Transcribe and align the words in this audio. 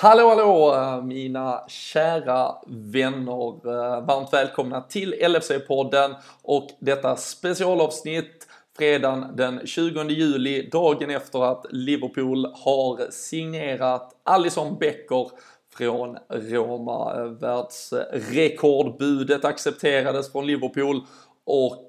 Hallå 0.00 0.28
hallå 0.28 0.74
eh, 0.74 1.04
mina 1.04 1.64
kära 1.68 2.54
vänner! 2.66 3.66
Eh, 3.66 4.06
varmt 4.06 4.32
välkomna 4.32 4.80
till 4.80 5.14
LFC-podden 5.14 6.14
och 6.42 6.68
detta 6.80 7.16
specialavsnitt 7.16 8.46
fredagen 8.76 9.36
den 9.36 9.66
20 9.66 10.08
juli, 10.08 10.68
dagen 10.72 11.10
efter 11.10 11.52
att 11.52 11.66
Liverpool 11.70 12.52
har 12.54 13.10
signerat 13.10 14.12
Alisson 14.24 14.78
Becker 14.78 15.30
från 15.76 16.18
Roma. 16.28 17.14
Eh, 17.16 17.24
världsrekordbudet 17.24 19.44
accepterades 19.44 20.32
från 20.32 20.46
Liverpool 20.46 21.00
och 21.44 21.84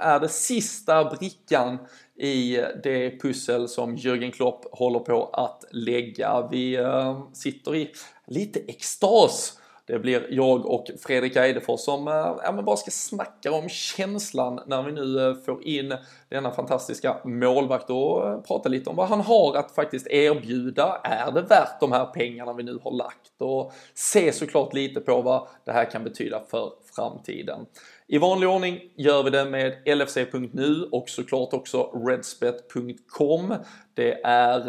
är 0.00 0.20
det 0.20 0.28
sista 0.28 1.04
brickan 1.04 1.78
i 2.18 2.64
det 2.82 3.20
pussel 3.22 3.68
som 3.68 3.96
Jürgen 3.96 4.30
Klopp 4.30 4.66
håller 4.72 4.98
på 4.98 5.30
att 5.32 5.64
lägga. 5.70 6.48
Vi 6.50 6.74
eh, 6.74 7.20
sitter 7.32 7.76
i 7.76 7.90
lite 8.26 8.60
extas. 8.66 9.58
Det 9.86 9.98
blir 9.98 10.26
jag 10.30 10.66
och 10.66 10.90
Fredrik 11.06 11.36
Eidefors 11.36 11.80
som 11.80 12.08
äh, 12.08 12.14
ja, 12.14 12.52
men 12.54 12.64
bara 12.64 12.76
ska 12.76 12.90
snacka 12.90 13.52
om 13.52 13.68
känslan 13.68 14.60
när 14.66 14.82
vi 14.82 14.92
nu 14.92 15.28
äh, 15.28 15.34
får 15.34 15.64
in 15.64 15.94
denna 16.28 16.50
fantastiska 16.50 17.16
målvakt 17.24 17.90
och 17.90 18.46
prata 18.46 18.68
lite 18.68 18.90
om 18.90 18.96
vad 18.96 19.08
han 19.08 19.20
har 19.20 19.56
att 19.56 19.74
faktiskt 19.74 20.06
erbjuda. 20.06 21.00
Är 21.04 21.32
det 21.32 21.42
värt 21.42 21.80
de 21.80 21.92
här 21.92 22.06
pengarna 22.06 22.52
vi 22.52 22.62
nu 22.62 22.78
har 22.84 22.92
lagt? 22.92 23.32
Och 23.38 23.72
se 23.94 24.32
såklart 24.32 24.74
lite 24.74 25.00
på 25.00 25.22
vad 25.22 25.48
det 25.64 25.72
här 25.72 25.90
kan 25.90 26.04
betyda 26.04 26.40
för 26.50 26.72
framtiden. 26.98 27.66
I 28.06 28.18
vanlig 28.18 28.48
ordning 28.48 28.80
gör 28.96 29.22
vi 29.22 29.30
det 29.30 29.44
med 29.44 29.98
LFC.nu 29.98 30.88
och 30.92 31.08
såklart 31.08 31.52
också 31.52 31.82
Redspet.com. 31.82 33.54
Det 33.94 34.20
är 34.24 34.60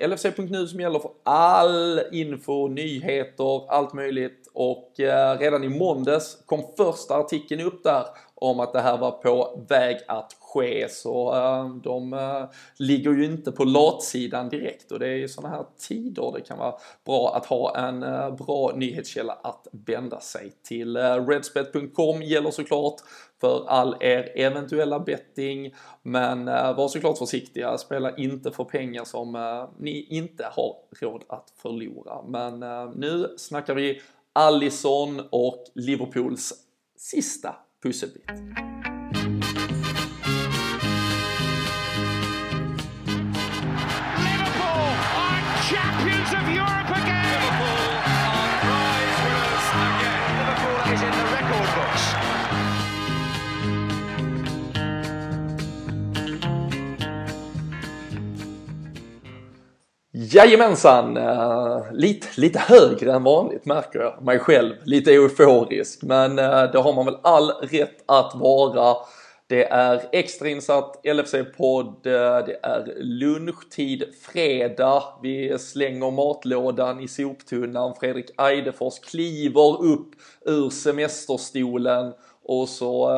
eh, 0.00 0.08
LFC.nu 0.08 0.66
som 0.66 0.80
gäller 0.80 0.98
för 0.98 1.10
all 1.22 2.00
info, 2.12 2.68
nyheter, 2.68 3.70
allt 3.72 3.92
möjligt 3.92 4.50
och 4.52 5.00
eh, 5.00 5.38
redan 5.38 5.64
i 5.64 5.68
måndags 5.68 6.42
kom 6.46 6.62
första 6.76 7.14
artikeln 7.14 7.60
upp 7.60 7.84
där 7.84 8.04
om 8.40 8.60
att 8.60 8.72
det 8.72 8.80
här 8.80 8.98
var 8.98 9.10
på 9.10 9.64
väg 9.68 9.98
att 10.08 10.36
ske 10.40 10.88
så 10.88 11.34
eh, 11.34 11.74
de 11.74 12.12
eh, 12.12 12.44
ligger 12.76 13.12
ju 13.12 13.24
inte 13.24 13.52
på 13.52 13.64
latsidan 13.64 14.48
direkt 14.48 14.92
och 14.92 14.98
det 14.98 15.08
är 15.08 15.14
ju 15.14 15.28
sådana 15.28 15.56
här 15.56 15.66
tider 15.78 16.32
det 16.34 16.40
kan 16.40 16.58
vara 16.58 16.74
bra 17.06 17.34
att 17.36 17.46
ha 17.46 17.76
en 17.76 18.02
eh, 18.02 18.34
bra 18.34 18.72
nyhetskälla 18.74 19.32
att 19.32 19.66
vända 19.72 20.20
sig 20.20 20.52
till. 20.62 20.96
Redspet.com 20.96 22.22
gäller 22.22 22.50
såklart 22.50 23.00
för 23.40 23.64
all 23.68 23.96
er 24.00 24.32
eventuella 24.36 25.00
betting 25.00 25.74
men 26.02 26.44
var 26.44 26.88
såklart 26.88 27.18
försiktiga, 27.18 27.78
spela 27.78 28.16
inte 28.16 28.50
för 28.50 28.64
pengar 28.64 29.04
som 29.04 29.66
ni 29.78 30.06
inte 30.10 30.44
har 30.52 30.76
råd 31.00 31.22
att 31.28 31.52
förlora. 31.56 32.22
Men 32.22 32.60
nu 32.90 33.34
snackar 33.36 33.74
vi 33.74 34.02
Allison 34.32 35.22
och 35.30 35.64
Liverpools 35.74 36.52
sista 36.96 37.54
pusselbit. 37.80 38.79
Jajamensan! 60.32 61.16
Uh, 61.16 61.92
lite, 61.92 62.26
lite 62.36 62.58
högre 62.58 63.12
än 63.12 63.22
vanligt 63.22 63.64
märker 63.64 64.00
jag 64.00 64.22
mig 64.22 64.38
själv. 64.38 64.74
Lite 64.84 65.12
euforisk 65.12 66.02
men 66.02 66.38
uh, 66.38 66.72
det 66.72 66.78
har 66.78 66.92
man 66.92 67.04
väl 67.04 67.16
all 67.22 67.50
rätt 67.50 68.02
att 68.06 68.32
vara. 68.34 68.96
Det 69.46 69.64
är 69.64 70.02
extrainsatt 70.12 71.00
LFC-podd, 71.04 72.06
uh, 72.06 72.12
eh, 72.12 72.44
det 72.46 72.58
är 72.62 72.94
lunchtid 72.98 74.04
fredag, 74.22 75.02
vi 75.22 75.58
slänger 75.58 76.10
matlådan 76.10 77.00
i 77.00 77.08
soptunnan, 77.08 77.94
Fredrik 78.00 78.30
Eidefors 78.40 78.98
kliver 78.98 79.82
upp 79.82 80.10
ur 80.46 80.70
semesterstolen 80.70 82.12
och 82.44 82.68
så 82.68 83.08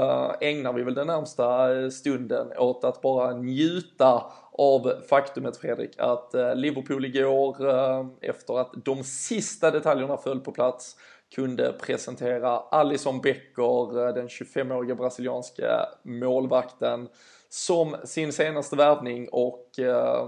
ägnar 0.41 0.73
vi 0.73 0.83
väl 0.83 0.95
den 0.95 1.07
närmsta 1.07 1.69
stunden 1.91 2.47
åt 2.59 2.85
att 2.85 3.03
bara 3.03 3.33
njuta 3.33 4.23
av 4.59 5.03
faktumet 5.09 5.57
Fredrik 5.57 5.95
att 5.99 6.35
eh, 6.35 6.55
Liverpool 6.55 7.05
igår 7.05 7.69
eh, 7.69 8.07
efter 8.21 8.61
att 8.61 8.73
de 8.85 9.05
sista 9.05 9.71
detaljerna 9.71 10.17
föll 10.17 10.41
på 10.41 10.53
plats 10.53 10.97
kunde 11.35 11.73
presentera 11.73 12.59
Alisson 12.59 13.21
Becker, 13.21 14.09
eh, 14.09 14.15
den 14.15 14.29
25-åriga 14.29 14.95
brasilianska 14.95 15.87
målvakten 16.03 17.09
som 17.55 17.97
sin 18.05 18.33
senaste 18.33 18.77
värvning 18.77 19.29
och 19.29 19.67
eh, 19.79 19.85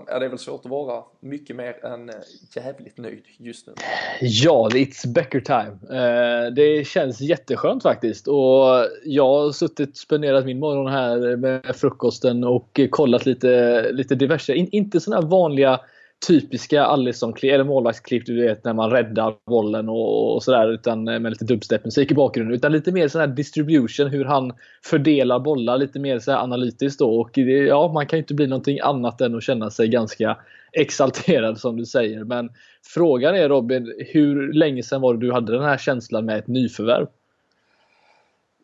ja, 0.07 0.19
det 0.19 0.25
är 0.25 0.29
väl 0.29 0.39
svårt 0.39 0.65
att 0.65 0.71
vara 0.71 1.03
mycket 1.21 1.57
mer 1.57 1.85
än 1.85 2.09
eh, 2.09 2.15
jävligt 2.57 2.99
nöjd 2.99 3.23
just 3.39 3.67
nu. 3.67 3.73
Ja, 4.21 4.69
it's 4.69 5.07
Becker 5.15 5.41
time. 5.41 6.01
Eh, 6.01 6.53
det 6.53 6.87
känns 6.87 7.21
jätteskönt 7.21 7.83
faktiskt 7.83 8.29
och 8.29 8.89
jag 9.05 9.29
har 9.29 9.53
suttit 9.53 9.97
spenderat 9.97 10.45
min 10.45 10.59
morgon 10.59 10.93
här 10.93 11.37
med 11.37 11.77
frukosten 11.77 12.45
och 12.45 12.81
kollat 12.91 13.27
lite, 13.27 13.83
lite 13.93 14.15
diverse, 14.15 14.55
inte 14.55 15.01
sådana 15.01 15.27
vanliga 15.27 15.81
typiska 16.27 16.85
Alisson 16.85 17.35
eller 17.43 17.65
målvaktsklipp 17.65 18.27
du 18.27 18.47
vet 18.47 18.65
när 18.65 18.73
man 18.73 18.91
räddar 18.91 19.35
bollen 19.47 19.89
och, 19.89 20.35
och 20.35 20.43
sådär 20.43 20.73
utan 20.73 21.05
med 21.05 21.31
lite 21.31 21.45
dubstep-musik 21.45 22.11
i 22.11 22.15
bakgrunden. 22.15 22.55
Utan 22.55 22.73
lite 22.73 22.93
mer 22.93 23.09
sån 23.09 23.21
här 23.21 23.29
distribution, 23.29 24.07
hur 24.07 24.25
han 24.25 24.53
fördelar 24.85 25.39
bollar 25.39 25.79
lite 25.79 25.99
mer 25.99 26.19
så 26.19 26.33
analytiskt 26.33 26.99
då. 26.99 27.21
Och 27.21 27.31
det, 27.35 27.43
ja, 27.43 27.93
man 27.95 28.07
kan 28.07 28.17
ju 28.17 28.23
inte 28.23 28.35
bli 28.35 28.47
någonting 28.47 28.81
annat 28.81 29.21
än 29.21 29.35
att 29.35 29.43
känna 29.43 29.71
sig 29.71 29.89
ganska 29.89 30.37
exalterad 30.73 31.59
som 31.59 31.77
du 31.77 31.85
säger. 31.85 32.25
Men 32.25 32.51
frågan 32.95 33.35
är 33.35 33.49
Robin, 33.49 33.95
hur 34.13 34.53
länge 34.53 34.83
sedan 34.83 35.01
var 35.01 35.15
det 35.15 35.21
du 35.21 35.33
hade 35.33 35.53
den 35.53 35.65
här 35.65 35.79
känslan 35.79 36.25
med 36.25 36.39
ett 36.39 36.49
nyförvärv? 36.49 37.07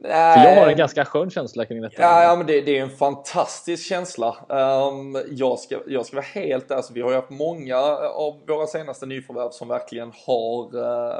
För 0.02 0.44
jag 0.44 0.60
har 0.60 0.68
en 0.68 0.76
ganska 0.76 1.04
skön 1.04 1.30
känsla 1.30 1.64
kring 1.64 1.82
detta. 1.82 2.02
Ja, 2.02 2.22
ja 2.22 2.36
men 2.36 2.46
det, 2.46 2.60
det 2.60 2.78
är 2.78 2.82
en 2.82 2.90
fantastisk 2.90 3.86
känsla. 3.88 4.36
Um, 4.48 5.18
jag, 5.30 5.58
ska, 5.58 5.78
jag 5.86 6.06
ska 6.06 6.16
vara 6.16 6.26
helt 6.26 6.70
alltså, 6.70 6.92
vi 6.92 7.00
har 7.00 7.10
ju 7.10 7.16
haft 7.16 7.30
många 7.30 7.76
av 7.78 8.40
våra 8.48 8.66
senaste 8.66 9.06
nyförvärv 9.06 9.50
som 9.50 9.68
verkligen 9.68 10.12
har, 10.26 10.76
uh, 10.76 11.14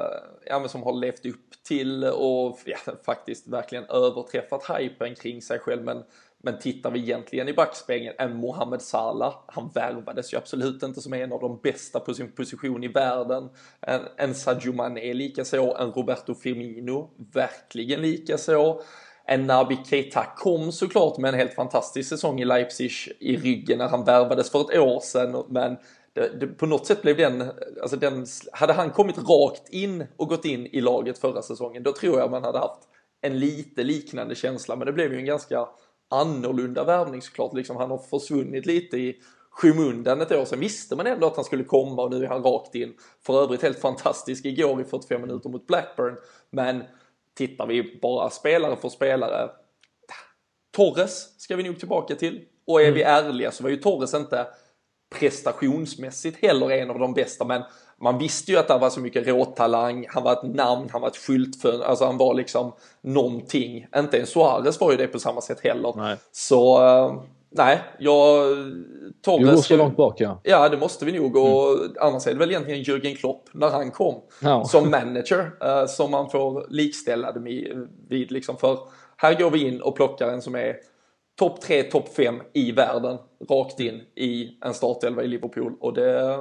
ja, 0.46 0.68
som 0.68 0.82
har 0.82 0.92
levt 0.92 1.26
upp 1.26 1.62
till 1.68 2.04
och 2.04 2.58
ja, 2.64 2.78
faktiskt 3.06 3.48
verkligen 3.48 3.84
överträffat 3.84 4.70
hypen 4.78 5.14
kring 5.14 5.42
sig 5.42 5.58
själv. 5.58 5.84
Men 5.84 6.02
men 6.42 6.58
tittar 6.58 6.90
vi 6.90 6.98
egentligen 6.98 7.48
i 7.48 7.52
backspegeln, 7.52 8.14
en 8.18 8.36
Mohamed 8.36 8.82
Salah, 8.82 9.34
han 9.46 9.70
värvades 9.74 10.32
ju 10.32 10.36
absolut 10.36 10.82
inte 10.82 11.00
som 11.00 11.12
en 11.12 11.32
av 11.32 11.40
de 11.40 11.60
bästa 11.62 12.00
på 12.00 12.14
sin 12.14 12.32
position 12.32 12.84
i 12.84 12.88
världen. 12.88 13.48
En, 13.80 14.00
en 14.16 14.34
Sadio 14.34 14.72
Mané 14.72 15.14
likaså, 15.14 15.76
en 15.78 15.92
Roberto 15.92 16.34
Firmino, 16.34 17.10
verkligen 17.32 18.02
likaså. 18.02 18.80
En 19.24 19.46
Nabi 19.46 19.78
Keita 19.84 20.26
kom 20.36 20.72
såklart 20.72 21.18
med 21.18 21.28
en 21.28 21.40
helt 21.40 21.54
fantastisk 21.54 22.08
säsong 22.08 22.40
i 22.40 22.44
Leipzig 22.44 22.90
i 23.20 23.36
ryggen 23.36 23.78
när 23.78 23.88
han 23.88 24.04
värvades 24.04 24.50
för 24.50 24.60
ett 24.60 24.78
år 24.78 25.00
sedan, 25.00 25.44
men 25.48 25.76
det, 26.12 26.40
det, 26.40 26.46
på 26.46 26.66
något 26.66 26.86
sätt 26.86 27.02
blev 27.02 27.16
den, 27.16 27.50
alltså 27.82 27.96
den, 27.96 28.26
hade 28.52 28.72
han 28.72 28.90
kommit 28.90 29.18
rakt 29.18 29.68
in 29.68 30.06
och 30.16 30.28
gått 30.28 30.44
in 30.44 30.66
i 30.66 30.80
laget 30.80 31.18
förra 31.18 31.42
säsongen, 31.42 31.82
då 31.82 31.92
tror 31.92 32.18
jag 32.18 32.30
man 32.30 32.44
hade 32.44 32.58
haft 32.58 32.80
en 33.20 33.38
lite 33.38 33.82
liknande 33.82 34.34
känsla, 34.34 34.76
men 34.76 34.86
det 34.86 34.92
blev 34.92 35.12
ju 35.12 35.18
en 35.18 35.24
ganska 35.24 35.68
annorlunda 36.10 36.84
värvning 36.84 37.22
såklart. 37.22 37.54
Liksom, 37.54 37.76
han 37.76 37.90
har 37.90 37.98
försvunnit 37.98 38.66
lite 38.66 38.96
i 38.96 39.16
skymundan 39.50 40.20
ett 40.20 40.32
år 40.32 40.44
sedan 40.44 40.60
visste 40.60 40.96
man 40.96 41.06
ändå 41.06 41.26
att 41.26 41.36
han 41.36 41.44
skulle 41.44 41.64
komma 41.64 42.02
och 42.02 42.10
nu 42.10 42.24
är 42.24 42.28
han 42.28 42.42
rakt 42.42 42.74
in. 42.74 42.94
För 43.26 43.42
övrigt 43.42 43.62
helt 43.62 43.78
fantastisk 43.78 44.44
igår 44.44 44.80
i 44.80 44.84
45 44.84 45.20
minuter 45.20 45.48
mot 45.50 45.66
Blackburn. 45.66 46.16
Men 46.50 46.84
tittar 47.34 47.66
vi 47.66 47.98
bara 48.02 48.30
spelare 48.30 48.76
för 48.76 48.88
spelare. 48.88 49.50
Torres 50.70 51.40
ska 51.40 51.56
vi 51.56 51.62
nog 51.62 51.78
tillbaka 51.78 52.14
till. 52.14 52.44
Och 52.66 52.80
är 52.80 52.84
mm. 52.84 52.94
vi 52.94 53.02
ärliga 53.02 53.50
så 53.50 53.62
var 53.62 53.70
ju 53.70 53.76
Torres 53.76 54.14
inte 54.14 54.46
prestationsmässigt 55.18 56.42
heller 56.42 56.70
en 56.70 56.90
av 56.90 56.98
de 56.98 57.14
bästa 57.14 57.44
men 57.44 57.62
man 58.00 58.18
visste 58.18 58.52
ju 58.52 58.58
att 58.58 58.68
det 58.68 58.78
var 58.78 58.90
så 58.90 59.00
mycket 59.00 59.26
råtalang, 59.26 60.06
han 60.08 60.22
var 60.22 60.32
ett 60.32 60.42
namn, 60.42 60.88
han 60.92 61.00
var 61.00 61.08
ett 61.08 61.16
skyltfönster, 61.16 61.86
alltså 61.86 62.04
han 62.04 62.18
var 62.18 62.34
liksom 62.34 62.72
någonting. 63.00 63.86
Inte 63.96 64.18
en 64.18 64.26
Suarez 64.26 64.80
var 64.80 64.90
ju 64.90 64.96
det 64.96 65.06
på 65.06 65.18
samma 65.18 65.40
sätt 65.40 65.60
heller. 65.60 65.94
Nej. 65.96 66.16
Så 66.32 66.82
uh, 66.82 67.22
nej, 67.50 67.80
jag... 67.98 68.46
Torres... 69.22 69.48
Du 69.48 69.54
går 69.54 69.62
så 69.62 69.76
långt 69.76 69.96
bak 69.96 70.20
ja. 70.20 70.40
Ja, 70.42 70.68
det 70.68 70.76
måste 70.76 71.04
vi 71.04 71.18
nog 71.18 71.36
och 71.36 71.78
mm. 71.78 71.96
annars 72.00 72.26
är 72.26 72.32
det 72.32 72.38
väl 72.38 72.50
egentligen 72.50 72.82
Jürgen 72.82 73.16
Klopp 73.16 73.48
när 73.52 73.70
han 73.70 73.90
kom 73.90 74.20
ja. 74.42 74.64
som 74.64 74.90
manager 74.90 75.50
uh, 75.64 75.86
som 75.86 76.10
man 76.10 76.30
får 76.30 76.66
likställa 76.68 77.32
det 77.32 77.40
vid 78.08 78.32
liksom 78.32 78.56
för 78.56 78.78
här 79.16 79.34
går 79.34 79.50
vi 79.50 79.68
in 79.68 79.80
och 79.80 79.96
plockar 79.96 80.28
en 80.28 80.42
som 80.42 80.54
är 80.54 80.76
topp 81.38 81.60
3, 81.60 81.82
topp 81.82 82.08
5 82.08 82.40
i 82.52 82.72
världen 82.72 83.18
rakt 83.50 83.80
in 83.80 84.00
i 84.14 84.58
en 84.64 84.74
startelva 84.74 85.22
i 85.22 85.26
Liverpool 85.28 85.72
och 85.80 85.94
det 85.94 86.38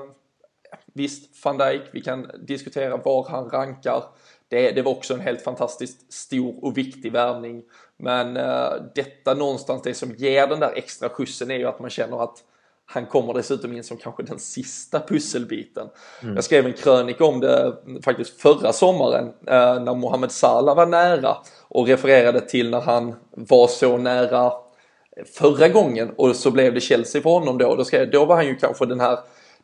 visst, 0.94 1.45
van 1.45 1.57
Dijk, 1.57 1.81
vi 1.92 2.01
kan 2.01 2.31
diskutera 2.48 2.98
var 2.98 3.30
han 3.30 3.50
rankar. 3.50 4.04
Det, 4.48 4.71
det 4.71 4.81
var 4.81 4.92
också 4.92 5.13
en 5.13 5.19
helt 5.19 5.42
fantastiskt 5.42 6.13
stor 6.13 6.66
och 6.66 6.77
viktig 6.77 7.12
värvning. 7.12 7.63
Men 7.98 8.38
uh, 8.38 8.83
detta 8.95 9.33
någonstans, 9.33 9.81
det 9.81 9.94
som 9.94 10.16
ger 10.16 10.48
den 10.48 10.60
där 10.60 10.74
extra 10.75 11.10
skjutsen 11.10 11.51
är 11.51 11.56
ju 11.56 11.66
att 11.66 11.80
man 11.80 11.89
känner 11.89 12.24
att 12.24 12.44
han 12.92 13.06
kommer 13.06 13.33
dessutom 13.33 13.74
in 13.74 13.83
som 13.83 13.98
kanske 13.98 14.24
den 14.24 14.39
sista 14.39 15.00
pusselbiten. 15.00 15.88
Mm. 16.21 16.36
Jag 16.36 16.44
skrev 16.44 16.66
en 16.66 16.74
krönika 16.74 17.25
om 17.25 17.39
det 17.39 17.75
faktiskt 18.04 18.42
förra 18.42 18.74
sommaren 18.74 19.25
eh, 19.25 19.83
när 19.83 19.95
Mohamed 19.95 20.31
Salah 20.31 20.75
var 20.75 20.86
nära 20.86 21.38
och 21.68 21.88
refererade 21.88 22.42
till 22.42 22.69
när 22.69 22.81
han 22.81 23.15
var 23.31 23.68
så 23.68 23.98
nära 23.98 24.51
förra 25.25 25.68
gången 25.68 26.12
och 26.15 26.36
så 26.36 26.51
blev 26.51 26.74
det 26.74 26.81
Chelsea 26.81 27.22
för 27.22 27.30
honom 27.30 27.57
då. 27.57 27.75
Då, 27.75 27.86
skrev, 27.86 28.12
då 28.12 28.25
var 28.25 28.36
han 28.36 28.48
ju 28.48 28.56
kanske 28.56 28.86
den 28.86 29.00
här 29.00 29.19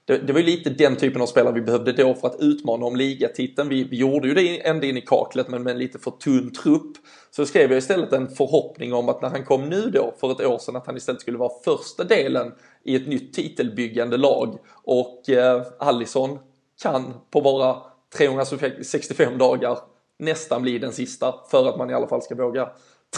det, 0.06 0.18
det 0.18 0.34
var 0.34 0.40
ju 0.40 0.46
lite 0.46 0.70
den 0.70 0.96
typen 0.96 1.22
av 1.22 1.26
spelare 1.26 1.54
vi 1.54 1.62
behövde 1.62 1.92
då 1.92 2.14
för 2.14 2.28
att 2.28 2.40
utmana 2.40 2.86
om 2.86 2.96
ligatiteln. 2.96 3.70
Vi, 3.70 3.84
vi 3.84 3.98
gjorde 3.98 4.28
ju 4.28 4.34
det 4.34 4.68
ända 4.68 4.88
in 4.88 4.98
i 4.98 5.02
kaklet 5.02 5.48
men 5.48 5.64
med 5.64 5.72
en 5.72 5.80
lite 5.80 6.00
för 6.00 6.12
tunn 6.12 6.54
trupp. 6.54 6.98
Så 7.32 7.46
skrev 7.46 7.72
jag 7.72 7.78
istället 7.78 8.14
en 8.14 8.28
förhoppning 8.28 8.94
om 8.94 9.10
att 9.10 9.22
när 9.22 9.30
han 9.30 9.46
kom 9.46 9.70
nu 9.70 9.90
då 9.90 10.14
för 10.20 10.32
ett 10.32 10.42
år 10.42 10.58
sedan 10.58 10.76
att 10.76 10.86
han 10.86 10.98
istället 10.98 11.22
skulle 11.22 11.38
vara 11.38 11.52
första 11.64 12.04
delen 12.04 12.52
i 12.84 12.96
ett 12.96 13.08
nytt 13.08 13.34
titelbyggande 13.34 14.18
lag. 14.18 14.58
Och 14.84 15.30
eh, 15.30 15.62
Allison 15.80 16.40
kan 16.82 17.14
på 17.32 17.42
bara 17.42 17.82
365 18.18 19.38
dagar 19.38 19.78
nästan 20.20 20.62
bli 20.62 20.80
den 20.80 20.92
sista 20.92 21.36
för 21.52 21.70
att 21.70 21.78
man 21.78 21.90
i 21.90 21.94
alla 21.94 22.08
fall 22.08 22.22
ska 22.22 22.36
våga 22.36 22.70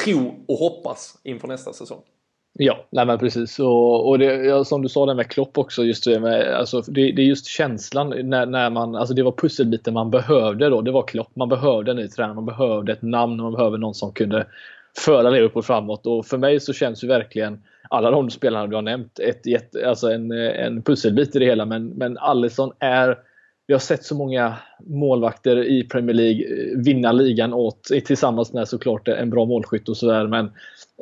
tro 0.03 0.45
och 0.47 0.57
hoppas 0.57 1.17
inför 1.23 1.47
nästa 1.47 1.73
säsong. 1.73 2.01
Ja, 2.59 2.85
nej 2.89 3.05
men 3.05 3.19
precis. 3.19 3.59
Och, 3.59 4.09
och 4.09 4.19
det, 4.19 4.25
ja, 4.25 4.63
som 4.63 4.81
du 4.81 4.89
sa 4.89 5.05
det 5.05 5.15
med 5.15 5.27
Klopp 5.27 5.57
också, 5.57 5.83
just 5.83 6.05
det 6.05 6.19
med, 6.19 6.53
alltså, 6.53 6.81
det, 6.81 7.11
det 7.11 7.21
är 7.21 7.25
just 7.25 7.45
känslan 7.45 8.29
när, 8.29 8.45
när 8.45 8.69
man, 8.69 8.95
alltså 8.95 9.13
det 9.13 9.23
var 9.23 9.31
pusselbiten 9.31 9.93
man 9.93 10.11
behövde 10.11 10.69
då, 10.69 10.81
det 10.81 10.91
var 10.91 11.03
Klopp. 11.03 11.35
Man 11.35 11.49
behövde 11.49 11.91
en 11.91 11.97
ny 11.97 12.07
tränare, 12.07 12.35
man 12.35 12.45
behövde 12.45 12.91
ett 12.91 13.01
namn, 13.01 13.41
man 13.41 13.51
behövde 13.51 13.77
någon 13.77 13.93
som 13.93 14.13
kunde 14.13 14.45
föra 14.97 15.29
Liverpool 15.29 15.63
framåt. 15.63 16.05
Och 16.05 16.25
för 16.25 16.37
mig 16.37 16.59
så 16.59 16.73
känns 16.73 17.03
ju 17.03 17.07
verkligen 17.07 17.63
alla 17.89 18.11
de 18.11 18.29
spelarna 18.29 18.67
du 18.67 18.75
har 18.75 18.81
nämnt 18.81 19.19
ett, 19.19 19.83
alltså 19.85 20.11
en, 20.11 20.31
en 20.31 20.81
pusselbit 20.81 21.35
i 21.35 21.39
det 21.39 21.45
hela. 21.45 21.65
Men, 21.65 21.87
men 21.87 22.17
Allison 22.17 22.71
är 22.79 23.17
vi 23.67 23.73
har 23.73 23.79
sett 23.79 24.03
så 24.03 24.15
många 24.15 24.57
målvakter 24.79 25.63
i 25.63 25.83
Premier 25.83 26.13
League 26.13 26.45
eh, 26.45 26.77
vinna 26.77 27.11
ligan 27.11 27.53
åt, 27.53 27.83
tillsammans 28.05 28.53
med 28.53 28.67
såklart 28.67 29.07
en 29.07 29.29
bra 29.29 29.45
målskytt 29.45 29.89
och 29.89 29.97
sådär. 29.97 30.27
Men 30.27 30.51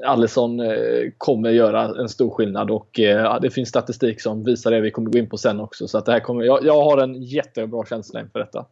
Alisson 0.06 0.60
eh, 0.60 1.12
kommer 1.18 1.50
göra 1.50 2.02
en 2.02 2.10
stor 2.10 2.30
skillnad 2.30 2.72
och 2.72 3.00
eh, 3.00 3.40
det 3.42 3.50
finns 3.50 3.70
statistik 3.70 4.22
som 4.22 4.44
visar 4.44 4.72
det 4.72 4.82
vi 4.82 4.92
kommer 4.92 5.12
gå 5.12 5.18
in 5.18 5.30
på 5.30 5.38
sen 5.38 5.60
också. 5.60 5.88
Så 5.88 5.98
att 5.98 6.06
det 6.06 6.12
här 6.12 6.20
kommer, 6.20 6.44
jag, 6.44 6.66
jag 6.66 6.84
har 6.84 6.98
en 6.98 7.24
jättebra 7.24 7.86
känsla 7.86 8.20
inför 8.20 8.40
detta. 8.40 8.66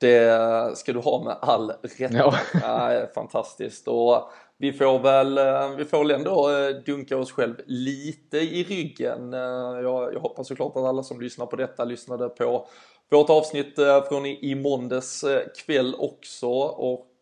Det 0.00 0.76
ska 0.76 0.92
du 0.92 0.98
ha 0.98 1.24
med 1.24 1.36
all 1.40 1.72
rätt. 1.82 2.12
Ja. 2.12 2.34
ja 2.62 3.06
fantastiskt. 3.14 3.88
Och 3.88 4.30
vi 4.58 4.72
får 4.72 4.98
väl, 4.98 5.38
eh, 5.38 5.76
vi 5.76 5.84
får 5.84 5.98
väl 5.98 6.10
ändå 6.10 6.50
eh, 6.50 6.68
dunka 6.86 7.16
oss 7.16 7.32
själv 7.32 7.54
lite 7.66 8.38
i 8.38 8.64
ryggen. 8.64 9.34
Eh, 9.34 9.40
jag, 9.82 10.14
jag 10.14 10.20
hoppas 10.20 10.48
såklart 10.48 10.76
att 10.76 10.84
alla 10.84 11.02
som 11.02 11.20
lyssnar 11.20 11.46
på 11.46 11.56
detta 11.56 11.84
lyssnade 11.84 12.28
på 12.28 12.68
vårt 13.10 13.30
avsnitt 13.30 13.78
från 14.08 14.26
i, 14.26 14.50
i 14.50 14.54
måndags 14.54 15.24
kväll 15.66 15.94
också. 15.98 16.48
Och 16.60 17.12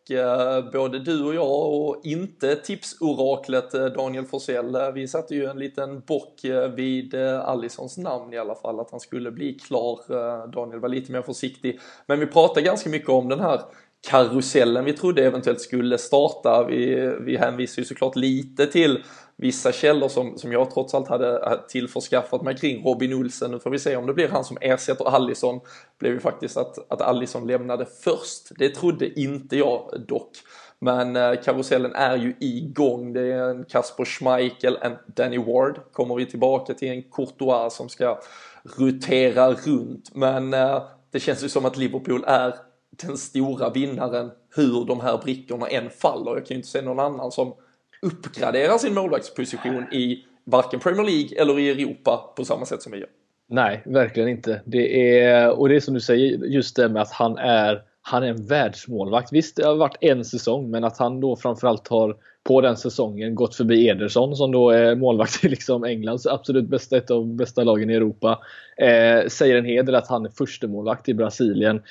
både 0.73 0.99
du 0.99 1.23
och 1.23 1.35
jag 1.35 1.73
och 1.73 2.01
inte 2.03 2.55
tipsoraklet 2.55 3.71
Daniel 3.71 4.25
Forsell, 4.25 4.77
vi 4.93 5.07
satte 5.07 5.35
ju 5.35 5.45
en 5.45 5.59
liten 5.59 5.99
bock 5.99 6.41
vid 6.75 7.15
Allisons 7.15 7.97
namn 7.97 8.33
i 8.33 8.37
alla 8.37 8.55
fall, 8.55 8.79
att 8.79 8.91
han 8.91 8.99
skulle 8.99 9.31
bli 9.31 9.53
klar. 9.53 9.99
Daniel 10.47 10.79
var 10.79 10.89
lite 10.89 11.11
mer 11.11 11.21
försiktig, 11.21 11.79
men 12.05 12.19
vi 12.19 12.25
pratade 12.25 12.61
ganska 12.61 12.89
mycket 12.89 13.09
om 13.09 13.29
den 13.29 13.39
här 13.39 13.61
karusellen 14.05 14.85
vi 14.85 14.93
trodde 14.93 15.25
eventuellt 15.25 15.61
skulle 15.61 15.97
starta. 15.97 16.65
Vi, 16.69 17.13
vi 17.19 17.37
hänvisar 17.37 17.81
ju 17.81 17.85
såklart 17.85 18.15
lite 18.15 18.67
till 18.67 19.03
vissa 19.35 19.71
källor 19.71 20.07
som, 20.07 20.37
som 20.37 20.51
jag 20.51 20.71
trots 20.71 20.93
allt 20.93 21.07
hade 21.07 21.59
tillförskaffat 21.69 22.41
mig 22.41 22.57
kring 22.57 22.83
Robin 22.83 23.13
Olsen. 23.13 23.51
Nu 23.51 23.59
får 23.59 23.69
vi 23.69 23.79
se 23.79 23.95
om 23.95 24.05
det 24.05 24.13
blir 24.13 24.27
han 24.27 24.43
som 24.43 24.57
ersätter 24.61 25.05
Allison. 25.05 25.59
blev 25.99 26.13
ju 26.13 26.19
faktiskt 26.19 26.57
att, 26.57 26.91
att 26.91 27.01
Allison 27.01 27.47
lämnade 27.47 27.85
först. 27.85 28.51
Det 28.57 28.69
trodde 28.69 29.19
inte 29.19 29.57
jag 29.57 30.03
dock. 30.07 30.31
Men 30.79 31.15
eh, 31.15 31.35
karusellen 31.43 31.95
är 31.95 32.17
ju 32.17 32.35
igång. 32.39 33.13
Det 33.13 33.21
är 33.21 33.49
en 33.49 33.65
Kasper 33.65 34.05
Schmeichel, 34.05 34.77
en 34.81 34.95
Danny 35.05 35.37
Ward. 35.37 35.79
Kommer 35.91 36.15
vi 36.15 36.25
tillbaka 36.25 36.73
till 36.73 36.87
en 36.87 37.03
Courtois 37.03 37.75
som 37.75 37.89
ska 37.89 38.19
rotera 38.77 39.53
runt. 39.53 40.15
Men 40.15 40.53
eh, 40.53 40.83
det 41.11 41.19
känns 41.19 41.43
ju 41.43 41.49
som 41.49 41.65
att 41.65 41.77
Liverpool 41.77 42.23
är 42.27 42.55
den 43.03 43.17
stora 43.17 43.69
vinnaren 43.69 44.31
hur 44.55 44.85
de 44.85 44.99
här 44.99 45.17
brickorna 45.17 45.67
än 45.67 45.89
faller. 45.89 46.31
Jag 46.31 46.45
kan 46.45 46.55
ju 46.55 46.55
inte 46.55 46.67
se 46.67 46.81
någon 46.81 46.99
annan 46.99 47.31
som 47.31 47.53
uppgraderar 48.01 48.77
sin 48.77 48.93
målvaktsposition 48.93 49.93
i 49.93 50.25
varken 50.43 50.79
Premier 50.79 51.03
League 51.03 51.41
eller 51.41 51.59
i 51.59 51.69
Europa 51.69 52.33
på 52.35 52.45
samma 52.45 52.65
sätt 52.65 52.81
som 52.81 52.91
vi 52.91 52.97
gör. 52.97 53.09
Nej, 53.47 53.83
verkligen 53.85 54.29
inte. 54.29 54.61
Det 54.65 55.19
är, 55.19 55.59
och 55.59 55.69
det 55.69 55.75
är 55.75 55.79
som 55.79 55.93
du 55.93 55.99
säger, 55.99 56.45
just 56.45 56.75
det 56.75 56.89
med 56.89 57.01
att 57.01 57.11
han 57.11 57.37
är, 57.37 57.81
han 58.01 58.23
är 58.23 58.27
en 58.27 58.45
världsmålvakt. 58.45 59.33
Visst, 59.33 59.55
det 59.55 59.65
har 59.65 59.75
varit 59.75 59.97
en 60.01 60.25
säsong, 60.25 60.71
men 60.71 60.83
att 60.83 60.97
han 60.97 61.19
då 61.19 61.35
framförallt 61.35 61.87
har 61.87 62.15
på 62.43 62.61
den 62.61 62.77
säsongen 62.77 63.35
gått 63.35 63.55
förbi 63.55 63.87
Ederson 63.87 64.35
som 64.35 64.51
då 64.51 64.69
är 64.69 64.95
målvakt 64.95 65.45
i 65.45 65.49
liksom 65.49 65.83
Englands 65.83 66.27
absolut 66.27 66.69
bästa, 66.69 66.97
ett 66.97 67.11
av 67.11 67.27
bästa 67.27 67.63
lagen 67.63 67.89
i 67.89 67.93
Europa. 67.93 68.39
Eh, 68.77 69.27
säger 69.27 69.55
en 69.55 69.65
hel 69.65 69.85
del 69.85 69.95
att 69.95 70.07
han 70.07 70.25
är 70.25 70.29
förstemålvakt 70.29 71.09
i 71.09 71.13
Brasilien. 71.13 71.81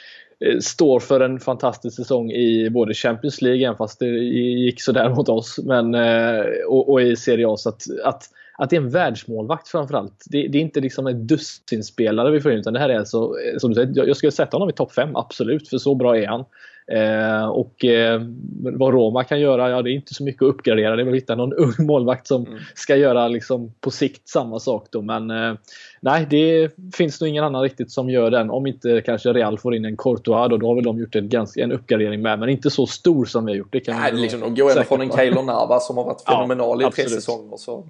Eh, 0.40 0.58
står 0.58 1.00
för 1.00 1.20
en 1.20 1.40
fantastisk 1.40 1.96
säsong 1.96 2.30
i 2.30 2.70
både 2.70 2.94
Champions 2.94 3.42
League, 3.42 3.66
även 3.66 3.76
fast 3.76 3.98
det 3.98 4.06
gick 4.06 4.82
sådär 4.82 5.10
mot 5.10 5.28
oss, 5.28 5.60
men, 5.64 5.94
eh, 5.94 6.44
och, 6.68 6.92
och 6.92 7.02
i 7.02 7.16
Serie 7.16 7.48
A. 7.48 7.56
Så 7.56 7.68
att, 7.68 7.82
att, 8.04 8.22
att 8.58 8.70
det 8.70 8.76
är 8.76 8.80
en 8.80 8.90
världsmålvakt 8.90 9.68
framförallt. 9.68 10.24
Det, 10.30 10.48
det 10.48 10.58
är 10.58 10.62
inte 10.62 10.80
liksom 10.80 11.06
en 11.06 11.26
dussinspelare 11.26 12.30
vi 12.30 12.40
får 12.40 12.52
in, 12.52 12.58
utan 12.58 12.72
det 12.72 12.80
här 12.80 12.88
är 12.88 12.98
alltså, 12.98 13.18
eh, 13.18 13.58
som 13.58 13.70
du 13.70 13.74
säger, 13.74 13.92
jag, 13.94 14.08
jag 14.08 14.16
skulle 14.16 14.32
sätta 14.32 14.56
honom 14.56 14.68
i 14.68 14.72
topp 14.72 14.92
5, 14.92 15.16
absolut, 15.16 15.68
för 15.68 15.78
så 15.78 15.94
bra 15.94 16.18
är 16.18 16.26
han. 16.26 16.44
Eh, 16.92 17.46
och 17.46 17.84
eh, 17.84 18.22
vad 18.62 18.94
Roma 18.94 19.24
kan 19.24 19.40
göra, 19.40 19.70
ja 19.70 19.82
det 19.82 19.90
är 19.90 19.92
inte 19.92 20.14
så 20.14 20.24
mycket 20.24 20.42
att 20.42 20.48
uppgradera. 20.48 20.96
Det 20.96 21.02
är 21.02 21.04
väl 21.04 21.14
att 21.14 21.20
hitta 21.20 21.34
någon 21.34 21.52
ung 21.52 21.74
målvakt 21.86 22.26
som 22.26 22.46
mm. 22.46 22.58
ska 22.74 22.96
göra 22.96 23.28
liksom 23.28 23.74
på 23.80 23.90
sikt 23.90 24.28
samma 24.28 24.60
sak 24.60 24.86
då. 24.90 25.02
Men 25.02 25.30
eh, 25.30 25.54
nej, 26.00 26.26
det 26.30 26.70
finns 26.94 27.20
nog 27.20 27.28
ingen 27.30 27.44
annan 27.44 27.62
riktigt 27.62 27.92
som 27.92 28.10
gör 28.10 28.30
den. 28.30 28.50
Om 28.50 28.66
inte 28.66 29.00
kanske 29.00 29.32
Real 29.32 29.58
får 29.58 29.74
in 29.74 29.84
en 29.84 29.96
Courtois 29.96 30.50
då, 30.50 30.56
då 30.56 30.66
har 30.66 30.74
väl 30.74 30.84
de 30.84 30.98
gjort 30.98 31.14
en, 31.14 31.28
ganska, 31.28 31.62
en 31.62 31.72
uppgradering 31.72 32.22
med. 32.22 32.38
Men 32.38 32.48
inte 32.48 32.70
så 32.70 32.86
stor 32.86 33.24
som 33.24 33.44
vi 33.46 33.52
har 33.52 33.56
gjort. 33.56 33.72
Det 33.72 33.80
kan 33.80 34.00
nej, 34.00 34.12
liksom, 34.12 34.40
de 34.40 34.54
går 34.54 34.70
ändå 34.70 34.82
från 34.82 35.00
en 35.00 35.10
Keylor 35.10 35.42
Navas 35.42 35.86
som 35.86 35.96
har 35.96 36.04
varit 36.04 36.22
fenomenal 36.28 36.82
ja, 36.82 36.88
i 36.88 36.92
tre 36.92 37.08
säsonger. 37.08 37.56
Så. 37.56 37.84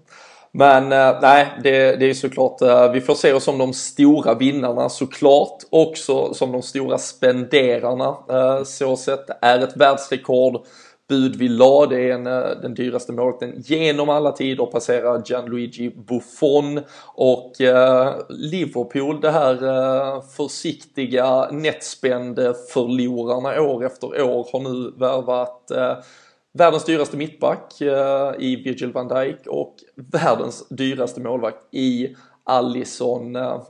Men 0.57 0.93
eh, 0.93 1.19
nej, 1.23 1.47
det, 1.63 1.97
det 1.97 2.11
är 2.11 2.15
såklart, 2.15 2.63
eh, 2.63 2.93
vi 2.93 3.01
får 3.01 3.15
se 3.15 3.33
oss 3.33 3.45
som 3.45 3.59
de 3.59 3.73
stora 3.73 4.35
vinnarna 4.35 4.89
såklart. 4.89 5.63
Också 5.71 6.35
som 6.35 6.53
de 6.53 6.63
stora 6.63 6.99
spenderarna. 6.99 8.17
Eh, 8.31 8.65
så 8.65 8.97
sett 8.97 9.27
det 9.27 9.39
är 9.41 9.59
ett 9.59 9.77
världsrekord 9.77 10.67
bud 11.09 11.37
vi 11.37 11.49
la. 11.49 11.87
Det 11.87 12.11
är 12.11 12.15
en, 12.15 12.25
den 12.63 12.75
dyraste 12.75 13.13
målvakten 13.13 13.63
genom 13.65 14.09
alla 14.09 14.33
tider, 14.33 14.67
passerar 14.67 15.23
Gianluigi 15.27 15.91
Buffon 15.91 16.81
och 17.15 17.61
eh, 17.61 18.15
Liverpool, 18.29 19.21
det 19.21 19.31
här 19.31 19.65
eh, 19.65 20.23
försiktiga 20.37 21.51
nettspände 21.51 22.55
förlorarna 22.73 23.61
år 23.61 23.85
efter 23.85 24.23
år 24.23 24.49
har 24.53 24.61
nu 24.61 24.93
värvat 24.99 25.71
eh, 25.71 25.97
världens 26.59 26.85
dyraste 26.85 27.17
mittback 27.17 27.81
eh, 27.81 28.33
i 28.39 28.57
Virgil 28.57 28.93
van 28.93 29.09
Dijk 29.09 29.47
och 29.47 29.75
världens 29.95 30.69
dyraste 30.69 31.21
målvakt 31.21 31.75
i 31.75 32.17
Allison. 32.45 33.37
Eh. 33.37 33.63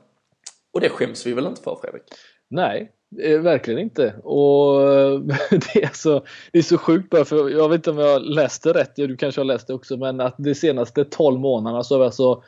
Och 0.72 0.80
det 0.80 0.88
skäms 0.88 1.26
vi 1.26 1.32
väl 1.32 1.46
inte 1.46 1.62
för 1.62 1.78
Fredrik? 1.82 2.02
Nej, 2.50 2.92
eh, 3.22 3.40
verkligen 3.40 3.80
inte. 3.80 4.14
Och 4.22 4.80
det 5.50 5.82
är, 5.82 5.94
så, 5.94 6.24
det 6.52 6.58
är 6.58 6.62
så 6.62 6.78
sjukt 6.78 7.10
bara 7.10 7.24
för 7.24 7.50
jag 7.50 7.68
vet 7.68 7.76
inte 7.76 7.90
om 7.90 7.98
jag 7.98 8.22
läste 8.22 8.72
rätt, 8.72 8.92
ja, 8.96 9.06
du 9.06 9.16
kanske 9.16 9.40
har 9.40 9.46
läst 9.46 9.66
det 9.66 9.74
också, 9.74 9.96
men 9.96 10.20
att 10.20 10.34
de 10.38 10.54
senaste 10.54 11.04
12 11.04 11.40
månaderna 11.40 11.82
så 11.82 11.94
har 11.94 11.98
vi 11.98 12.04
alltså 12.04 12.42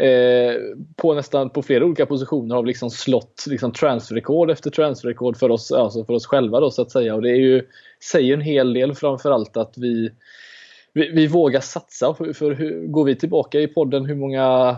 Eh, 0.00 0.54
på 0.96 1.14
nästan 1.14 1.50
på 1.50 1.62
flera 1.62 1.84
olika 1.84 2.06
positioner 2.06 2.54
har 2.54 2.62
vi 2.62 2.66
liksom 2.66 2.90
slått 2.90 3.44
liksom 3.46 3.72
transferrekord 3.72 4.50
efter 4.50 4.70
transferrekord 4.70 5.36
för 5.36 5.50
oss, 5.50 5.72
alltså 5.72 6.04
för 6.04 6.12
oss 6.12 6.26
själva 6.26 6.60
då 6.60 6.70
så 6.70 6.82
att 6.82 6.90
säga. 6.90 7.14
Och 7.14 7.22
det 7.22 7.30
är 7.30 7.40
ju, 7.40 7.66
säger 8.04 8.34
en 8.34 8.40
hel 8.40 8.72
del 8.72 8.94
framförallt 8.94 9.56
att 9.56 9.78
vi, 9.78 10.10
vi, 10.92 11.08
vi 11.08 11.26
vågar 11.26 11.60
satsa. 11.60 12.14
För, 12.14 12.32
för 12.32 12.50
hur, 12.54 12.86
går 12.86 13.04
vi 13.04 13.16
tillbaka 13.16 13.60
i 13.60 13.68
podden 13.68 14.04
hur 14.04 14.14
många 14.14 14.76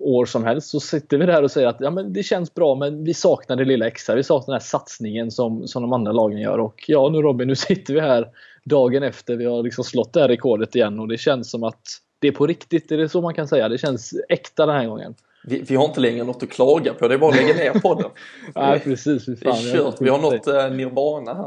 år 0.00 0.24
som 0.24 0.44
helst 0.44 0.68
så 0.68 0.80
sitter 0.80 1.18
vi 1.18 1.26
där 1.26 1.42
och 1.42 1.50
säger 1.50 1.68
att 1.68 1.80
ja, 1.80 1.90
men 1.90 2.12
det 2.12 2.22
känns 2.22 2.54
bra 2.54 2.74
men 2.74 3.04
vi 3.04 3.14
saknar 3.14 3.56
det 3.56 3.64
lilla 3.64 3.86
extra. 3.86 4.14
Vi 4.14 4.22
saknar 4.22 4.46
den 4.46 4.60
här 4.60 4.66
satsningen 4.66 5.30
som, 5.30 5.66
som 5.66 5.82
de 5.82 5.92
andra 5.92 6.12
lagen 6.12 6.38
gör. 6.38 6.58
Och 6.58 6.84
ja 6.86 7.08
nu 7.08 7.18
Robin, 7.18 7.48
nu 7.48 7.56
sitter 7.56 7.94
vi 7.94 8.00
här 8.00 8.28
dagen 8.64 9.02
efter 9.02 9.36
vi 9.36 9.44
har 9.44 9.62
liksom 9.62 9.84
slått 9.84 10.12
det 10.12 10.20
här 10.20 10.28
rekordet 10.28 10.74
igen 10.74 11.00
och 11.00 11.08
det 11.08 11.18
känns 11.18 11.50
som 11.50 11.64
att 11.64 11.82
det 12.18 12.28
är 12.28 12.32
på 12.32 12.46
riktigt, 12.46 12.92
är 12.92 12.96
det 12.96 13.08
så 13.08 13.20
man 13.20 13.34
kan 13.34 13.48
säga? 13.48 13.68
Det 13.68 13.78
känns 13.78 14.14
äkta 14.28 14.66
den 14.66 14.76
här 14.76 14.86
gången 14.86 15.14
vi, 15.44 15.62
vi, 15.62 15.76
har 15.76 15.84
inte 15.84 16.00
längre 16.00 16.24
något 16.24 16.42
att 16.42 16.50
klaga 16.50 16.94
på, 16.94 17.08
det 17.08 17.14
är 17.14 17.18
bara 17.18 17.30
att 17.30 17.36
lägga 17.36 17.54
ner 17.54 17.80
podden. 17.80 18.10
Nej, 18.54 18.80
precis. 18.80 19.26
Det 19.26 19.46
är 19.46 19.72
kört, 19.72 20.00
vi 20.00 20.08
har 20.08 20.18
nått 20.18 20.48
uh, 20.48 20.70
nirvana 20.76 21.34
här. 21.34 21.46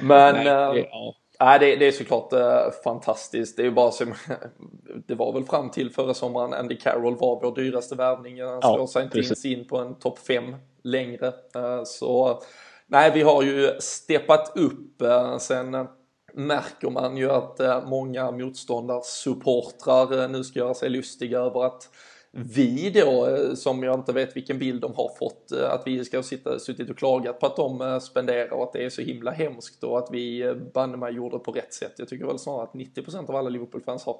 Men 0.00 0.34
Nej, 0.34 0.44
det, 0.44 0.78
ja. 0.90 1.14
Nej, 1.40 1.58
det, 1.58 1.76
det, 1.76 1.86
är 1.86 1.92
såklart 1.92 2.32
uh, 2.32 2.70
fantastiskt. 2.84 3.56
Det 3.56 3.66
är 3.66 3.70
bara 3.70 3.90
som, 3.90 4.14
det 5.06 5.14
var 5.14 5.32
väl 5.32 5.44
fram 5.44 5.70
till 5.70 5.90
förra 5.90 6.14
sommaren 6.14 6.52
Andy 6.52 6.76
Carroll 6.76 7.16
var 7.16 7.40
vår 7.42 7.54
dyraste 7.54 7.94
värvning. 7.94 8.42
Han 8.42 8.62
slår 8.62 8.78
ja, 8.78 8.86
sig 8.86 9.04
inte 9.04 9.18
ens 9.18 9.44
in 9.44 9.66
på 9.66 9.78
en 9.78 9.94
topp 9.94 10.18
5 10.18 10.54
längre. 10.84 11.26
Uh, 11.26 11.82
så 11.84 12.42
nej, 12.86 13.10
vi 13.14 13.22
har 13.22 13.42
ju 13.42 13.70
steppat 13.78 14.52
upp. 14.56 15.02
Uh, 15.02 15.38
sen 15.38 15.86
märker 16.34 16.90
man 16.90 17.16
ju 17.16 17.30
att 17.30 17.60
många 17.86 18.30
motståndarsupportrar 18.30 20.28
nu 20.28 20.44
ska 20.44 20.58
göra 20.58 20.74
sig 20.74 20.88
lustiga 20.88 21.38
över 21.38 21.64
att 21.64 21.88
vi 22.32 22.90
då, 22.90 23.26
eh, 23.26 23.54
som 23.54 23.82
jag 23.82 23.94
inte 23.94 24.12
vet 24.12 24.36
vilken 24.36 24.58
bild 24.58 24.80
de 24.80 24.94
har 24.94 25.10
fått, 25.18 25.52
eh, 25.52 25.72
att 25.72 25.82
vi 25.86 26.04
ska 26.04 26.16
ha 26.16 26.22
suttit 26.58 26.90
och 26.90 26.98
klagat 26.98 27.40
på 27.40 27.46
att 27.46 27.56
de 27.56 27.80
eh, 27.80 27.98
spenderar 27.98 28.52
och 28.52 28.62
att 28.62 28.72
det 28.72 28.84
är 28.84 28.90
så 28.90 29.02
himla 29.02 29.30
hemskt 29.30 29.84
och 29.84 29.98
att 29.98 30.08
vi 30.10 30.54
banne 30.74 30.96
mig 30.96 31.14
gjorde 31.14 31.38
på 31.38 31.52
rätt 31.52 31.74
sätt. 31.74 31.92
Jag 31.96 32.08
tycker 32.08 32.26
väl 32.26 32.38
snarare 32.38 32.62
att 32.62 32.74
90% 32.74 33.28
av 33.28 33.36
alla 33.36 33.48
Liverpool-fans 33.48 34.04
har 34.04 34.16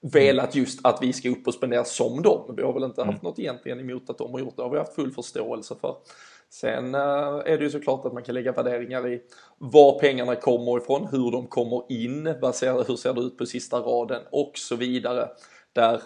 velat 0.00 0.54
just 0.54 0.86
att 0.86 0.98
vi 1.02 1.12
ska 1.12 1.28
upp 1.28 1.46
och 1.46 1.54
spendera 1.54 1.84
som 1.84 2.22
dem. 2.22 2.54
Vi 2.56 2.62
har 2.62 2.72
väl 2.72 2.82
inte 2.84 3.00
haft 3.00 3.22
mm. 3.22 3.30
något 3.30 3.38
egentligen 3.38 3.80
emot 3.80 4.10
att 4.10 4.18
de 4.18 4.32
har 4.32 4.40
gjort 4.40 4.56
det, 4.56 4.62
det 4.62 4.66
har 4.66 4.70
vi 4.70 4.78
haft 4.78 4.94
full 4.94 5.10
förståelse 5.10 5.74
för. 5.80 5.96
Sen 6.50 6.94
är 6.94 7.58
det 7.58 7.64
ju 7.64 7.70
såklart 7.70 8.04
att 8.04 8.12
man 8.12 8.22
kan 8.22 8.34
lägga 8.34 8.52
värderingar 8.52 9.08
i 9.08 9.22
var 9.58 9.98
pengarna 9.98 10.34
kommer 10.34 10.78
ifrån, 10.78 11.08
hur 11.10 11.30
de 11.30 11.46
kommer 11.46 11.82
in, 11.88 12.26
hur 12.26 12.96
ser 12.96 13.14
det 13.14 13.20
ut 13.20 13.38
på 13.38 13.46
sista 13.46 13.80
raden 13.80 14.22
och 14.30 14.52
så 14.54 14.76
vidare. 14.76 15.28
Där 15.72 16.00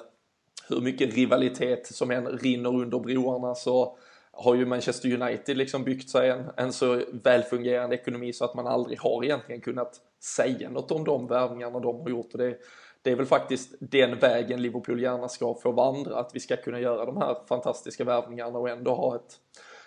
hur 0.69 0.81
mycket 0.81 1.14
rivalitet 1.14 1.87
som 1.87 2.11
än 2.11 2.26
rinner 2.26 2.75
under 2.75 2.99
broarna 2.99 3.54
så 3.54 3.97
har 4.33 4.54
ju 4.54 4.66
Manchester 4.66 5.23
United 5.23 5.57
liksom 5.57 5.85
byggt 5.85 6.11
sig 6.11 6.31
en, 6.31 6.50
en 6.57 6.73
så 6.73 7.02
välfungerande 7.12 7.97
ekonomi 7.97 8.33
så 8.33 8.45
att 8.45 8.54
man 8.54 8.66
aldrig 8.66 9.00
har 9.00 9.25
egentligen 9.25 9.61
kunnat 9.61 10.00
säga 10.21 10.71
något 10.71 10.90
om 10.90 11.04
de 11.04 11.26
värvningarna 11.26 11.81
de 11.81 12.00
har 12.00 12.09
gjort. 12.09 12.33
Och 12.33 12.38
det, 12.38 12.57
det 13.02 13.11
är 13.11 13.16
väl 13.16 13.26
faktiskt 13.26 13.75
den 13.81 14.19
vägen 14.19 14.62
Liverpool 14.62 15.02
gärna 15.02 15.28
ska 15.28 15.54
få 15.54 15.73
vandra, 15.73 16.19
att 16.19 16.31
vi 16.35 16.40
ska 16.40 16.57
kunna 16.57 16.81
göra 16.81 17.04
de 17.04 17.16
här 17.16 17.37
fantastiska 17.49 18.04
värvningarna 18.04 18.59
och 18.59 18.69
ändå 18.69 18.95
ha 18.95 19.16
ett, 19.16 19.37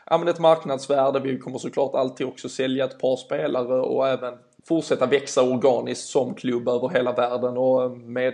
ja, 0.06 0.18
men 0.18 0.28
ett 0.28 0.40
marknadsvärde. 0.40 1.20
Vi 1.20 1.40
kommer 1.40 1.58
såklart 1.58 1.96
alltid 1.96 2.28
också 2.28 2.50
sälja 2.50 2.86
ett 2.86 3.00
par 3.00 3.16
spelare 3.16 3.82
och 3.82 4.08
även 4.08 4.34
fortsätta 4.68 5.06
växa 5.06 5.44
organiskt 5.44 6.08
som 6.10 6.34
klubb 6.34 6.68
över 6.68 6.90
hela 6.90 7.12
världen 7.12 7.58
och 7.58 7.98
med 7.98 8.34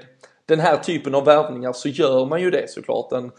den 0.51 0.59
här 0.59 0.77
typen 0.77 1.15
av 1.15 1.25
värvningar 1.25 1.73
så 1.73 1.89
gör 1.89 2.25
man 2.25 2.41
ju 2.41 2.51
det 2.51 2.69
såklart. 2.69 3.11
En, 3.11 3.31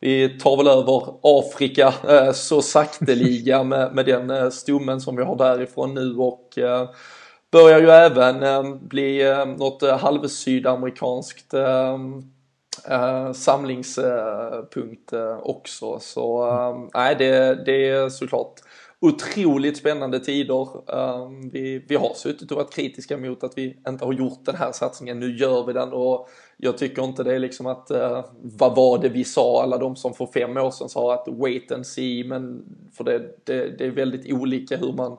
vi 0.00 0.38
tar 0.38 0.56
väl 0.56 0.68
över 0.68 1.14
Afrika 1.22 1.94
eh, 2.08 2.32
så 2.32 2.62
sakteliga 2.62 3.62
med, 3.64 3.94
med 3.94 4.06
den 4.06 4.30
eh, 4.30 4.50
stommen 4.50 5.00
som 5.00 5.16
vi 5.16 5.24
har 5.24 5.36
därifrån 5.36 5.94
nu 5.94 6.16
och 6.16 6.58
eh, 6.58 6.90
börjar 7.52 7.80
ju 7.80 7.90
även 7.90 8.42
eh, 8.42 8.74
bli 8.74 9.22
eh, 9.22 9.46
något 9.46 9.82
eh, 9.82 9.98
halvsydamerikanskt 9.98 11.54
eh, 11.54 11.96
eh, 12.88 13.32
samlingspunkt 13.32 15.12
också. 15.42 15.98
Så 16.00 16.90
nej, 16.94 17.16
det, 17.18 17.64
det 17.66 17.88
är 17.88 18.08
såklart 18.08 18.54
otroligt 19.00 19.76
spännande 19.76 20.20
tider. 20.20 20.92
Ehm, 20.94 21.50
vi, 21.50 21.84
vi 21.88 21.96
har 21.96 22.14
suttit 22.14 22.50
och 22.50 22.56
varit 22.56 22.74
kritiska 22.74 23.16
mot 23.16 23.44
att 23.44 23.58
vi 23.58 23.76
inte 23.88 24.04
har 24.04 24.12
gjort 24.12 24.44
den 24.44 24.56
här 24.56 24.72
satsningen. 24.72 25.20
Nu 25.20 25.36
gör 25.36 25.66
vi 25.66 25.72
den 25.72 25.92
och 25.92 26.28
jag 26.56 26.78
tycker 26.78 27.04
inte 27.04 27.22
det 27.22 27.34
är 27.34 27.38
liksom 27.38 27.66
att, 27.66 27.90
eh, 27.90 28.24
vad 28.42 28.76
var 28.76 28.98
det 28.98 29.08
vi 29.08 29.24
sa, 29.24 29.62
alla 29.62 29.78
de 29.78 29.96
som 29.96 30.14
för 30.14 30.26
fem 30.26 30.56
år 30.56 30.70
sedan 30.70 30.88
sa 30.88 31.14
att 31.14 31.28
wait 31.28 31.72
and 31.72 31.86
see, 31.86 32.24
men 32.24 32.64
för 32.92 33.04
det, 33.04 33.18
det, 33.44 33.78
det 33.78 33.86
är 33.86 33.90
väldigt 33.90 34.32
olika 34.32 34.76
hur 34.76 34.92
man 34.92 35.16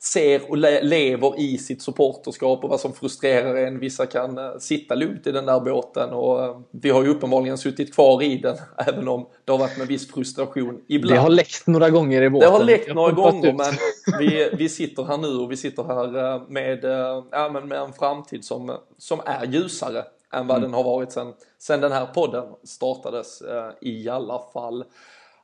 ser 0.00 0.50
och 0.50 0.56
le 0.56 0.82
lever 0.82 1.40
i 1.40 1.58
sitt 1.58 1.82
supporterskap 1.82 2.64
och 2.64 2.70
vad 2.70 2.80
som 2.80 2.92
frustrerar 2.92 3.56
en. 3.56 3.78
Vissa 3.78 4.06
kan 4.06 4.38
uh, 4.38 4.58
sitta 4.58 4.94
lugnt 4.94 5.26
i 5.26 5.32
den 5.32 5.46
där 5.46 5.60
båten 5.60 6.10
och 6.10 6.38
uh, 6.38 6.60
vi 6.70 6.90
har 6.90 7.02
ju 7.02 7.08
uppenbarligen 7.08 7.58
suttit 7.58 7.94
kvar 7.94 8.22
i 8.22 8.38
den 8.38 8.56
även 8.86 9.08
om 9.08 9.26
det 9.44 9.52
har 9.52 9.58
varit 9.58 9.78
med 9.78 9.86
viss 9.86 10.12
frustration 10.12 10.80
ibland. 10.88 11.14
Det 11.14 11.20
har 11.20 11.30
läckt 11.30 11.66
några 11.66 11.90
gånger 11.90 12.22
i 12.22 12.30
båten. 12.30 12.50
Det 12.50 12.58
har 12.58 12.64
läckt 12.64 12.94
några 12.94 13.12
gånger 13.12 13.52
men 13.52 13.74
vi, 14.18 14.50
vi 14.52 14.68
sitter 14.68 15.04
här 15.04 15.16
nu 15.16 15.28
och 15.28 15.52
vi 15.52 15.56
sitter 15.56 15.84
här 15.84 16.50
med, 16.50 16.84
ja, 17.30 17.50
men 17.52 17.68
med 17.68 17.78
en 17.78 17.92
framtid 17.92 18.44
som, 18.44 18.76
som 18.98 19.20
är 19.26 19.46
ljusare 19.46 20.04
än 20.32 20.46
vad 20.46 20.56
mm. 20.56 20.62
den 20.62 20.74
har 20.74 20.84
varit 20.84 21.12
sen, 21.12 21.32
sen 21.58 21.80
den 21.80 21.92
här 21.92 22.06
podden 22.06 22.44
startades 22.64 23.40
eh, 23.40 23.70
i 23.80 24.08
alla 24.08 24.42
fall. 24.52 24.84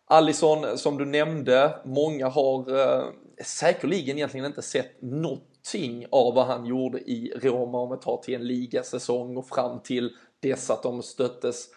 Allison, 0.06 0.78
som 0.78 0.98
du 0.98 1.04
nämnde, 1.04 1.78
många 1.84 2.28
har 2.28 2.78
eh, 2.78 3.04
säkerligen 3.44 4.16
egentligen 4.16 4.46
inte 4.46 4.62
sett 4.62 5.02
någonting 5.02 6.06
av 6.10 6.34
vad 6.34 6.46
han 6.46 6.66
gjorde 6.66 6.98
i 6.98 7.32
Roma 7.42 7.78
om 7.78 7.90
vi 7.90 7.96
tar 7.96 8.16
till 8.16 8.34
en 8.34 8.46
ligasäsong 8.46 9.36
och 9.36 9.48
fram 9.48 9.80
till 9.80 10.10
dess 10.40 10.70
att 10.70 10.82
de 10.82 11.02
stöttes 11.02 11.68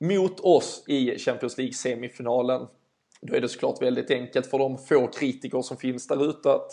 mot 0.00 0.40
oss 0.40 0.84
i 0.86 1.18
Champions 1.18 1.58
League-semifinalen. 1.58 2.66
Då 3.20 3.34
är 3.34 3.40
det 3.40 3.48
såklart 3.48 3.82
väldigt 3.82 4.10
enkelt 4.10 4.46
för 4.46 4.58
de 4.58 4.78
få 4.78 5.06
kritiker 5.06 5.62
som 5.62 5.76
finns 5.76 6.06
där 6.06 6.30
ute 6.30 6.52
att 6.52 6.70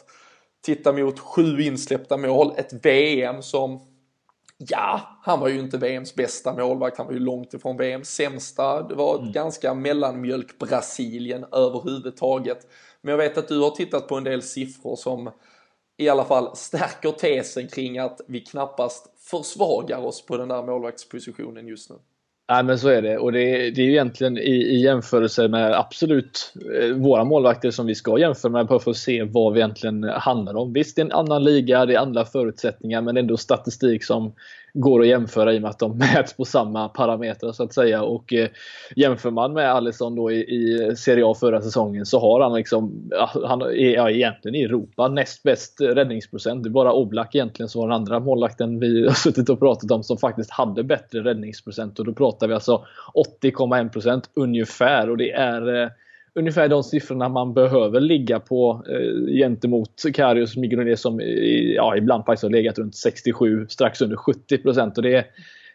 titta 0.62 0.94
mot 0.94 1.20
sju 1.20 1.62
insläppta 1.62 2.18
mål, 2.18 2.54
ett 2.58 2.86
VM 2.86 3.42
som 3.42 3.92
Ja, 4.68 5.20
han 5.24 5.40
var 5.40 5.48
ju 5.48 5.60
inte 5.60 5.78
VMs 5.78 6.16
bästa 6.16 6.54
målvakt, 6.54 6.98
han 6.98 7.08
var 7.08 7.14
ju 7.14 7.20
långt 7.20 7.54
ifrån 7.54 7.78
VMs 7.78 8.10
sämsta. 8.10 8.88
Det 8.88 8.96
var 8.96 9.16
ett 9.16 9.22
mm. 9.22 9.32
ganska 9.32 9.74
mellanmjölk 9.74 10.60
Brasilien 10.60 11.46
överhuvudtaget. 11.52 12.68
Men 13.04 13.12
jag 13.12 13.18
vet 13.18 13.38
att 13.38 13.48
du 13.48 13.60
har 13.60 13.72
tittat 13.72 14.08
på 14.08 14.16
en 14.16 14.24
del 14.24 14.42
siffror 14.42 14.96
som 14.96 15.32
i 15.98 16.10
alla 16.10 16.26
fall 16.26 16.56
stärker 16.56 17.12
tesen 17.12 17.68
kring 17.68 17.98
att 17.98 18.22
vi 18.28 18.40
knappast 18.40 19.08
försvagar 19.32 20.06
oss 20.06 20.26
på 20.26 20.38
den 20.38 20.48
där 20.48 20.64
målvaktspositionen 20.64 21.68
just 21.68 21.90
nu. 21.90 21.96
Nej 22.52 22.64
men 22.64 22.80
så 22.80 22.90
är 22.90 23.02
det 23.02 23.18
och 23.18 23.32
det, 23.32 23.72
det 23.72 23.82
är 23.82 23.86
ju 23.86 23.92
egentligen 23.92 24.38
i, 24.38 24.52
i 24.52 24.82
jämförelse 24.82 25.48
med 25.48 25.74
absolut 25.74 26.54
eh, 26.82 26.96
våra 26.96 27.24
målvakter 27.24 27.72
som 27.72 27.86
vi 27.86 27.96
ska 27.96 28.20
jämföra 28.20 28.52
med 28.52 28.68
för 28.68 28.92
att 28.92 28.98
se 28.98 29.24
vad 29.24 29.54
vi 29.54 29.60
egentligen 29.60 30.04
handlar 30.04 30.56
om. 30.56 30.74
Visst 30.74 30.96
det 30.96 31.02
är 31.02 31.06
en 31.06 31.12
annan 31.12 31.44
liga, 31.44 31.86
det 31.86 31.94
är 31.94 32.00
andra 32.00 32.26
förutsättningar 32.26 33.02
men 33.02 33.18
ändå 33.18 33.38
statistik 33.38 34.06
som 34.06 34.34
går 34.74 35.02
att 35.02 35.08
jämföra 35.08 35.54
i 35.54 35.58
och 35.58 35.62
med 35.62 35.70
att 35.70 35.80
de 35.80 35.98
mäts 36.16 36.34
på 36.34 36.46
samma 36.46 36.90
parametrar 36.90 37.52
så 37.52 37.64
att 37.64 37.74
säga. 37.74 38.04
Och 38.04 38.34
eh, 38.34 38.50
jämför 38.96 39.32
man 39.32 39.54
med 39.54 39.72
Alisson 39.72 40.16
då 40.16 40.32
i, 40.32 40.36
i 40.36 40.96
Serie 40.96 41.26
A 41.26 41.34
förra 41.40 41.62
säsongen 41.62 42.06
så 42.06 42.20
har 42.20 42.42
han 42.42 42.54
liksom, 42.54 43.12
han 43.46 43.62
är 43.62 43.96
ja, 43.96 44.10
egentligen 44.10 44.56
i 44.56 44.64
Europa 44.64 45.08
näst 45.08 45.44
bäst 45.44 45.82
räddningsprocent. 45.82 46.64
Det 46.64 46.70
är 46.70 46.72
bara 46.72 46.94
Oblak 46.94 47.36
egentligen 47.36 47.70
som 47.70 47.82
var 47.82 47.88
den 47.88 47.96
andra 47.96 48.20
målvakten 48.20 48.80
vi 48.80 49.06
har 49.08 49.14
suttit 49.14 49.50
och 49.50 49.60
pratat 49.60 49.92
om 49.92 50.04
som 50.04 50.18
faktiskt 50.18 50.52
hade 50.52 50.84
bättre 50.84 51.24
räddningsprocent. 51.24 52.00
Och 52.00 52.06
då 52.06 52.14
pratar 52.14 52.48
vi 52.48 52.54
alltså 52.54 52.86
80,1% 53.44 54.24
ungefär 54.34 55.10
och 55.10 55.18
det 55.18 55.32
är 55.32 55.84
eh, 55.84 55.90
ungefär 56.36 56.68
de 56.68 56.84
siffrorna 56.84 57.30
man 57.30 57.54
behöver 57.54 58.00
ligga 58.00 58.40
på 58.40 58.86
eh, 58.90 59.34
gentemot 59.34 60.04
Karius 60.14 60.58
Migronet 60.58 61.00
som 61.00 61.22
ja, 61.76 61.98
ibland 61.98 62.26
faktiskt 62.26 62.44
har 62.44 62.50
legat 62.50 62.80
runt 62.80 62.96
67, 62.96 63.68
strax 63.70 64.02
under 64.02 64.16
70 64.18 64.58
procent. 64.58 64.98
Och 64.98 65.04
det, 65.04 65.26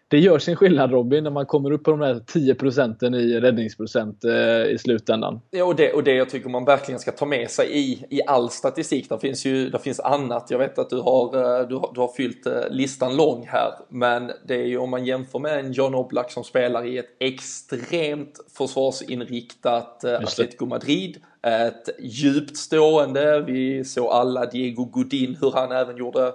det 0.08 0.18
gör 0.18 0.38
sin 0.38 0.56
skillnad 0.56 0.90
Robin 0.90 1.24
när 1.24 1.30
man 1.30 1.46
kommer 1.46 1.70
upp 1.70 1.84
på 1.84 1.90
de 1.90 2.00
där 2.00 2.20
10 2.26 2.54
procenten 2.54 3.14
i 3.14 3.40
räddningsprocent 3.40 4.24
eh, 4.24 4.64
i 4.64 4.78
slutändan. 4.78 5.40
Ja, 5.50 5.64
och 5.64 5.76
det, 5.76 5.92
och 5.92 6.04
det 6.04 6.14
jag 6.14 6.30
tycker 6.30 6.48
man 6.48 6.64
verkligen 6.64 6.98
ska 6.98 7.12
ta 7.12 7.26
med 7.26 7.50
sig 7.50 7.78
i, 7.78 8.04
i 8.10 8.20
all 8.26 8.50
statistik. 8.50 9.08
Där 9.08 9.18
finns 9.18 9.44
ju 9.44 9.70
där 9.70 9.78
finns 9.78 10.00
annat. 10.00 10.46
Jag 10.50 10.58
vet 10.58 10.78
att 10.78 10.90
du 10.90 11.00
har, 11.00 11.24
eh, 11.24 11.68
du 11.68 11.74
har, 11.74 11.90
du 11.94 12.00
har 12.00 12.12
fyllt 12.16 12.46
eh, 12.46 12.52
listan 12.70 13.16
lång 13.16 13.46
här. 13.48 13.72
Men 13.88 14.32
det 14.48 14.54
är 14.54 14.66
ju 14.66 14.78
om 14.78 14.90
man 14.90 15.04
jämför 15.04 15.38
med 15.38 15.58
en 15.58 15.72
John 15.72 15.94
Oblak 15.94 16.32
som 16.32 16.44
spelar 16.44 16.86
i 16.86 16.98
ett 16.98 17.16
extremt 17.20 18.40
försvarsinriktat 18.58 20.04
eh, 20.04 20.14
Atletico 20.14 20.66
Madrid. 20.66 21.16
Ett 21.42 21.88
djupt 22.00 22.56
stående. 22.56 23.40
Vi 23.40 23.84
såg 23.84 24.06
alla 24.10 24.46
Diego 24.46 24.84
Godin 24.84 25.36
hur 25.40 25.52
han 25.52 25.72
även 25.72 25.96
gjorde 25.96 26.32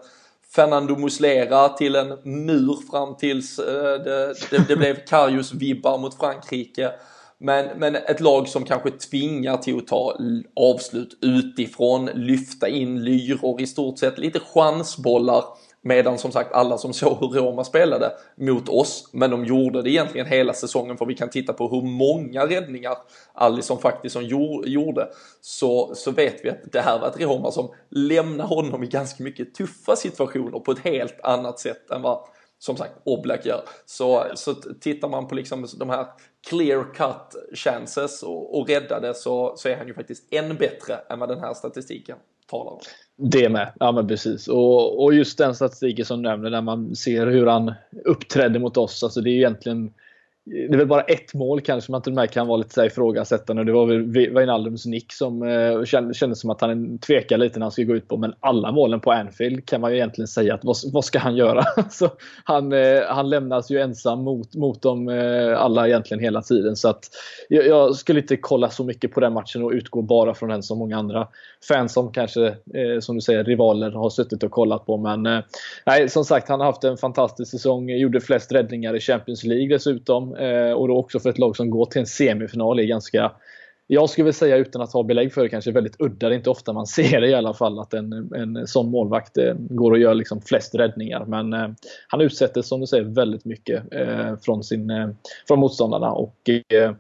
Fernando 0.56 0.96
Muslera 0.96 1.70
till 1.70 1.96
en 1.96 2.08
mur 2.24 2.92
fram 2.92 3.16
tills 3.16 3.60
eh, 3.60 4.04
det, 4.04 4.34
det, 4.50 4.68
det 4.68 4.76
blev 4.76 4.96
Karius-vibbar 5.06 5.98
mot 5.98 6.18
Frankrike. 6.18 6.92
Men, 7.38 7.80
men 7.80 7.96
ett 7.96 8.20
lag 8.20 8.48
som 8.48 8.66
kanske 8.66 8.92
tvingar 8.92 9.58
till 9.58 9.78
att 9.78 9.88
ta 9.88 10.18
avslut 10.56 11.18
utifrån, 11.22 12.06
lyfta 12.06 12.68
in 12.68 13.04
lyror 13.04 13.62
i 13.62 13.68
stort 13.68 14.00
sett, 14.00 14.18
lite 14.18 14.40
chansbollar 14.40 15.44
Medan 15.84 16.18
som 16.18 16.32
sagt 16.32 16.54
alla 16.54 16.78
som 16.78 16.94
såg 16.94 17.18
hur 17.20 17.42
Roma 17.42 17.64
spelade 17.64 18.12
mot 18.36 18.70
oss, 18.70 19.10
men 19.12 19.32
de 19.32 19.46
gjorde 19.46 19.82
det 19.82 19.90
egentligen 19.90 20.28
hela 20.28 20.54
säsongen 20.54 20.98
för 20.98 21.06
vi 21.06 21.16
kan 21.16 21.30
titta 21.30 21.54
på 21.54 21.68
hur 21.68 21.82
många 21.82 22.46
räddningar 22.46 22.98
Alisson 23.34 23.80
faktiskt 23.80 24.14
som 24.14 24.24
gjorde, 24.66 25.10
så, 25.42 25.96
så 25.96 26.12
vet 26.12 26.46
vi 26.46 26.50
att 26.50 26.72
det 26.72 26.82
här 26.82 27.00
var 27.00 27.08
ett 27.08 27.22
Roma 27.22 27.52
som 27.52 27.70
lämnar 27.90 28.46
honom 28.46 28.84
i 28.84 28.88
ganska 28.88 29.24
mycket 29.24 29.56
tuffa 29.56 29.96
situationer 29.96 30.60
på 30.60 30.72
ett 30.72 30.80
helt 30.80 31.22
annat 31.24 31.60
sätt 31.60 31.92
än 31.92 32.02
vad 32.02 32.20
som 32.60 32.78
sagt 32.78 32.94
Oblak 33.04 33.46
gör. 33.46 33.62
Så, 33.86 34.26
så 34.36 34.54
tittar 34.54 35.10
man 35.10 35.28
på 35.28 35.36
liksom 35.36 35.68
de 35.80 35.90
här 35.90 36.08
clear 36.50 36.94
cut 36.94 37.58
chances 37.58 38.24
och, 38.24 38.60
och 38.60 38.70
räddade 38.70 39.14
så, 39.14 39.54
så 39.58 39.70
är 39.70 39.78
han 39.78 39.88
ju 39.88 39.94
faktiskt 39.94 40.34
än 40.34 40.56
bättre 40.56 40.96
än 41.10 41.20
vad 41.20 41.30
den 41.30 41.40
här 41.40 41.54
statistiken 41.54 42.18
talar 42.52 42.72
om. 42.72 42.80
Det 43.18 43.50
med, 43.50 43.74
ja 43.80 43.92
men 43.92 44.08
precis. 44.08 44.48
Och, 44.48 45.04
och 45.04 45.14
just 45.14 45.38
den 45.38 45.56
statistiken 45.56 46.06
som 46.06 46.22
du 46.22 46.30
nämner 46.30 46.50
när 46.50 46.62
man 46.62 46.96
ser 46.96 47.28
hur 47.28 47.48
han 47.48 47.74
uppträdde 48.06 48.60
mot 48.60 48.78
oss. 48.78 49.04
Alltså 49.04 49.22
det 49.22 49.30
är 49.30 49.36
egentligen 49.36 49.94
det 50.46 50.74
är 50.74 50.78
väl 50.78 50.88
bara 50.88 51.02
ett 51.02 51.34
mål 51.34 51.62
kanske 51.62 51.92
man 51.92 52.02
till 52.02 52.12
och 52.12 52.16
med 52.16 52.32
kan 52.32 52.48
vara 52.48 52.58
lite 52.58 52.74
så 52.74 52.86
ifrågasättande. 52.86 53.64
Det 53.64 53.72
var 53.72 53.86
väl 53.86 54.12
Wijnaldums 54.12 54.86
nick 54.86 55.14
som 55.14 55.44
eh, 55.44 55.84
kändes 56.14 56.40
som 56.40 56.50
att 56.50 56.62
han 56.62 56.98
tvekade 56.98 57.44
lite 57.44 57.60
när 57.60 57.66
han 57.66 57.72
skulle 57.72 57.88
gå 57.88 57.96
ut 57.96 58.08
på. 58.08 58.18
Men 58.18 58.34
alla 58.40 58.72
målen 58.72 59.00
på 59.00 59.12
Anfield 59.12 59.66
kan 59.66 59.82
man 59.82 59.92
ju 59.92 59.98
egentligen 59.98 60.28
säga 60.28 60.54
att 60.54 60.64
vad, 60.64 60.76
vad 60.94 61.06
ska 61.06 61.20
han 61.20 61.36
göra? 61.36 61.64
så 61.90 62.10
han, 62.44 62.74
eh, 62.74 63.02
han 63.08 63.30
lämnas 63.30 63.72
ju 63.72 63.80
ensam 63.80 64.24
mot, 64.24 64.56
mot 64.56 64.82
dem 64.82 65.10
eh, 65.10 65.62
alla 65.62 65.88
egentligen 65.88 66.24
hela 66.24 66.42
tiden. 66.42 66.76
Så 66.76 66.90
att 66.90 67.10
jag, 67.50 67.68
jag, 67.68 67.96
skulle 67.96 68.20
inte 68.20 68.38
kolla 68.38 68.70
så 68.70 68.84
mycket 68.84 69.12
på 69.12 69.20
den 69.20 69.34
matchen 69.34 69.64
och 69.64 69.72
utgå 69.72 70.02
bara 70.02 70.34
från 70.34 70.50
den 70.50 70.64
som 70.64 70.78
många 70.78 70.98
andra 70.98 71.28
fans 71.68 71.94
som 71.94 72.12
kanske, 72.12 72.46
eh, 72.48 73.00
som 73.00 73.16
du 73.16 73.22
säger, 73.22 73.44
rivaler 73.44 73.92
har 73.92 74.10
suttit 74.10 74.44
och 74.44 74.52
kollat 74.52 74.86
på. 74.86 74.98
Men 74.98 75.26
eh, 75.26 75.40
nej, 75.86 76.10
som 76.10 76.26
sagt, 76.26 76.50
han 76.50 76.60
har 76.60 76.68
haft 76.68 76.84
en 76.84 76.98
fantastisk 76.98 77.52
säsong. 77.52 77.90
Gjorde 77.90 78.22
flest 78.22 78.52
räddningar 78.52 78.96
i 78.96 79.00
Champions 79.00 79.44
League 79.44 79.68
dessutom. 79.68 80.36
Eh, 80.42 80.72
och 80.72 80.88
då 80.88 80.98
också 80.98 81.20
för 81.20 81.30
ett 81.30 81.38
lag 81.38 81.56
som 81.56 81.70
går 81.70 81.86
till 81.86 82.00
en 82.00 82.08
semifinal 82.08 82.80
är 82.80 82.84
ganska 82.84 83.32
jag 83.94 84.10
skulle 84.10 84.26
väl 84.26 84.34
säga 84.34 84.58
utan 84.58 84.82
att 84.82 84.94
ha 84.94 85.04
belägg 85.04 85.34
för 85.34 85.44
det 85.44 85.50
kanske 85.50 85.72
väldigt 85.72 86.02
udda. 86.02 86.30
Det 86.30 86.36
är 86.36 86.38
inte 86.38 86.50
ofta 86.50 86.74
man 86.74 86.88
ser 86.98 87.22
det 87.22 87.28
i 87.28 87.34
alla 87.34 87.54
fall 87.54 87.80
att 87.80 87.94
en, 87.94 88.34
en 88.36 88.68
sån 88.68 88.92
målvakt 88.92 89.38
eh, 89.38 89.54
går 89.58 89.92
och 89.92 90.00
gör 90.00 90.14
liksom 90.14 90.42
flest 90.42 90.76
räddningar. 90.76 91.26
Men 91.26 91.54
eh, 91.54 91.70
han 92.08 92.22
utsätter 92.22 92.62
som 92.62 92.80
du 92.80 92.88
säger 92.88 93.04
väldigt 93.04 93.46
mycket 93.46 93.94
eh, 93.94 94.36
från, 94.42 94.64
sin, 94.64 94.90
eh, 94.90 95.10
från 95.48 95.60
motståndarna. 95.60 96.12
Och, 96.12 96.50
eh, 96.74 96.92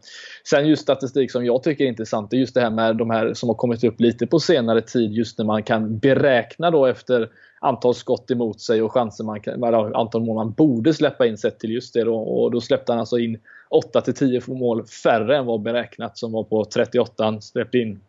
sen 0.49 0.67
just 0.67 0.81
statistik 0.81 1.31
som 1.31 1.45
jag 1.45 1.63
tycker 1.63 1.83
är 1.83 1.89
intressant 1.89 2.33
är 2.33 2.37
just 2.37 2.53
det 2.53 2.61
här 2.61 2.69
med 2.69 2.97
de 2.97 3.09
här 3.09 3.33
som 3.33 3.49
har 3.49 3.55
kommit 3.55 3.83
upp 3.83 3.99
lite 3.99 4.27
på 4.27 4.39
senare 4.39 4.81
tid. 4.81 5.11
Just 5.11 5.37
när 5.37 5.45
man 5.45 5.63
kan 5.63 5.97
beräkna 5.97 6.71
då 6.71 6.85
efter 6.85 7.29
antal 7.63 7.95
skott 7.95 8.31
emot 8.31 8.61
sig 8.61 8.81
och 8.81 8.91
chanser 8.91 9.23
man 9.23 9.41
kan, 9.41 9.63
antal 9.95 10.23
mål 10.23 10.35
man 10.35 10.51
borde 10.51 10.93
släppa 10.93 11.25
in 11.25 11.37
sett 11.37 11.59
till 11.59 11.71
just 11.71 11.93
det. 11.93 12.03
Då. 12.03 12.15
Och 12.15 12.51
då 12.51 12.61
släppte 12.61 12.91
han 12.91 12.99
alltså 12.99 13.17
in 13.19 13.39
8 13.69 14.01
10 14.01 14.41
mål 14.47 14.85
färre 14.85 15.37
än 15.37 15.45
vad 15.45 15.61
beräknat 15.61 16.17
som 16.17 16.31
var 16.31 16.43
på 16.43 16.65
38. 16.65 17.23
Han 17.23 17.41
släppte 17.41 17.77
in 17.77 18.01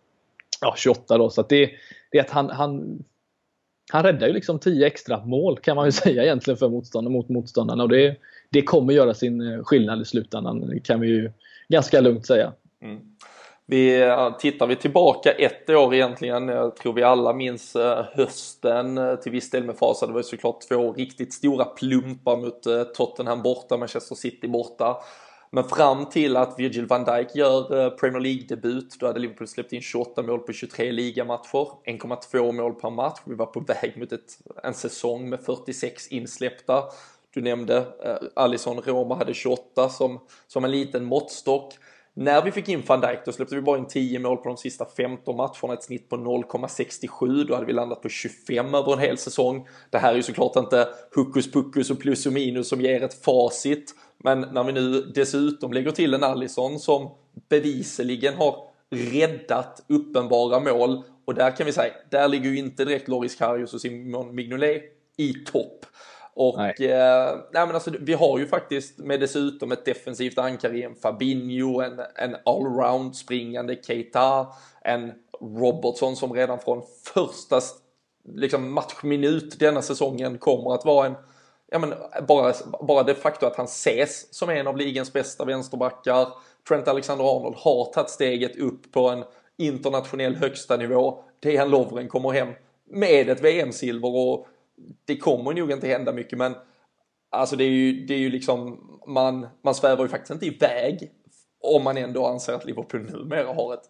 ja, 0.60 0.74
28 0.76 1.18
då. 1.18 1.30
Så 1.30 1.42
det, 1.42 1.70
det 2.10 2.18
är 2.18 2.22
att 2.22 2.30
han, 2.30 2.50
han, 2.50 3.04
han 3.92 4.02
räddar 4.02 4.26
ju 4.26 4.32
liksom 4.32 4.58
10 4.58 4.86
extra 4.86 5.24
mål 5.24 5.58
kan 5.58 5.76
man 5.76 5.86
ju 5.86 5.92
säga 6.02 6.22
egentligen 6.22 6.58
för 6.58 6.68
motståndarna 6.68 7.12
mot 7.12 7.28
motståndarna. 7.28 7.82
Och 7.82 7.88
det, 7.88 8.16
det 8.50 8.62
kommer 8.62 8.92
göra 8.92 9.14
sin 9.14 9.40
eh, 9.40 9.62
skillnad 9.62 10.02
i 10.02 10.04
slutändan 10.04 10.80
kan 10.84 11.00
vi 11.00 11.08
ju 11.08 11.32
ganska 11.68 12.00
lugnt 12.00 12.26
säga. 12.26 12.52
Mm. 12.82 13.00
Vi, 13.72 14.14
tittar 14.38 14.66
vi 14.66 14.76
tillbaka 14.76 15.32
ett 15.32 15.70
år 15.70 15.94
egentligen, 15.94 16.48
jag 16.48 16.76
tror 16.76 16.92
vi 16.92 17.02
alla 17.02 17.32
minns 17.32 17.76
eh, 17.76 18.04
hösten 18.12 18.98
eh, 18.98 19.14
till 19.14 19.32
viss 19.32 19.50
del 19.50 19.64
med 19.64 19.76
fasa. 19.76 20.06
Det 20.06 20.12
var 20.12 20.20
ju 20.20 20.24
såklart 20.24 20.60
två 20.68 20.92
riktigt 20.92 21.34
stora 21.34 21.64
plumpar 21.64 22.36
mot 22.36 22.66
eh, 22.66 22.82
Tottenham 22.82 23.42
borta, 23.42 23.76
Manchester 23.76 24.14
City 24.14 24.48
borta. 24.48 24.96
Men 25.50 25.64
fram 25.64 26.06
till 26.06 26.36
att 26.36 26.58
Virgil 26.58 26.86
van 26.86 27.04
Dijk 27.04 27.34
gör 27.34 27.90
Premier 27.90 28.20
League-debut, 28.20 28.96
då 29.00 29.06
hade 29.06 29.20
Liverpool 29.20 29.48
släppt 29.48 29.72
in 29.72 29.80
28 29.82 30.22
mål 30.22 30.38
på 30.38 30.52
23 30.52 30.92
ligamatcher, 30.92 31.68
1,2 31.86 32.52
mål 32.52 32.74
per 32.74 32.90
match. 32.90 33.20
Vi 33.24 33.34
var 33.34 33.46
på 33.46 33.60
väg 33.60 33.92
mot 33.96 34.12
ett, 34.12 34.38
en 34.62 34.74
säsong 34.74 35.28
med 35.28 35.40
46 35.40 36.08
insläppta. 36.08 36.82
Du 37.34 37.42
nämnde 37.42 37.76
eh, 37.76 38.16
Alisson 38.34 38.80
Roma 38.80 39.14
hade 39.14 39.34
28 39.34 39.88
som, 39.88 40.20
som 40.46 40.64
en 40.64 40.70
liten 40.70 41.04
måttstock. 41.04 41.74
När 42.14 42.42
vi 42.42 42.52
fick 42.52 42.68
in 42.68 42.82
van 42.86 43.00
Dijk 43.00 43.18
då 43.24 43.32
släppte 43.32 43.54
vi 43.54 43.60
bara 43.60 43.78
in 43.78 43.86
10 43.86 44.18
mål 44.18 44.36
på 44.36 44.48
de 44.48 44.56
sista 44.56 44.86
15 44.96 45.36
matcherna, 45.36 45.74
ett 45.74 45.82
snitt 45.82 46.08
på 46.08 46.16
0,67. 46.16 47.44
Då 47.44 47.54
hade 47.54 47.66
vi 47.66 47.72
landat 47.72 48.02
på 48.02 48.08
25 48.08 48.74
över 48.74 48.92
en 48.92 48.98
hel 48.98 49.18
säsong. 49.18 49.68
Det 49.90 49.98
här 49.98 50.12
är 50.12 50.16
ju 50.16 50.22
såklart 50.22 50.56
inte 50.56 50.88
hokus 51.14 51.50
pokus 51.52 51.90
och 51.90 52.00
plus 52.00 52.26
och 52.26 52.32
minus 52.32 52.68
som 52.68 52.80
ger 52.80 53.02
ett 53.02 53.24
facit. 53.24 53.94
Men 54.24 54.40
när 54.40 54.64
vi 54.64 54.72
nu 54.72 55.00
dessutom 55.00 55.72
lägger 55.72 55.90
till 55.90 56.14
en 56.14 56.24
Allison 56.24 56.78
som 56.78 57.10
bevisligen 57.48 58.34
har 58.34 58.56
räddat 58.90 59.84
uppenbara 59.88 60.60
mål 60.60 61.02
och 61.24 61.34
där 61.34 61.56
kan 61.56 61.66
vi 61.66 61.72
säga, 61.72 61.92
där 62.10 62.28
ligger 62.28 62.50
ju 62.50 62.58
inte 62.58 62.84
direkt 62.84 63.08
Loris 63.08 63.36
Karius 63.36 63.74
och 63.74 63.80
Simon 63.80 64.34
Mignolet 64.34 64.82
i 65.16 65.32
topp. 65.32 65.86
Och 66.34 66.56
nej. 66.56 66.74
Eh, 66.78 67.36
nej 67.52 67.66
men 67.66 67.74
alltså, 67.74 67.90
vi 68.00 68.14
har 68.14 68.38
ju 68.38 68.46
faktiskt 68.46 68.98
med 68.98 69.20
dessutom 69.20 69.72
ett 69.72 69.84
defensivt 69.84 70.38
ankare 70.38 70.76
i 70.76 70.82
en 70.82 70.94
Fabinho, 70.94 71.80
en, 71.80 72.00
en 72.14 72.36
allround 72.44 73.16
springande 73.16 73.76
Keita, 73.82 74.46
en 74.80 75.12
Robertson 75.40 76.16
som 76.16 76.32
redan 76.32 76.58
från 76.58 76.82
första 77.14 77.60
liksom, 78.28 78.72
matchminut 78.72 79.58
denna 79.58 79.82
säsongen 79.82 80.38
kommer 80.38 80.74
att 80.74 80.84
vara 80.84 81.06
en 81.06 81.14
Ja, 81.72 81.78
men 81.78 81.94
bara, 82.28 82.54
bara 82.86 83.02
det 83.02 83.14
faktum 83.14 83.48
att 83.48 83.56
han 83.56 83.66
ses 83.66 84.34
som 84.34 84.50
en 84.50 84.66
av 84.66 84.76
ligans 84.76 85.12
bästa 85.12 85.44
vänsterbackar. 85.44 86.28
Trent 86.68 86.88
Alexander-Arnold 86.88 87.56
har 87.56 87.92
tagit 87.92 88.10
steget 88.10 88.56
upp 88.56 88.92
på 88.92 89.08
en 89.08 89.24
internationell 89.58 90.36
högsta 90.36 90.76
nivå. 90.76 91.24
Dejan 91.40 91.70
Lovren 91.70 92.08
kommer 92.08 92.30
hem 92.30 92.48
med 92.90 93.28
ett 93.28 93.40
VM-silver 93.40 94.16
och 94.16 94.46
det 95.04 95.16
kommer 95.16 95.52
nog 95.52 95.70
inte 95.72 95.86
hända 95.86 96.12
mycket 96.12 96.38
men 96.38 96.54
alltså 97.30 97.56
det 97.56 97.64
är 97.64 97.70
ju, 97.70 98.06
det 98.06 98.14
är 98.14 98.18
ju 98.18 98.30
liksom 98.30 98.80
man, 99.06 99.46
man 99.64 99.74
svävar 99.74 100.04
ju 100.04 100.08
faktiskt 100.08 100.30
inte 100.30 100.46
iväg 100.46 101.10
om 101.62 101.84
man 101.84 101.96
ändå 101.96 102.26
anser 102.26 102.52
att 102.52 102.64
Liverpool 102.64 103.00
numera 103.00 103.54
har 103.54 103.74
ett, 103.74 103.84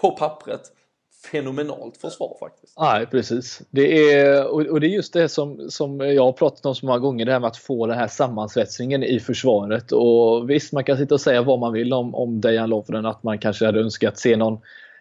på 0.00 0.10
pappret, 0.10 0.60
fenomenalt 1.32 1.96
försvar 1.96 2.36
faktiskt. 2.40 2.74
Nej, 2.80 3.06
precis. 3.06 3.62
Det 3.70 4.12
är, 4.12 4.46
och 4.72 4.80
det 4.80 4.86
är 4.86 4.90
just 4.90 5.12
det 5.12 5.28
som, 5.28 5.70
som 5.70 6.00
jag 6.00 6.24
har 6.24 6.32
pratat 6.32 6.66
om 6.66 6.74
så 6.74 6.86
många 6.86 6.98
gånger, 6.98 7.24
det 7.24 7.32
här 7.32 7.40
med 7.40 7.48
att 7.48 7.56
få 7.56 7.86
den 7.86 7.98
här 7.98 8.08
sammansvetsningen 8.08 9.02
i 9.02 9.20
försvaret. 9.20 9.92
Och 9.92 10.50
visst, 10.50 10.72
man 10.72 10.84
kan 10.84 10.96
sitta 10.96 11.14
och 11.14 11.20
säga 11.20 11.42
vad 11.42 11.58
man 11.58 11.72
vill 11.72 11.92
om, 11.92 12.14
om 12.14 12.40
Dejan 12.40 12.70
Lovren, 12.70 13.06
att 13.06 13.22
man 13.22 13.38
kanske 13.38 13.66
hade 13.66 13.80
önskat 13.80 14.18
se 14.18 14.36
någon 14.36 14.58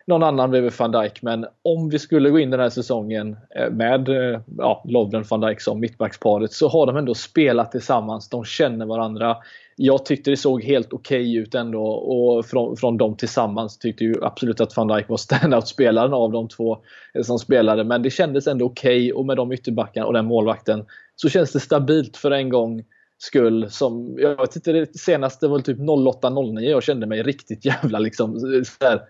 någon 0.07 0.23
annan 0.23 0.51
bredvid 0.51 0.73
van 0.77 0.91
Dijk. 0.91 1.21
Men 1.21 1.45
om 1.61 1.89
vi 1.89 1.99
skulle 1.99 2.29
gå 2.29 2.39
in 2.39 2.49
den 2.49 2.59
här 2.59 2.69
säsongen 2.69 3.37
eh, 3.55 3.71
med 3.71 4.09
eh, 4.09 4.39
ja, 4.57 4.83
Lovren 4.87 5.25
van 5.29 5.41
Dijk 5.41 5.61
som 5.61 5.79
mittbacksparet 5.79 6.53
så 6.53 6.67
har 6.67 6.85
de 6.85 6.97
ändå 6.97 7.13
spelat 7.13 7.71
tillsammans. 7.71 8.29
De 8.29 8.45
känner 8.45 8.85
varandra. 8.85 9.37
Jag 9.75 10.05
tyckte 10.05 10.29
det 10.29 10.37
såg 10.37 10.63
helt 10.63 10.93
okej 10.93 11.21
okay 11.21 11.37
ut 11.37 11.55
ändå 11.55 11.83
och 11.85 12.45
från, 12.45 12.77
från 12.77 12.97
dem 12.97 13.17
tillsammans 13.17 13.77
tyckte 13.77 14.03
ju 14.03 14.15
absolut 14.21 14.61
att 14.61 14.77
van 14.77 14.87
Dijk 14.87 15.09
var 15.09 15.17
standout-spelaren 15.17 16.13
av 16.13 16.31
de 16.31 16.47
två 16.47 16.77
eh, 17.13 17.21
som 17.21 17.39
spelade. 17.39 17.83
Men 17.83 18.01
det 18.01 18.09
kändes 18.09 18.47
ändå 18.47 18.65
okej 18.65 18.97
okay 18.97 19.11
och 19.11 19.25
med 19.25 19.37
de 19.37 19.51
ytterbackarna 19.51 20.07
och 20.07 20.13
den 20.13 20.25
målvakten 20.25 20.85
så 21.15 21.29
känns 21.29 21.51
det 21.51 21.59
stabilt 21.59 22.17
för 22.17 22.31
en 22.31 22.49
gång 22.49 22.83
skull. 23.17 23.67
Som, 23.69 24.15
jag 24.19 24.35
vet 24.35 24.55
inte, 24.55 24.71
det 24.71 24.97
senaste 24.97 25.47
var 25.47 25.59
typ 25.59 25.77
08-09 25.77 26.59
jag 26.59 26.83
kände 26.83 27.07
mig 27.07 27.23
riktigt 27.23 27.65
jävla 27.65 27.99
liksom 27.99 28.39
så 28.39 28.85
här, 28.85 29.01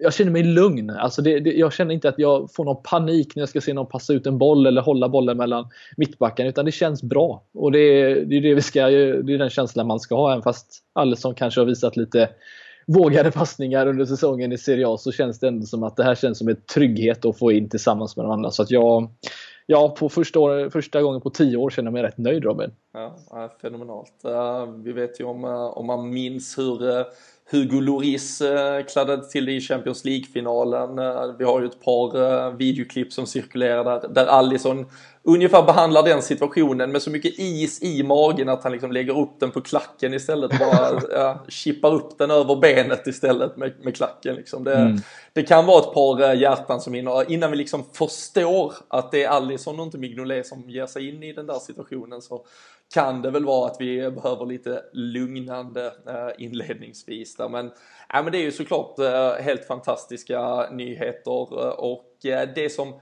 jag 0.00 0.14
känner 0.14 0.30
mig 0.30 0.42
lugn. 0.42 0.90
Alltså 0.90 1.22
det, 1.22 1.40
det, 1.40 1.52
jag 1.52 1.72
känner 1.72 1.94
inte 1.94 2.08
att 2.08 2.18
jag 2.18 2.52
får 2.52 2.64
någon 2.64 2.82
panik 2.82 3.36
när 3.36 3.40
jag 3.40 3.48
ska 3.48 3.60
se 3.60 3.72
någon 3.72 3.86
passa 3.86 4.12
ut 4.12 4.26
en 4.26 4.38
boll 4.38 4.66
eller 4.66 4.82
hålla 4.82 5.08
bollen 5.08 5.36
mellan 5.36 5.68
mittbacken. 5.96 6.46
Utan 6.46 6.64
det 6.64 6.72
känns 6.72 7.02
bra. 7.02 7.42
Och 7.54 7.72
det 7.72 7.78
är, 7.78 8.24
det 8.24 8.36
är, 8.36 8.40
det 8.40 8.54
vi 8.54 8.62
ska, 8.62 8.86
det 8.88 9.34
är 9.34 9.38
den 9.38 9.50
känslan 9.50 9.86
man 9.86 10.00
ska 10.00 10.14
ha. 10.14 10.32
Även 10.32 10.42
fast 10.42 10.82
Alisson 10.92 11.34
kanske 11.34 11.60
har 11.60 11.66
visat 11.66 11.96
lite 11.96 12.28
vågade 12.86 13.30
passningar 13.30 13.86
under 13.86 14.04
säsongen 14.04 14.52
i 14.52 14.58
Serie 14.58 14.88
A 14.88 14.96
så 14.96 15.12
känns 15.12 15.38
det 15.38 15.48
ändå 15.48 15.66
som 15.66 15.82
att 15.82 15.96
det 15.96 16.04
här 16.04 16.14
känns 16.14 16.38
som 16.38 16.48
en 16.48 16.62
trygghet 16.74 17.24
att 17.24 17.38
få 17.38 17.52
in 17.52 17.68
tillsammans 17.68 18.16
med 18.16 18.24
de 18.24 18.32
andra. 18.32 18.50
Så 18.50 18.62
att 18.62 18.70
jag, 18.70 19.08
ja, 19.66 19.88
på 19.98 20.08
första, 20.08 20.40
år, 20.40 20.70
första 20.70 21.02
gången 21.02 21.20
på 21.20 21.30
tio 21.30 21.56
år 21.56 21.70
känner 21.70 21.86
jag 21.86 21.92
mig 21.92 22.02
rätt 22.02 22.18
nöjd 22.18 22.44
Robin. 22.44 22.70
Ja, 22.92 23.50
fenomenalt. 23.62 24.24
Eh, 24.24 24.66
vi 24.84 24.92
vet 24.92 25.20
ju 25.20 25.24
om, 25.24 25.44
eh, 25.44 25.78
om 25.78 25.86
man 25.86 26.10
minns 26.10 26.58
hur 26.58 26.98
eh, 26.98 27.04
Hugo 27.52 27.80
Lloris 27.80 28.40
eh, 28.40 28.84
kladdade 28.84 29.30
till 29.30 29.44
det 29.44 29.52
i 29.52 29.60
Champions 29.60 30.04
League-finalen. 30.04 30.98
Eh, 30.98 31.34
vi 31.38 31.44
har 31.44 31.60
ju 31.60 31.66
ett 31.66 31.84
par 31.84 32.22
eh, 32.22 32.54
videoklipp 32.56 33.12
som 33.12 33.26
cirkulerar 33.26 33.84
där, 33.84 34.08
där 34.08 34.26
Allison 34.26 34.86
ungefär 35.22 35.62
behandlar 35.62 36.02
den 36.02 36.22
situationen 36.22 36.92
med 36.92 37.02
så 37.02 37.10
mycket 37.10 37.38
is 37.38 37.82
i 37.82 38.02
magen 38.02 38.48
att 38.48 38.62
han 38.62 38.72
liksom 38.72 38.92
lägger 38.92 39.18
upp 39.18 39.40
den 39.40 39.50
på 39.50 39.60
klacken 39.60 40.14
istället. 40.14 40.58
Bara 40.58 41.00
ja, 41.10 41.44
chippar 41.48 41.94
upp 41.94 42.18
den 42.18 42.30
över 42.30 42.56
benet 42.56 43.06
istället 43.06 43.56
med, 43.56 43.72
med 43.82 43.96
klacken. 43.96 44.34
Liksom. 44.34 44.64
Det, 44.64 44.74
mm. 44.74 44.96
det 45.32 45.42
kan 45.42 45.66
vara 45.66 45.78
ett 45.78 45.94
par 45.94 46.34
hjärtan 46.34 46.80
som 46.80 46.94
innan, 46.94 47.30
innan 47.32 47.50
vi 47.50 47.56
liksom 47.56 47.84
förstår 47.92 48.74
att 48.88 49.10
det 49.10 49.24
är 49.24 49.28
Allison 49.28 49.80
och 49.80 49.86
inte 49.86 49.98
Mignolet 49.98 50.46
som 50.46 50.70
ger 50.70 50.86
sig 50.86 51.08
in 51.08 51.22
i 51.22 51.32
den 51.32 51.46
där 51.46 51.58
situationen 51.58 52.22
så 52.22 52.44
kan 52.94 53.22
det 53.22 53.30
väl 53.30 53.44
vara 53.44 53.70
att 53.70 53.76
vi 53.80 54.10
behöver 54.10 54.46
lite 54.46 54.82
lugnande 54.92 55.86
eh, 55.86 56.44
inledningsvis 56.44 57.36
där. 57.36 57.48
Men, 57.48 57.70
ja, 58.08 58.22
men 58.22 58.32
det 58.32 58.38
är 58.38 58.42
ju 58.42 58.52
såklart 58.52 58.98
eh, 58.98 59.32
helt 59.32 59.64
fantastiska 59.64 60.70
nyheter 60.70 61.66
eh, 61.66 61.70
och 61.70 62.06
det 62.54 62.72
som 62.72 62.94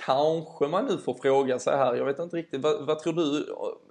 kanske 0.00 0.68
man 0.68 0.84
nu 0.84 0.98
får 0.98 1.14
fråga 1.14 1.58
sig 1.58 1.76
här, 1.76 1.94
jag 1.94 2.04
vet 2.04 2.18
inte 2.18 2.36
riktigt, 2.36 2.62
vad, 2.62 2.86
vad 2.86 2.98
tror 2.98 3.12
du, 3.12 3.46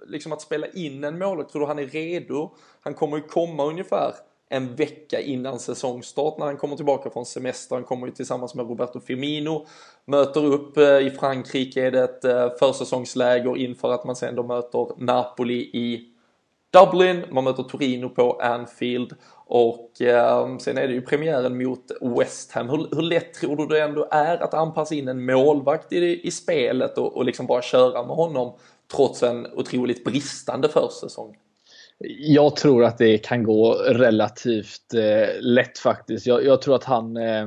liksom 0.06 0.32
att 0.32 0.42
spela 0.42 0.66
in 0.66 1.04
en 1.04 1.18
målvakt, 1.18 1.52
tror 1.52 1.60
du 1.60 1.66
han 1.66 1.78
är 1.78 1.86
redo? 1.86 2.50
Han 2.80 2.94
kommer 2.94 3.16
ju 3.16 3.22
komma 3.22 3.64
ungefär 3.64 4.14
en 4.48 4.76
vecka 4.76 5.20
innan 5.20 5.58
säsongstart 5.58 6.38
när 6.38 6.46
han 6.46 6.56
kommer 6.56 6.76
tillbaka 6.76 7.10
från 7.10 7.26
semester. 7.26 7.76
Han 7.76 7.84
kommer 7.84 8.06
ju 8.06 8.12
tillsammans 8.12 8.54
med 8.54 8.68
Roberto 8.68 9.00
Firmino, 9.00 9.66
möter 10.04 10.44
upp 10.44 10.76
eh, 10.76 10.98
i 10.98 11.10
Frankrike, 11.10 11.86
är 11.86 11.90
det 11.90 12.02
ett 12.02 12.24
eh, 12.24 12.48
försäsongsläger 12.58 13.56
inför 13.56 13.92
att 13.92 14.04
man 14.04 14.16
sen 14.16 14.34
då 14.34 14.42
möter 14.42 15.04
Napoli 15.04 15.60
i 15.60 16.08
Dublin, 16.70 17.24
man 17.30 17.44
möter 17.44 17.62
Torino 17.62 18.08
på 18.08 18.40
Anfield 18.40 19.14
och 19.54 20.02
eh, 20.02 20.58
sen 20.58 20.78
är 20.78 20.88
det 20.88 20.94
ju 20.94 21.02
premiären 21.02 21.58
mot 21.64 21.92
West 22.18 22.52
Ham. 22.52 22.68
Hur, 22.68 22.88
hur 22.96 23.02
lätt 23.02 23.34
tror 23.34 23.56
du 23.56 23.66
det 23.66 23.82
ändå 23.82 24.08
är 24.10 24.42
att 24.42 24.54
anpassa 24.54 24.94
in 24.94 25.08
en 25.08 25.24
målvakt 25.24 25.92
i, 25.92 26.26
i 26.26 26.30
spelet 26.30 26.98
och, 26.98 27.16
och 27.16 27.24
liksom 27.24 27.46
bara 27.46 27.62
köra 27.62 28.06
med 28.06 28.16
honom 28.16 28.58
trots 28.96 29.22
en 29.22 29.46
otroligt 29.46 30.04
bristande 30.04 30.68
försäsong? 30.68 31.36
Jag 32.18 32.56
tror 32.56 32.84
att 32.84 32.98
det 32.98 33.18
kan 33.18 33.42
gå 33.42 33.72
relativt 33.72 34.94
eh, 34.94 35.40
lätt 35.40 35.78
faktiskt. 35.78 36.26
Jag, 36.26 36.44
jag, 36.44 36.62
tror 36.62 36.74
att 36.74 36.84
han 36.84 37.16
eh, 37.16 37.46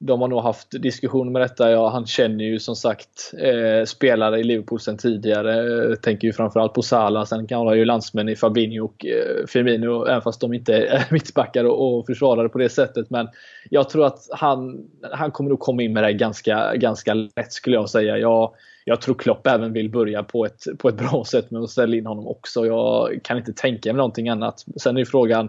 de 0.00 0.20
har 0.20 0.28
nog 0.28 0.42
haft 0.42 0.82
diskussioner 0.82 1.30
med 1.30 1.42
detta. 1.42 1.70
Ja, 1.70 1.88
han 1.88 2.06
känner 2.06 2.44
ju 2.44 2.58
som 2.58 2.76
sagt 2.76 3.32
eh, 3.38 3.84
spelare 3.84 4.40
i 4.40 4.44
Liverpool 4.44 4.80
sedan 4.80 4.96
tidigare. 4.96 5.84
Eh, 5.90 5.94
tänker 5.94 6.26
ju 6.26 6.32
framförallt 6.32 6.74
på 6.74 6.82
Salah. 6.82 7.24
Sen 7.24 7.46
kan 7.46 7.66
han 7.66 7.78
ju 7.78 7.84
landsmän 7.84 8.28
i 8.28 8.36
Fabinho 8.36 8.84
och 8.84 9.06
eh, 9.06 9.46
Firmino, 9.46 10.06
även 10.06 10.22
fast 10.22 10.40
de 10.40 10.54
inte 10.54 10.74
är 10.74 11.06
mittbackar 11.10 11.64
och, 11.64 11.98
och 11.98 12.06
försvarare 12.06 12.48
på 12.48 12.58
det 12.58 12.68
sättet. 12.68 13.10
Men 13.10 13.28
jag 13.70 13.88
tror 13.88 14.06
att 14.06 14.18
han, 14.30 14.88
han 15.12 15.30
kommer 15.30 15.50
nog 15.50 15.60
komma 15.60 15.82
in 15.82 15.92
med 15.92 16.04
det 16.04 16.12
ganska, 16.12 16.74
ganska 16.74 17.14
lätt 17.14 17.52
skulle 17.52 17.76
jag 17.76 17.90
säga. 17.90 18.18
Jag, 18.18 18.54
jag 18.84 19.00
tror 19.00 19.14
Klopp 19.14 19.46
även 19.46 19.72
vill 19.72 19.90
börja 19.90 20.22
på 20.22 20.46
ett, 20.46 20.64
på 20.78 20.88
ett 20.88 20.96
bra 20.96 21.24
sätt 21.24 21.50
med 21.50 21.62
att 21.62 21.70
ställa 21.70 21.96
in 21.96 22.06
honom 22.06 22.26
också. 22.26 22.66
Jag 22.66 23.20
kan 23.22 23.38
inte 23.38 23.52
tänka 23.52 23.92
mig 23.92 23.96
någonting 23.96 24.28
annat. 24.28 24.64
Sen 24.76 24.96
är 24.96 25.00
ju 25.00 25.06
frågan 25.06 25.48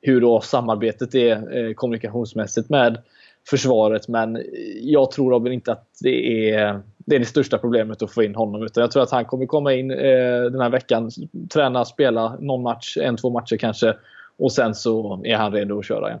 hur 0.00 0.20
då 0.20 0.40
samarbetet 0.40 1.14
är 1.14 1.56
eh, 1.56 1.74
kommunikationsmässigt 1.74 2.70
med 2.70 3.02
försvaret. 3.50 4.08
Men 4.08 4.44
jag 4.80 5.10
tror 5.10 5.30
Robin 5.30 5.52
inte 5.52 5.72
att 5.72 5.88
det 6.00 6.50
är, 6.50 6.80
det 6.96 7.16
är 7.16 7.18
det 7.18 7.24
största 7.24 7.58
problemet 7.58 8.02
att 8.02 8.12
få 8.12 8.22
in 8.22 8.34
honom. 8.34 8.62
Utan 8.62 8.80
jag 8.80 8.90
tror 8.90 9.02
att 9.02 9.10
han 9.10 9.24
kommer 9.24 9.46
komma 9.46 9.72
in 9.74 9.90
eh, 9.90 10.42
den 10.52 10.60
här 10.60 10.70
veckan, 10.70 11.10
träna, 11.52 11.84
spela 11.84 12.36
någon 12.40 12.62
match, 12.62 12.96
en, 12.96 13.16
två 13.16 13.30
matcher 13.30 13.56
kanske. 13.56 13.94
Och 14.38 14.52
sen 14.52 14.74
så 14.74 15.22
är 15.24 15.36
han 15.36 15.52
redo 15.52 15.78
att 15.78 15.86
köra 15.86 16.08
igen. 16.08 16.20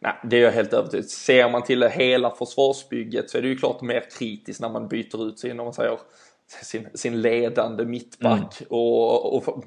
Nej, 0.00 0.12
det 0.24 0.36
är 0.36 0.42
jag 0.42 0.52
helt 0.52 0.72
övertygad 0.72 1.06
Ser 1.06 1.50
man 1.50 1.62
till 1.62 1.82
hela 1.82 2.30
försvarsbygget 2.30 3.30
så 3.30 3.38
är 3.38 3.42
det 3.42 3.48
ju 3.48 3.56
klart 3.56 3.80
mer 3.80 4.04
kritiskt 4.18 4.60
när 4.60 4.68
man 4.68 4.88
byter 4.88 5.28
ut 5.28 5.38
sin, 5.38 5.60
om 5.60 5.66
man 5.66 5.74
säger, 5.74 5.98
sin, 6.62 6.88
sin 6.94 7.20
ledande 7.20 7.84
mittback. 7.84 8.60
Mm. 8.60 8.68
Och, 8.68 9.48
och, 9.48 9.64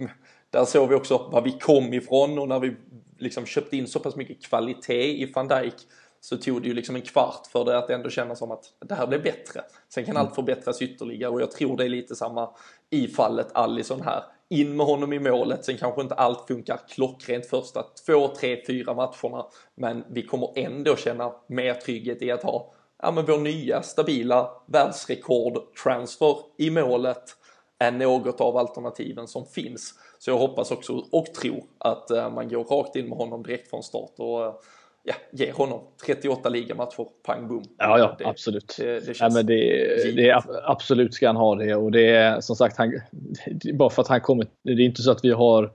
där 0.49 0.65
såg 0.65 0.89
vi 0.89 0.95
också 0.95 1.30
var 1.32 1.41
vi 1.41 1.51
kom 1.51 1.93
ifrån 1.93 2.39
och 2.39 2.47
när 2.47 2.60
vi 2.60 2.75
liksom 3.17 3.45
köpte 3.45 3.77
in 3.77 3.88
så 3.88 3.99
pass 3.99 4.15
mycket 4.15 4.43
kvalitet 4.43 5.21
i 5.21 5.32
van 5.36 5.47
Dijk 5.47 5.75
så 6.21 6.38
tog 6.38 6.62
det 6.62 6.67
ju 6.67 6.73
liksom 6.73 6.95
en 6.95 7.01
kvart 7.01 7.47
för 7.51 7.65
det 7.65 7.77
att 7.77 7.89
ändå 7.89 8.10
känna 8.10 8.36
som 8.36 8.51
att 8.51 8.63
det 8.86 8.95
här 8.95 9.07
blev 9.07 9.23
bättre. 9.23 9.62
Sen 9.89 10.05
kan 10.05 10.15
mm. 10.15 10.25
allt 10.25 10.36
förbättras 10.36 10.81
ytterligare 10.81 11.31
och 11.31 11.41
jag 11.41 11.51
tror 11.51 11.77
det 11.77 11.86
är 11.86 11.89
lite 11.89 12.15
samma 12.15 12.49
i 12.89 13.07
fallet 13.07 13.47
Allison 13.53 14.01
här. 14.01 14.23
In 14.49 14.75
med 14.75 14.86
honom 14.86 15.13
i 15.13 15.19
målet, 15.19 15.65
sen 15.65 15.77
kanske 15.77 16.01
inte 16.01 16.15
allt 16.15 16.47
funkar 16.47 16.79
klockrent 16.89 17.45
första 17.45 17.84
två, 18.05 18.27
tre, 18.27 18.63
fyra 18.67 18.93
matcherna. 18.93 19.45
Men 19.75 20.03
vi 20.10 20.25
kommer 20.25 20.49
ändå 20.55 20.95
känna 20.95 21.34
mer 21.47 21.73
trygghet 21.73 22.21
i 22.21 22.31
att 22.31 22.43
ha 22.43 22.73
ja, 23.01 23.12
men 23.12 23.25
vår 23.25 23.38
nya 23.38 23.81
stabila 23.81 24.49
världsrekord-transfer 24.65 26.38
i 26.57 26.69
målet 26.69 27.23
än 27.79 27.97
något 27.97 28.41
av 28.41 28.57
alternativen 28.57 29.27
som 29.27 29.45
finns. 29.45 29.93
Så 30.19 30.31
jag 30.31 30.38
hoppas 30.38 30.71
också 30.71 30.93
och 31.12 31.25
tror 31.25 31.63
att 31.77 32.12
uh, 32.12 32.29
man 32.29 32.49
går 32.49 32.63
rakt 32.63 32.95
in 32.95 33.10
med 33.10 33.17
honom 33.17 33.43
direkt 33.43 33.69
från 33.69 33.84
start 33.84 34.13
och 34.17 34.47
uh, 34.47 34.53
ja, 35.04 35.14
ge 35.32 35.52
honom 35.52 35.80
38 36.06 36.50
ligamatcher, 36.50 37.06
pang 37.26 37.48
bom. 37.48 37.64
Ja, 37.78 38.00
ja 38.00 38.16
det, 38.20 38.26
absolut. 38.26 38.76
Det, 38.78 39.06
det, 39.06 39.20
ja, 39.20 39.30
men 39.30 39.46
det, 39.46 40.16
det, 40.16 40.44
absolut 40.64 41.14
ska 41.14 41.28
han 41.28 41.36
ha 41.36 41.56
det 41.56 41.76
och 41.76 41.92
det 41.92 42.10
är 42.10 42.42
som 42.42 42.56
sagt, 42.56 42.78
han, 42.78 43.02
bara 43.74 43.90
för 43.90 44.02
att 44.02 44.08
han 44.08 44.22
kommer, 44.22 44.48
det 44.64 44.72
är 44.72 44.80
inte 44.80 45.02
så 45.02 45.12
att 45.12 45.26
vi 45.26 45.32
har 45.32 45.72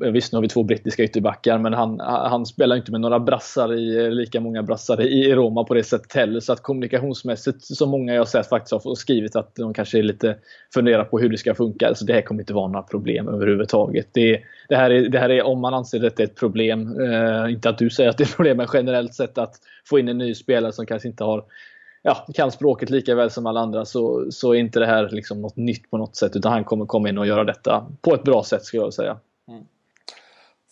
Visst, 0.00 0.32
nu 0.32 0.36
har 0.36 0.42
vi 0.42 0.48
två 0.48 0.62
brittiska 0.62 1.04
ytterbackar, 1.04 1.58
men 1.58 1.72
han, 1.72 2.00
han 2.00 2.46
spelar 2.46 2.76
inte 2.76 2.92
med 2.92 3.00
några 3.00 3.20
brassar 3.20 3.74
i, 3.74 4.04
eh, 4.04 4.10
lika 4.10 4.40
många 4.40 4.62
brassar 4.62 5.00
i 5.00 5.34
Roma 5.34 5.64
på 5.64 5.74
det 5.74 5.84
sättet 5.84 6.12
heller. 6.12 6.40
Så 6.40 6.52
att 6.52 6.62
kommunikationsmässigt, 6.62 7.64
som 7.64 7.90
många 7.90 8.14
jag 8.14 8.28
sett 8.28 8.48
faktiskt 8.48 8.72
har 8.72 8.94
skrivit 8.94 9.36
att 9.36 9.54
de 9.54 9.74
kanske 9.74 9.98
är 9.98 10.02
lite 10.02 10.36
funderar 10.74 11.04
på 11.04 11.18
hur 11.18 11.28
det 11.28 11.38
ska 11.38 11.54
funka. 11.54 11.94
Så 11.94 12.04
det 12.04 12.12
här 12.12 12.22
kommer 12.22 12.42
inte 12.42 12.54
vara 12.54 12.68
några 12.68 12.82
problem 12.82 13.28
överhuvudtaget. 13.28 14.08
Det, 14.12 14.40
det, 14.68 14.76
här, 14.76 14.90
är, 14.90 15.08
det 15.08 15.18
här 15.18 15.30
är, 15.30 15.42
om 15.42 15.60
man 15.60 15.74
anser 15.74 16.06
att 16.06 16.16
det 16.16 16.22
är 16.22 16.26
ett 16.26 16.36
problem, 16.36 17.00
eh, 17.00 17.52
inte 17.52 17.68
att 17.68 17.78
du 17.78 17.90
säger 17.90 18.10
att 18.10 18.18
det 18.18 18.24
är 18.24 18.28
ett 18.28 18.36
problem, 18.36 18.56
men 18.56 18.66
generellt 18.72 19.14
sett 19.14 19.38
att 19.38 19.54
få 19.88 19.98
in 19.98 20.08
en 20.08 20.18
ny 20.18 20.34
spelare 20.34 20.72
som 20.72 20.86
kanske 20.86 21.08
inte 21.08 21.24
har 21.24 21.44
ja, 22.06 22.26
kan 22.34 22.50
språket 22.50 22.90
lika 22.90 23.14
väl 23.14 23.30
som 23.30 23.46
alla 23.46 23.60
andra 23.60 23.84
så, 23.84 24.26
så 24.30 24.54
är 24.54 24.58
inte 24.58 24.80
det 24.80 24.86
här 24.86 25.08
liksom 25.08 25.42
något 25.42 25.56
nytt 25.56 25.90
på 25.90 25.98
något 25.98 26.16
sätt 26.16 26.36
utan 26.36 26.52
han 26.52 26.64
kommer 26.64 26.86
komma 26.86 27.08
in 27.08 27.18
och 27.18 27.26
göra 27.26 27.44
detta 27.44 27.86
på 28.00 28.14
ett 28.14 28.22
bra 28.22 28.42
sätt 28.42 28.64
skulle 28.64 28.82
jag 28.82 28.94
säga. 28.94 29.18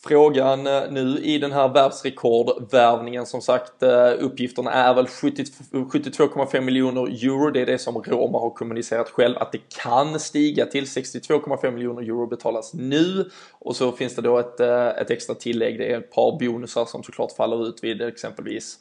Frågan 0.07 0.67
eh, 0.67 0.83
nu 0.90 1.19
i 1.19 1.38
den 1.38 1.53
här 1.53 1.69
världsrekordvärvningen 1.69 3.27
som 3.27 3.40
sagt 3.40 3.83
eh, 3.83 4.12
uppgifterna 4.19 4.73
är 4.73 4.95
väl 4.95 5.07
72,5 5.07 6.61
miljoner 6.61 7.03
euro. 7.03 7.51
Det 7.51 7.61
är 7.61 7.67
det 7.67 7.79
som 7.79 8.03
Roma 8.03 8.38
har 8.38 8.51
kommunicerat 8.51 9.11
själv 9.11 9.38
att 9.38 9.53
det 9.53 9.61
kan 9.83 10.21
stiga 10.21 10.67
till 10.67 10.85
62,5 10.85 11.71
miljoner 11.71 12.03
euro 12.03 12.27
betalas 12.27 12.75
nu 12.75 13.31
och 13.53 13.77
så 13.77 13.93
finns 13.93 14.17
det 14.17 14.23
då 14.23 14.38
ett, 14.38 14.61
eh, 14.61 14.88
ett 14.88 15.11
extra 15.11 15.35
tillägg. 15.35 15.79
Det 15.79 15.93
är 15.93 15.99
ett 15.99 16.12
par 16.12 16.38
bonusar 16.38 16.85
som 16.85 17.03
såklart 17.03 17.33
faller 17.37 17.69
ut 17.69 17.85
vid 17.85 18.03
exempelvis 18.03 18.79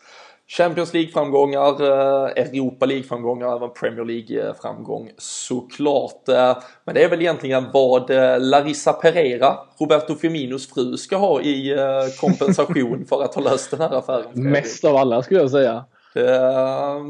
Champions 0.58 0.94
League-framgångar, 0.94 1.82
eh, 1.82 2.44
Europa 2.44 2.86
League-framgångar, 2.86 3.56
även 3.56 3.70
Premier 3.70 4.06
League-framgång 4.06 5.12
såklart. 5.18 6.30
Eh, 6.30 6.58
men 6.86 6.96
det 6.96 7.04
är 7.04 7.10
väl 7.10 7.22
egentligen 7.22 7.66
vad 7.74 8.10
eh, 8.10 8.40
Larissa 8.40 8.94
Pereira, 8.94 9.58
Roberto 9.80 10.16
Firminos 10.16 10.74
fru, 10.74 10.98
ska 10.98 11.18
ha 11.18 11.42
i 11.42 11.76
kompensation 12.20 13.06
för 13.10 13.24
att 13.24 13.36
ha 13.36 13.42
löst 13.42 13.72
den 13.72 13.82
här 13.82 13.98
affären. 13.98 14.26
Mest 14.34 14.86
av 14.86 14.96
alla 14.96 15.24
skulle 15.24 15.40
jag 15.40 15.52
säga. 15.52 15.86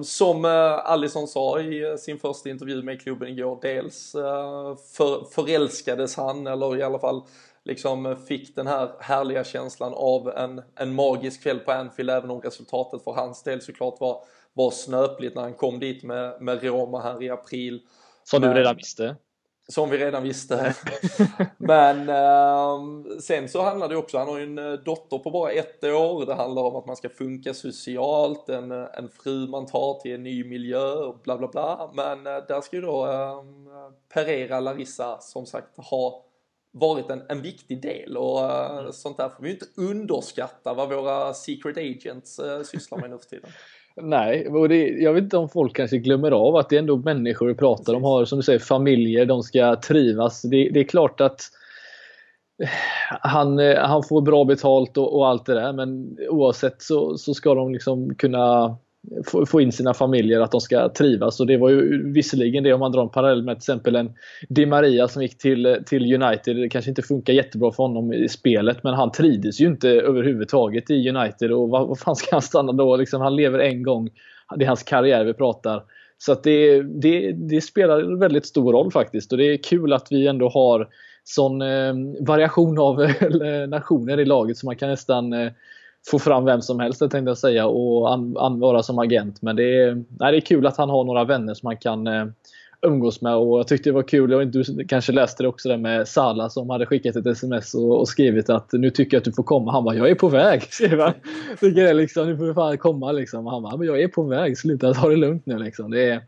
Som 0.03 0.45
Allison 0.83 1.27
sa 1.27 1.59
i 1.59 1.97
sin 1.97 2.19
första 2.19 2.49
intervju 2.49 2.83
med 2.83 3.01
klubben 3.01 3.27
igår, 3.27 3.59
dels 3.61 4.11
för, 4.97 5.33
förälskades 5.35 6.17
han, 6.17 6.47
eller 6.47 6.77
i 6.77 6.83
alla 6.83 6.99
fall 6.99 7.21
liksom 7.65 8.15
fick 8.27 8.55
den 8.55 8.67
här 8.67 8.91
härliga 8.99 9.43
känslan 9.43 9.93
av 9.95 10.29
en, 10.29 10.61
en 10.75 10.95
magisk 10.95 11.43
kväll 11.43 11.59
på 11.59 11.71
Anfield 11.71 12.09
även 12.09 12.31
om 12.31 12.41
resultatet 12.41 13.03
för 13.03 13.11
hans 13.11 13.43
del 13.43 13.61
såklart 13.61 13.99
var, 13.99 14.23
var 14.53 14.71
snöpligt 14.71 15.35
när 15.35 15.41
han 15.41 15.53
kom 15.53 15.79
dit 15.79 16.03
med, 16.03 16.41
med 16.41 16.63
Roma 16.63 17.01
här 17.01 17.23
i 17.23 17.29
april. 17.29 17.81
Som 18.23 18.41
du 18.41 18.53
redan 18.53 18.75
visste? 18.75 19.15
Som 19.67 19.89
vi 19.89 19.97
redan 19.97 20.23
visste. 20.23 20.75
Men 21.57 22.09
eh, 22.09 22.79
sen 23.21 23.49
så 23.49 23.61
handlar 23.61 23.89
det 23.89 23.95
också, 23.95 24.17
han 24.17 24.27
har 24.27 24.37
ju 24.37 24.43
en 24.43 24.57
eh, 24.57 24.73
dotter 24.73 25.17
på 25.17 25.31
bara 25.31 25.51
ett 25.51 25.83
år. 25.83 26.25
Det 26.25 26.33
handlar 26.33 26.61
om 26.61 26.75
att 26.75 26.85
man 26.85 26.95
ska 26.95 27.09
funka 27.09 27.53
socialt, 27.53 28.49
en, 28.49 28.71
eh, 28.71 28.87
en 28.93 29.09
fru 29.09 29.47
man 29.47 29.65
tar 29.65 29.99
till 29.99 30.13
en 30.13 30.23
ny 30.23 30.43
miljö 30.43 30.93
och 30.93 31.19
bla 31.23 31.37
bla 31.37 31.47
bla. 31.47 31.91
Men 31.93 32.27
eh, 32.27 32.43
där 32.47 32.61
ska 32.61 32.75
ju 32.75 32.81
då 32.81 33.05
eh, 33.05 33.43
Pereira 34.13 34.59
Larissa 34.59 35.19
som 35.19 35.45
sagt 35.45 35.77
ha 35.77 36.25
varit 36.73 37.09
en, 37.09 37.21
en 37.29 37.41
viktig 37.41 37.81
del 37.81 38.17
och 38.17 38.39
uh, 38.39 38.91
sånt 38.91 39.17
där 39.17 39.29
får 39.29 39.43
vi 39.43 39.51
inte 39.51 39.65
underskatta 39.77 40.73
vad 40.73 40.89
våra 40.89 41.33
secret 41.33 41.77
agents 41.77 42.39
uh, 42.39 42.63
sysslar 42.63 42.97
med 42.97 43.09
nu 43.09 43.17
för 43.17 43.25
tiden. 43.25 43.49
Nej, 43.95 44.47
och 44.47 44.69
det, 44.69 44.87
jag 44.87 45.13
vet 45.13 45.23
inte 45.23 45.37
om 45.37 45.49
folk 45.49 45.75
kanske 45.75 45.97
glömmer 45.97 46.31
av 46.31 46.55
att 46.55 46.69
det 46.69 46.75
är 46.75 46.79
ändå 46.79 46.97
människor 46.97 47.47
vi 47.47 47.55
pratar. 47.55 47.83
Precis. 47.83 47.93
De 47.93 48.03
har 48.03 48.25
som 48.25 48.39
du 48.39 48.43
säger 48.43 48.59
familjer, 48.59 49.25
de 49.25 49.43
ska 49.43 49.75
trivas. 49.75 50.41
Det, 50.41 50.69
det 50.69 50.79
är 50.79 50.83
klart 50.83 51.21
att 51.21 51.41
eh, 52.63 52.69
han, 53.21 53.59
han 53.59 54.03
får 54.03 54.21
bra 54.21 54.43
betalt 54.43 54.97
och, 54.97 55.15
och, 55.15 55.27
allt 55.27 55.45
det 55.45 55.53
där 55.53 55.73
men 55.73 56.17
oavsett 56.29 56.81
så, 56.81 57.17
så 57.17 57.33
ska 57.33 57.53
de 57.53 57.73
liksom 57.73 58.15
kunna 58.15 58.77
få 59.45 59.61
in 59.61 59.71
sina 59.71 59.93
familjer, 59.93 60.41
att 60.41 60.51
de 60.51 60.61
ska 60.61 60.89
trivas. 60.89 61.39
Och 61.39 61.47
det 61.47 61.57
var 61.57 61.69
ju 61.69 62.11
visserligen 62.13 62.63
det 62.63 62.73
om 62.73 62.79
man 62.79 62.91
drar 62.91 63.01
en 63.01 63.09
parallell 63.09 63.43
med 63.43 63.55
till 63.55 63.57
exempel 63.57 63.95
en 63.95 64.13
Di 64.49 64.65
Maria 64.65 65.07
som 65.07 65.21
gick 65.21 65.37
till, 65.37 65.77
till 65.85 66.23
United. 66.23 66.55
Det 66.55 66.69
kanske 66.69 66.91
inte 66.91 67.01
funkar 67.01 67.33
jättebra 67.33 67.71
för 67.71 67.83
honom 67.83 68.13
i 68.13 68.29
spelet 68.29 68.83
men 68.83 68.93
han 68.93 69.11
trivdes 69.11 69.61
ju 69.61 69.67
inte 69.67 69.89
överhuvudtaget 69.89 70.89
i 70.89 71.09
United 71.09 71.51
och 71.51 71.69
vad, 71.69 71.87
vad 71.87 71.99
fan 71.99 72.15
ska 72.15 72.35
han 72.35 72.41
stanna 72.41 72.71
då? 72.71 72.95
Liksom, 72.95 73.21
han 73.21 73.35
lever 73.35 73.59
en 73.59 73.83
gång. 73.83 74.09
Det 74.55 74.63
är 74.63 74.67
hans 74.67 74.83
karriär 74.83 75.25
vi 75.25 75.33
pratar. 75.33 75.83
Så 76.17 76.31
att 76.31 76.43
det, 76.43 76.81
det, 76.81 77.31
det 77.31 77.61
spelar 77.61 78.19
väldigt 78.19 78.45
stor 78.45 78.71
roll 78.71 78.91
faktiskt 78.91 79.31
och 79.31 79.37
det 79.37 79.45
är 79.45 79.57
kul 79.57 79.93
att 79.93 80.07
vi 80.11 80.27
ändå 80.27 80.49
har 80.49 80.87
sån 81.23 81.61
eh, 81.61 81.93
variation 82.19 82.79
av 82.79 82.95
nationer 83.67 84.19
i 84.19 84.25
laget 84.25 84.57
så 84.57 84.65
man 84.65 84.75
kan 84.75 84.89
nästan 84.89 85.33
eh, 85.33 85.51
få 86.07 86.19
fram 86.19 86.45
vem 86.45 86.61
som 86.61 86.79
helst 86.79 86.99
tänkte 86.99 87.19
jag 87.19 87.37
säga 87.37 87.67
och 87.67 88.13
an, 88.13 88.37
an, 88.37 88.59
vara 88.59 88.83
som 88.83 88.99
agent. 88.99 89.41
Men 89.41 89.55
det 89.55 89.83
är, 89.83 90.03
nej, 90.19 90.31
det 90.31 90.37
är 90.37 90.41
kul 90.41 90.67
att 90.67 90.77
han 90.77 90.89
har 90.89 91.03
några 91.03 91.23
vänner 91.23 91.53
som 91.53 91.67
man 91.67 91.77
kan 91.77 92.07
eh, 92.07 92.25
umgås 92.81 93.21
med 93.21 93.35
och 93.35 93.59
jag 93.59 93.67
tyckte 93.67 93.89
det 93.89 93.93
var 93.93 94.03
kul, 94.03 94.31
jag 94.31 94.51
du 94.51 94.85
kanske 94.87 95.11
läste 95.11 95.43
det 95.43 95.49
också 95.49 95.69
där 95.69 95.77
med 95.77 96.07
Sala 96.07 96.49
som 96.49 96.69
hade 96.69 96.85
skickat 96.85 97.15
ett 97.15 97.25
sms 97.25 97.73
och, 97.73 97.99
och, 97.99 98.07
skrivit 98.07 98.49
att 98.49 98.73
nu 98.73 98.89
tycker 98.89 99.17
jag 99.17 99.19
att 99.21 99.25
du 99.25 99.31
får 99.31 99.43
komma. 99.43 99.71
Han 99.71 99.83
bara, 99.83 99.95
jag 99.95 100.09
är 100.09 100.15
på 100.15 100.29
väg. 100.29 100.63
Skrev 100.69 100.99
han. 100.99 101.13
Tycker 101.59 101.83
det 101.83 101.93
liksom, 101.93 102.27
nu 102.27 102.37
får 102.37 102.45
du 102.45 102.53
fan 102.53 102.77
komma 102.77 103.11
liksom. 103.11 103.45
Han 103.45 103.63
bara, 103.63 103.77
men 103.77 103.87
jag 103.87 104.01
är 104.01 104.07
på 104.07 104.23
väg, 104.23 104.57
sluta 104.57 104.93
ta 104.93 105.09
det 105.09 105.15
lugnt 105.15 105.45
nu 105.45 105.57
liksom. 105.57 105.91
Det 105.91 106.09
är, 106.09 106.21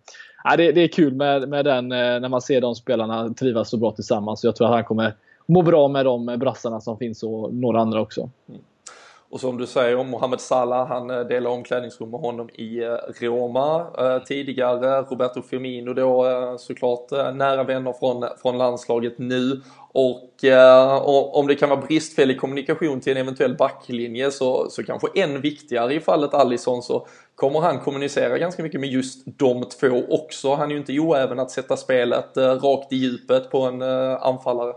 ja, 0.43 0.57
det, 0.57 0.71
det 0.71 0.81
är 0.81 0.87
kul 0.87 1.13
med, 1.13 1.49
med 1.49 1.65
den, 1.65 1.91
eh, 1.91 2.19
när 2.19 2.29
man 2.29 2.41
ser 2.41 2.61
de 2.61 2.75
spelarna 2.75 3.29
trivas 3.29 3.69
så 3.69 3.77
bra 3.77 3.91
tillsammans. 3.91 4.43
Jag 4.43 4.55
tror 4.55 4.67
att 4.67 4.73
han 4.73 4.83
kommer 4.83 5.13
må 5.47 5.61
bra 5.61 5.87
med 5.87 6.05
de 6.05 6.29
eh, 6.29 6.37
brassarna 6.37 6.81
som 6.81 6.97
finns 6.97 7.23
och 7.23 7.53
några 7.53 7.81
andra 7.81 8.01
också. 8.01 8.29
Mm. 8.49 8.61
Och 9.29 9.39
som 9.39 9.57
du 9.57 9.67
säger 9.67 10.03
Mohamed 10.03 10.41
Salah, 10.41 10.87
han 10.87 11.09
eh, 11.09 11.19
delar 11.19 11.49
omklädningsrum 11.51 12.11
med 12.11 12.19
honom 12.19 12.49
i 12.49 12.83
eh, 12.83 12.95
Roma 13.21 13.87
eh, 13.97 14.23
tidigare. 14.23 15.01
Roberto 15.01 15.41
Firmino 15.41 15.93
då 15.93 16.25
såklart 16.59 17.11
nära 17.11 17.63
vänner 17.63 17.93
från, 17.93 18.25
från 18.41 18.57
landslaget 18.57 19.17
nu. 19.17 19.61
Och 19.91 20.21
och 21.01 21.39
om 21.39 21.47
det 21.47 21.55
kan 21.55 21.69
vara 21.69 21.81
bristfällig 21.81 22.39
kommunikation 22.39 22.99
till 22.99 23.11
en 23.11 23.17
eventuell 23.17 23.55
backlinje 23.57 24.31
så, 24.31 24.69
så 24.69 24.83
kanske 24.83 25.07
än 25.15 25.41
viktigare 25.41 25.93
i 25.93 25.99
fallet 25.99 26.33
Allison 26.33 26.81
så 26.81 27.07
kommer 27.35 27.59
han 27.59 27.79
kommunicera 27.79 28.37
ganska 28.37 28.63
mycket 28.63 28.79
med 28.79 28.89
just 28.89 29.23
de 29.25 29.63
två 29.63 30.03
också. 30.09 30.55
Han 30.55 30.69
är 30.69 30.73
ju 30.73 30.77
inte 30.77 30.99
oäven 30.99 31.39
att 31.39 31.51
sätta 31.51 31.77
spelet 31.77 32.37
rakt 32.37 32.93
i 32.93 32.95
djupet 32.95 33.51
på 33.51 33.61
en 33.61 33.81
anfallare. 34.21 34.73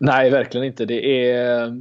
Nej, 0.00 0.30
verkligen 0.30 0.66
inte. 0.66 0.84
Det 0.84 1.30
är 1.32 1.72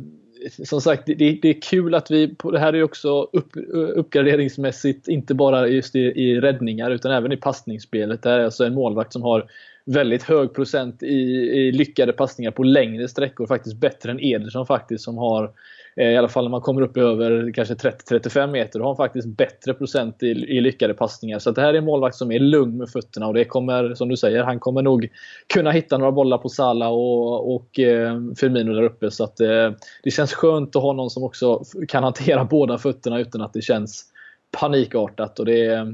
som 0.65 0.81
sagt, 0.81 1.05
det, 1.05 1.39
det, 1.41 1.49
är 1.49 1.61
kul 1.61 1.95
att 1.95 2.11
vi, 2.11 2.35
det 2.43 2.59
här 2.59 2.73
är 2.73 2.83
också 2.83 3.29
upp, 3.33 3.49
uppgraderingsmässigt, 3.73 5.07
inte 5.07 5.33
bara 5.33 5.67
just 5.67 5.95
i, 5.95 5.99
i 5.99 6.41
räddningar 6.41 6.91
utan 6.91 7.11
även 7.11 7.31
i 7.31 7.37
passningsspelet. 7.37 8.23
Det 8.23 8.29
här 8.29 8.39
är 8.39 8.45
alltså 8.45 8.65
en 8.65 8.73
målvakt 8.73 9.13
som 9.13 9.21
har 9.21 9.45
väldigt 9.85 10.23
hög 10.23 10.53
procent 10.53 11.03
i, 11.03 11.15
i 11.59 11.71
lyckade 11.71 12.13
passningar 12.13 12.51
på 12.51 12.63
längre 12.63 13.07
sträckor. 13.07 13.47
Faktiskt 13.47 13.75
bättre 13.75 14.11
än 14.11 14.19
Ederson 14.19 14.65
faktiskt 14.65 15.03
som 15.03 15.17
har 15.17 15.51
Eh, 15.95 16.07
I 16.07 16.17
alla 16.17 16.27
fall 16.27 16.43
när 16.43 16.51
man 16.51 16.61
kommer 16.61 16.81
upp 16.81 16.97
över 16.97 17.51
kanske 17.53 17.73
30-35 17.73 18.51
meter. 18.51 18.79
Då 18.79 18.85
har 18.85 18.89
han 18.89 18.97
faktiskt 18.97 19.27
bättre 19.27 19.73
procent 19.73 20.23
i, 20.23 20.27
i 20.27 20.61
lyckade 20.61 20.93
passningar. 20.93 21.39
Så 21.39 21.51
det 21.51 21.61
här 21.61 21.73
är 21.73 21.77
en 21.77 21.85
målvakt 21.85 22.15
som 22.15 22.31
är 22.31 22.39
lugn 22.39 22.77
med 22.77 22.89
fötterna 22.89 23.27
och 23.27 23.33
det 23.33 23.45
kommer, 23.45 23.93
som 23.93 24.09
du 24.09 24.17
säger, 24.17 24.43
han 24.43 24.59
kommer 24.59 24.81
nog 24.81 25.09
kunna 25.53 25.71
hitta 25.71 25.97
några 25.97 26.11
bollar 26.11 26.37
på 26.37 26.49
Sala 26.49 26.89
och, 26.89 27.55
och 27.55 27.79
eh, 27.79 28.19
Firmino 28.39 28.73
där 28.73 28.83
uppe. 28.83 29.11
Så 29.11 29.23
att, 29.23 29.39
eh, 29.39 29.71
det 30.03 30.11
känns 30.11 30.33
skönt 30.33 30.75
att 30.75 30.81
ha 30.81 30.93
någon 30.93 31.09
som 31.09 31.23
också 31.23 31.63
kan 31.87 32.03
hantera 32.03 32.45
båda 32.49 32.77
fötterna 32.77 33.19
utan 33.19 33.41
att 33.41 33.53
det 33.53 33.61
känns 33.61 34.05
panikartat 34.51 35.39
och 35.39 35.45
det 35.45 35.65
är 35.65 35.77
eh, 35.77 35.85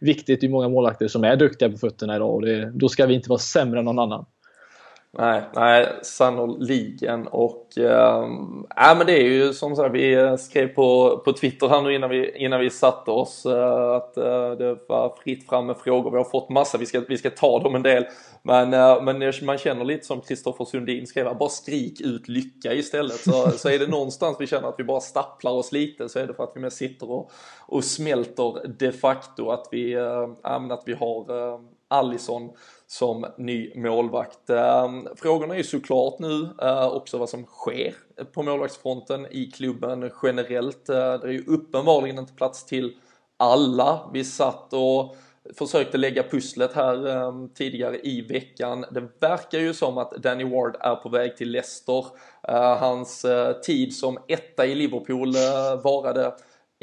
viktigt. 0.00 0.40
Det 0.40 0.46
är 0.46 0.50
många 0.50 0.68
målvakter 0.68 1.08
som 1.08 1.24
är 1.24 1.36
duktiga 1.36 1.70
på 1.70 1.78
fötterna 1.78 2.16
idag 2.16 2.34
och 2.34 2.42
det, 2.42 2.70
då 2.74 2.88
ska 2.88 3.06
vi 3.06 3.14
inte 3.14 3.28
vara 3.28 3.38
sämre 3.38 3.78
än 3.78 3.84
någon 3.84 3.98
annan. 3.98 4.24
Nej, 5.18 5.42
nej 5.54 5.88
sannoliken 6.02 7.26
och 7.26 7.78
eh, 7.78 8.22
äh, 8.90 8.98
men 8.98 9.06
det 9.06 9.12
är 9.12 9.24
ju 9.24 9.52
som 9.52 9.76
sagt 9.76 9.94
vi 9.94 10.36
skrev 10.38 10.68
på, 10.68 11.18
på 11.24 11.32
Twitter 11.32 11.68
här 11.68 11.82
nu 11.82 11.94
innan 11.94 12.10
vi, 12.10 12.36
innan 12.36 12.60
vi 12.60 12.70
satte 12.70 13.10
oss 13.10 13.46
äh, 13.46 13.90
att 13.90 14.16
äh, 14.16 14.50
det 14.50 14.78
var 14.88 15.16
fritt 15.24 15.48
fram 15.48 15.66
med 15.66 15.76
frågor. 15.76 16.10
Vi 16.10 16.16
har 16.16 16.24
fått 16.24 16.50
massa, 16.50 16.78
vi 16.78 16.86
ska, 16.86 17.00
vi 17.08 17.18
ska 17.18 17.30
ta 17.30 17.58
dem 17.58 17.74
en 17.74 17.82
del. 17.82 18.04
Men, 18.42 18.74
eh, 18.74 19.02
men 19.02 19.32
man 19.42 19.58
känner 19.58 19.84
lite 19.84 20.06
som 20.06 20.20
Kristoffer 20.20 20.64
Sundin 20.64 21.06
skrev, 21.06 21.36
bara 21.38 21.48
skrik 21.48 22.00
ut 22.00 22.28
lycka 22.28 22.72
istället. 22.72 23.20
Så, 23.20 23.50
så 23.50 23.68
är 23.68 23.78
det 23.78 23.86
någonstans 23.86 24.36
vi 24.40 24.46
känner 24.46 24.68
att 24.68 24.78
vi 24.78 24.84
bara 24.84 25.00
stapplar 25.00 25.52
oss 25.52 25.72
lite 25.72 26.08
så 26.08 26.18
är 26.18 26.26
det 26.26 26.34
för 26.34 26.44
att 26.44 26.52
vi 26.54 26.60
mest 26.60 26.76
sitter 26.76 27.10
och, 27.10 27.30
och 27.66 27.84
smälter 27.84 28.68
de 28.78 28.92
facto 28.92 29.50
att 29.50 29.68
vi, 29.70 29.92
äh, 29.92 30.28
att 30.70 30.82
vi 30.86 30.92
har 30.92 31.24
Allison 31.88 32.50
som 32.94 33.26
ny 33.38 33.72
målvakt. 33.74 34.50
Eh, 34.50 34.90
frågorna 35.16 35.54
är 35.54 35.58
ju 35.58 35.64
såklart 35.64 36.18
nu 36.18 36.48
eh, 36.62 36.86
också 36.86 37.18
vad 37.18 37.28
som 37.28 37.44
sker 37.44 37.94
på 38.32 38.42
målvaktsfronten 38.42 39.26
i 39.30 39.46
klubben 39.46 40.10
generellt. 40.22 40.88
Eh, 40.88 40.96
det 40.96 41.28
är 41.28 41.32
ju 41.32 41.44
uppenbarligen 41.46 42.18
inte 42.18 42.34
plats 42.34 42.66
till 42.66 42.96
alla. 43.36 44.10
Vi 44.12 44.24
satt 44.24 44.72
och 44.72 45.16
försökte 45.58 45.98
lägga 45.98 46.22
pusslet 46.22 46.72
här 46.72 47.54
tidigare 47.54 47.98
i 47.98 48.20
veckan. 48.20 48.84
Det 48.90 49.08
verkar 49.20 49.58
ju 49.58 49.74
som 49.74 49.98
att 49.98 50.10
Danny 50.10 50.44
Ward 50.44 50.76
är 50.80 50.94
på 50.94 51.08
väg 51.08 51.36
till 51.36 51.50
Leicester. 51.50 52.04
Hans 52.78 53.26
tid 53.64 53.96
som 53.96 54.18
etta 54.28 54.66
i 54.66 54.74
Liverpool 54.74 55.32
varade 55.82 56.34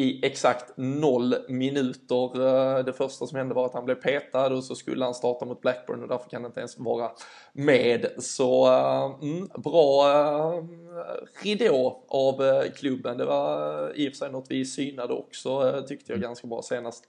i 0.01 0.25
exakt 0.25 0.77
noll 0.77 1.35
minuter. 1.47 2.47
Eh, 2.47 2.85
det 2.85 2.93
första 2.93 3.27
som 3.27 3.37
hände 3.37 3.55
var 3.55 3.65
att 3.65 3.73
han 3.73 3.85
blev 3.85 3.95
petad 3.95 4.53
och 4.53 4.63
så 4.63 4.75
skulle 4.75 5.05
han 5.05 5.13
starta 5.13 5.45
mot 5.45 5.61
Blackburn 5.61 6.01
och 6.03 6.07
därför 6.07 6.29
kan 6.29 6.41
han 6.41 6.49
inte 6.49 6.59
ens 6.59 6.79
vara 6.79 7.11
med. 7.53 8.07
Så 8.17 8.67
eh, 8.67 9.17
mm, 9.21 9.47
bra 9.57 10.11
eh, 10.11 10.63
ridå 11.43 12.03
av 12.07 12.63
klubben. 12.75 13.17
Det 13.17 13.25
var 13.25 13.91
i 13.95 14.09
och 14.09 14.11
för 14.11 14.17
sig 14.17 14.31
något 14.31 14.45
vi 14.49 14.65
synade 14.65 15.13
också 15.13 15.83
tyckte 15.87 16.11
jag 16.11 16.21
ganska 16.21 16.47
bra 16.47 16.61
senast. 16.61 17.05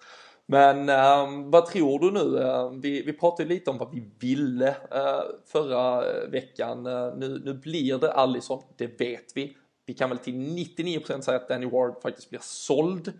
Men 0.47 0.89
uh, 0.89 1.51
vad 1.51 1.67
tror 1.67 1.99
du 1.99 2.11
nu? 2.11 2.39
Uh, 2.39 2.81
vi, 2.83 3.03
vi 3.03 3.13
pratade 3.13 3.49
lite 3.49 3.71
om 3.71 3.79
vad 3.79 3.95
vi 3.95 4.11
ville 4.21 4.69
uh, 4.69 5.23
förra 5.47 6.05
veckan. 6.29 6.83
nu, 7.19 7.43
nu 7.45 7.55
blir 7.55 7.99
det 7.99 8.13
Allison, 8.13 8.63
det 8.77 9.01
vet 9.01 9.33
vi 9.35 9.57
vi 9.87 9.95
kan 9.95 10.09
väl 10.09 10.19
till 10.19 10.35
99% 10.35 11.21
säga 11.21 11.37
att 11.37 11.49
Danny 11.49 11.67
Ward 11.67 12.03
faktiskt 12.03 12.31
blir 12.31 12.41
såld. 12.43 13.13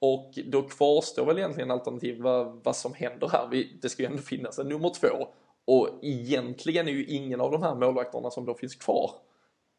Och 0.00 0.38
då 0.46 0.62
kvarstår 0.62 1.26
väl 1.26 1.38
egentligen 1.38 1.70
alternativ 1.70 2.20
vad, 2.22 2.60
vad 2.64 2.76
som 2.76 2.94
händer 2.94 3.28
här. 3.28 3.48
Vi, 3.50 3.78
det 3.82 3.88
ska 3.88 4.02
ju 4.02 4.06
ändå 4.06 4.22
finnas 4.22 4.58
en 4.58 4.68
nummer 4.68 4.90
två. 5.00 5.28
Och 5.64 5.88
egentligen 6.02 6.88
är 6.88 6.92
ju 6.92 7.06
ingen 7.06 7.40
av 7.40 7.50
de 7.50 7.62
här 7.62 7.74
målvakterna 7.74 8.30
som 8.30 8.44
då 8.44 8.54
finns 8.54 8.74
kvar 8.74 9.10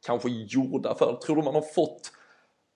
kanske 0.05 0.29
gjorda 0.29 0.95
för. 0.95 1.19
Tror 1.25 1.35
du 1.35 1.43
man 1.43 1.55
har 1.55 1.61
fått, 1.61 2.11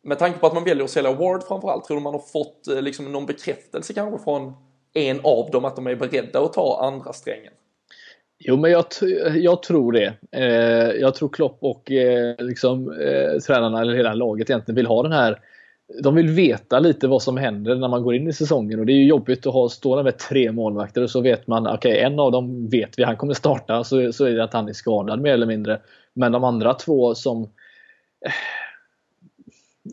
med 0.04 0.20
tanke 0.20 0.40
på 0.40 0.48
att 0.48 0.54
man 0.54 0.64
väljer 0.64 0.84
att 0.84 0.90
sälja 0.90 1.14
Ward 1.14 1.44
framförallt, 1.44 1.86
tror 1.86 1.98
du 1.98 2.04
man 2.04 2.14
har 2.14 2.22
fått 2.22 2.68
eh, 2.68 2.82
liksom 2.82 3.12
någon 3.12 3.26
bekräftelse 3.26 3.94
kanske 3.94 4.24
från 4.24 4.54
en 4.94 5.20
av 5.24 5.52
dem 5.52 5.66
att 5.66 5.76
de 5.76 5.88
är 5.88 5.96
beredda 5.96 6.42
att 6.42 6.54
ta 6.54 6.80
andra 6.82 7.14
strängen? 7.14 7.54
Jo, 8.44 8.58
men 8.58 8.72
jag, 8.72 8.86
jag 9.36 9.64
tror 9.64 9.92
det. 9.92 10.14
Eh, 10.32 11.02
jag 11.02 11.16
tror 11.16 11.30
Klopp 11.30 11.58
och 11.62 11.92
eh, 11.92 12.36
liksom, 12.40 12.92
eh, 12.92 13.40
tränarna, 13.48 13.82
eller 13.82 13.96
hela 13.96 14.14
laget 14.14 14.50
egentligen, 14.50 14.76
vill 14.76 14.88
ha 14.88 15.04
den 15.04 15.12
här 15.12 15.40
de 16.00 16.16
vill 16.16 16.30
veta 16.30 16.80
lite 16.80 17.08
vad 17.08 17.22
som 17.22 17.38
händer 17.38 17.76
när 17.76 17.88
man 17.88 18.04
går 18.04 18.16
in 18.16 18.28
i 18.28 18.34
säsongen 18.34 18.80
och 18.80 18.86
det 18.86 18.92
är 18.94 18.98
ju 18.98 19.06
jobbigt 19.06 19.48
att 19.48 19.54
ha, 19.54 19.70
stå 19.70 19.96
där 19.96 20.04
med 20.04 20.18
tre 20.18 20.52
målvakter 20.52 21.04
och 21.04 21.10
så 21.10 21.22
vet 21.22 21.48
man, 21.48 21.68
okej 21.68 21.92
okay, 21.92 22.04
en 22.04 22.20
av 22.20 22.32
dem 22.32 22.70
vet 22.70 23.00
vi, 23.00 23.04
han 23.04 23.18
kommer 23.18 23.34
starta, 23.34 23.84
så, 23.84 24.14
så 24.14 24.26
är 24.26 24.32
det 24.32 24.44
att 24.44 24.54
han 24.54 24.70
är 24.70 24.74
skadad 24.74 25.22
mer 25.22 25.34
eller 25.34 25.46
mindre. 25.46 25.82
Men 26.14 26.32
de 26.32 26.44
andra 26.44 26.74
två 26.74 27.16
som... 27.16 27.44
Eh, 28.26 28.32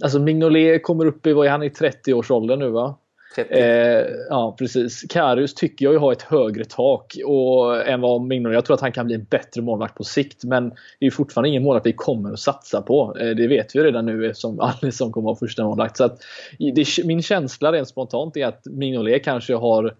alltså 0.03 0.19
Mignolet 0.19 0.83
kommer 0.83 1.07
upp 1.07 1.27
i, 1.27 1.33
vad 1.33 1.47
är 1.47 1.51
han, 1.51 1.63
i 1.63 1.69
30-årsåldern 1.69 2.59
nu 2.59 2.69
va? 2.69 2.99
Eh, 3.39 4.07
ja, 4.29 4.57
precis. 4.59 5.03
Karius 5.03 5.55
tycker 5.55 5.87
jag 5.87 5.93
ju 5.93 5.99
har 5.99 6.13
ett 6.13 6.23
högre 6.23 6.65
tak 6.65 7.17
och, 7.25 7.87
än 7.89 8.01
vad 8.01 8.23
Mignolet. 8.23 8.55
Jag 8.55 8.65
tror 8.65 8.75
att 8.75 8.81
han 8.81 8.93
kan 8.93 9.07
bli 9.07 9.15
en 9.15 9.25
bättre 9.25 9.63
målvakt 9.63 9.95
på 9.95 10.05
sikt. 10.05 10.45
Men 10.45 10.73
det 11.01 11.07
är 11.07 11.11
fortfarande 11.11 11.49
ingen 11.49 11.63
målvakt 11.63 11.87
vi 11.87 11.93
kommer 11.93 12.33
att 12.33 12.39
satsa 12.39 12.83
på. 12.83 13.17
Eh, 13.21 13.31
det 13.31 13.47
vet 13.47 13.77
vi 13.77 13.81
redan 13.81 14.07
nu 14.07 14.27
eftersom 14.27 14.61
Alisson 14.83 15.13
kommer 15.13 15.31
att 15.31 15.41
vara 15.41 15.49
första 15.49 15.65
målvakt. 15.65 15.97
Så 15.97 16.05
att, 16.05 16.19
det, 16.59 17.05
min 17.05 17.23
känsla 17.23 17.73
rent 17.73 17.89
spontant 17.89 18.37
är 18.37 18.47
att 18.47 18.67
Mignolet 18.67 19.25
kanske 19.25 19.55
har 19.55 19.95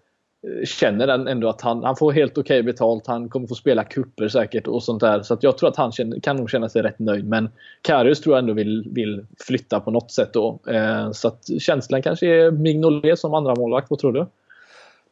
Eh, 0.47 0.67
känner 0.67 1.09
ändå 1.09 1.49
att 1.49 1.61
han, 1.61 1.85
han 1.85 1.97
får 1.97 2.13
helt 2.13 2.39
okej 2.39 2.61
okay 2.61 2.73
betalt. 2.73 3.07
Han 3.07 3.29
kommer 3.29 3.47
få 3.47 3.55
spela 3.55 3.85
kupper 3.85 4.29
säkert 4.29 4.67
och 4.67 4.83
sånt 4.83 5.01
där. 5.01 5.23
Så 5.23 5.39
jag 5.41 5.59
tror 5.59 5.69
att 5.69 5.77
han 5.77 5.93
känner, 5.93 6.21
kan 6.21 6.37
nog 6.37 6.51
känna 6.51 6.69
sig 6.69 6.83
rätt 6.83 6.99
nöjd. 6.99 7.29
Men 7.29 7.49
Karius 7.83 8.21
tror 8.21 8.35
jag 8.35 8.43
ändå 8.43 8.53
vill, 8.53 8.89
vill 8.91 9.27
flytta 9.47 9.81
på 9.81 9.91
något 9.91 10.11
sätt 10.11 10.33
då. 10.33 10.61
Eh, 10.69 11.11
så 11.11 11.29
att 11.29 11.45
känslan 11.61 12.03
kanske 12.03 12.27
är 12.27 12.51
Mignolet 12.51 13.19
som 13.19 13.35
andra 13.35 13.55
målvakt. 13.55 13.91
Vad 13.91 13.99
tror 13.99 14.13
du? 14.13 14.27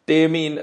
Det 0.07 0.15
är 0.15 0.29
min 0.29 0.61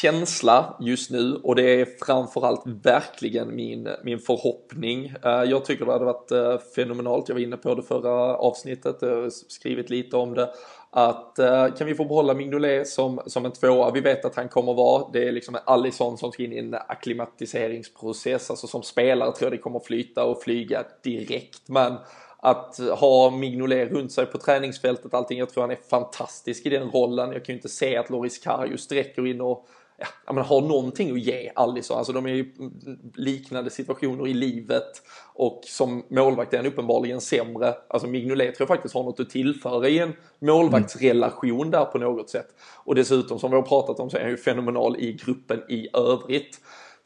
känsla 0.00 0.76
just 0.80 1.10
nu 1.10 1.34
och 1.34 1.54
det 1.54 1.80
är 1.80 1.86
framförallt 2.06 2.62
verkligen 2.66 3.56
min, 3.56 3.88
min 4.04 4.18
förhoppning. 4.18 5.12
Eh, 5.24 5.42
jag 5.42 5.64
tycker 5.64 5.84
det 5.84 5.92
hade 5.92 6.04
varit 6.04 6.30
eh, 6.30 6.58
fenomenalt. 6.74 7.28
Jag 7.28 7.34
var 7.34 7.42
inne 7.42 7.56
på 7.56 7.74
det 7.74 7.82
förra 7.82 8.36
avsnittet, 8.36 9.02
eh, 9.02 9.08
jag 9.08 9.22
har 9.22 9.30
skrivit 9.30 9.90
lite 9.90 10.16
om 10.16 10.34
det 10.34 10.50
att 10.90 11.36
kan 11.78 11.86
vi 11.86 11.94
få 11.94 12.04
behålla 12.04 12.34
Mignolet 12.34 12.88
som, 12.88 13.20
som 13.26 13.44
en 13.44 13.52
tvåa, 13.52 13.90
vi 13.90 14.00
vet 14.00 14.24
att 14.24 14.36
han 14.36 14.48
kommer 14.48 14.74
vara, 14.74 15.10
det 15.12 15.28
är 15.28 15.32
liksom 15.32 15.54
en 15.54 15.60
Allison 15.64 16.18
som 16.18 16.32
ska 16.32 16.42
in 16.42 16.52
i 16.52 16.58
en 16.58 16.74
akklimatiseringsprocess, 16.74 18.50
alltså 18.50 18.66
som 18.66 18.82
spelare 18.82 19.32
tror 19.32 19.46
jag 19.46 19.52
det 19.52 19.62
kommer 19.62 19.80
flyta 19.80 20.24
och 20.24 20.42
flyga 20.42 20.84
direkt, 21.04 21.68
men 21.68 21.96
att 22.42 22.78
ha 22.78 23.30
Mignolet 23.30 23.90
runt 23.90 24.12
sig 24.12 24.26
på 24.26 24.38
träningsfältet, 24.38 25.14
allting, 25.14 25.38
jag 25.38 25.50
tror 25.50 25.62
han 25.62 25.70
är 25.70 25.78
fantastisk 25.90 26.66
i 26.66 26.68
den 26.68 26.90
rollen. 26.90 27.32
Jag 27.32 27.44
kan 27.44 27.52
ju 27.52 27.56
inte 27.58 27.68
se 27.68 27.96
att 27.96 28.10
Loris 28.10 28.38
Karius 28.38 28.80
sträcker 28.80 29.26
in 29.26 29.40
och 29.40 29.68
ja, 30.26 30.32
men 30.32 30.44
har 30.44 30.60
någonting 30.60 31.10
att 31.10 31.20
ge 31.20 31.52
Alisson. 31.54 31.98
Alltså 31.98 32.12
de 32.12 32.26
är 32.26 32.30
ju 32.30 32.52
liknande 33.14 33.70
situationer 33.70 34.26
i 34.26 34.34
livet 34.34 35.02
och 35.34 35.60
som 35.64 36.04
målvakt 36.08 36.52
är 36.52 36.56
han 36.56 36.66
uppenbarligen 36.66 37.20
sämre. 37.20 37.74
Alltså 37.88 38.08
Mignolet 38.08 38.54
tror 38.54 38.68
jag 38.68 38.76
faktiskt 38.76 38.94
har 38.94 39.02
något 39.02 39.20
att 39.20 39.30
tillföra 39.30 39.88
i 39.88 39.98
en 39.98 40.12
målvaktsrelation 40.38 41.70
där 41.70 41.84
på 41.84 41.98
något 41.98 42.30
sätt. 42.30 42.48
Och 42.84 42.94
dessutom 42.94 43.38
som 43.38 43.50
vi 43.50 43.56
har 43.56 43.62
pratat 43.62 44.00
om 44.00 44.10
så 44.10 44.16
är 44.16 44.20
han 44.20 44.30
ju 44.30 44.36
fenomenal 44.36 44.96
i 44.98 45.12
gruppen 45.12 45.62
i 45.68 45.88
övrigt. 45.92 46.60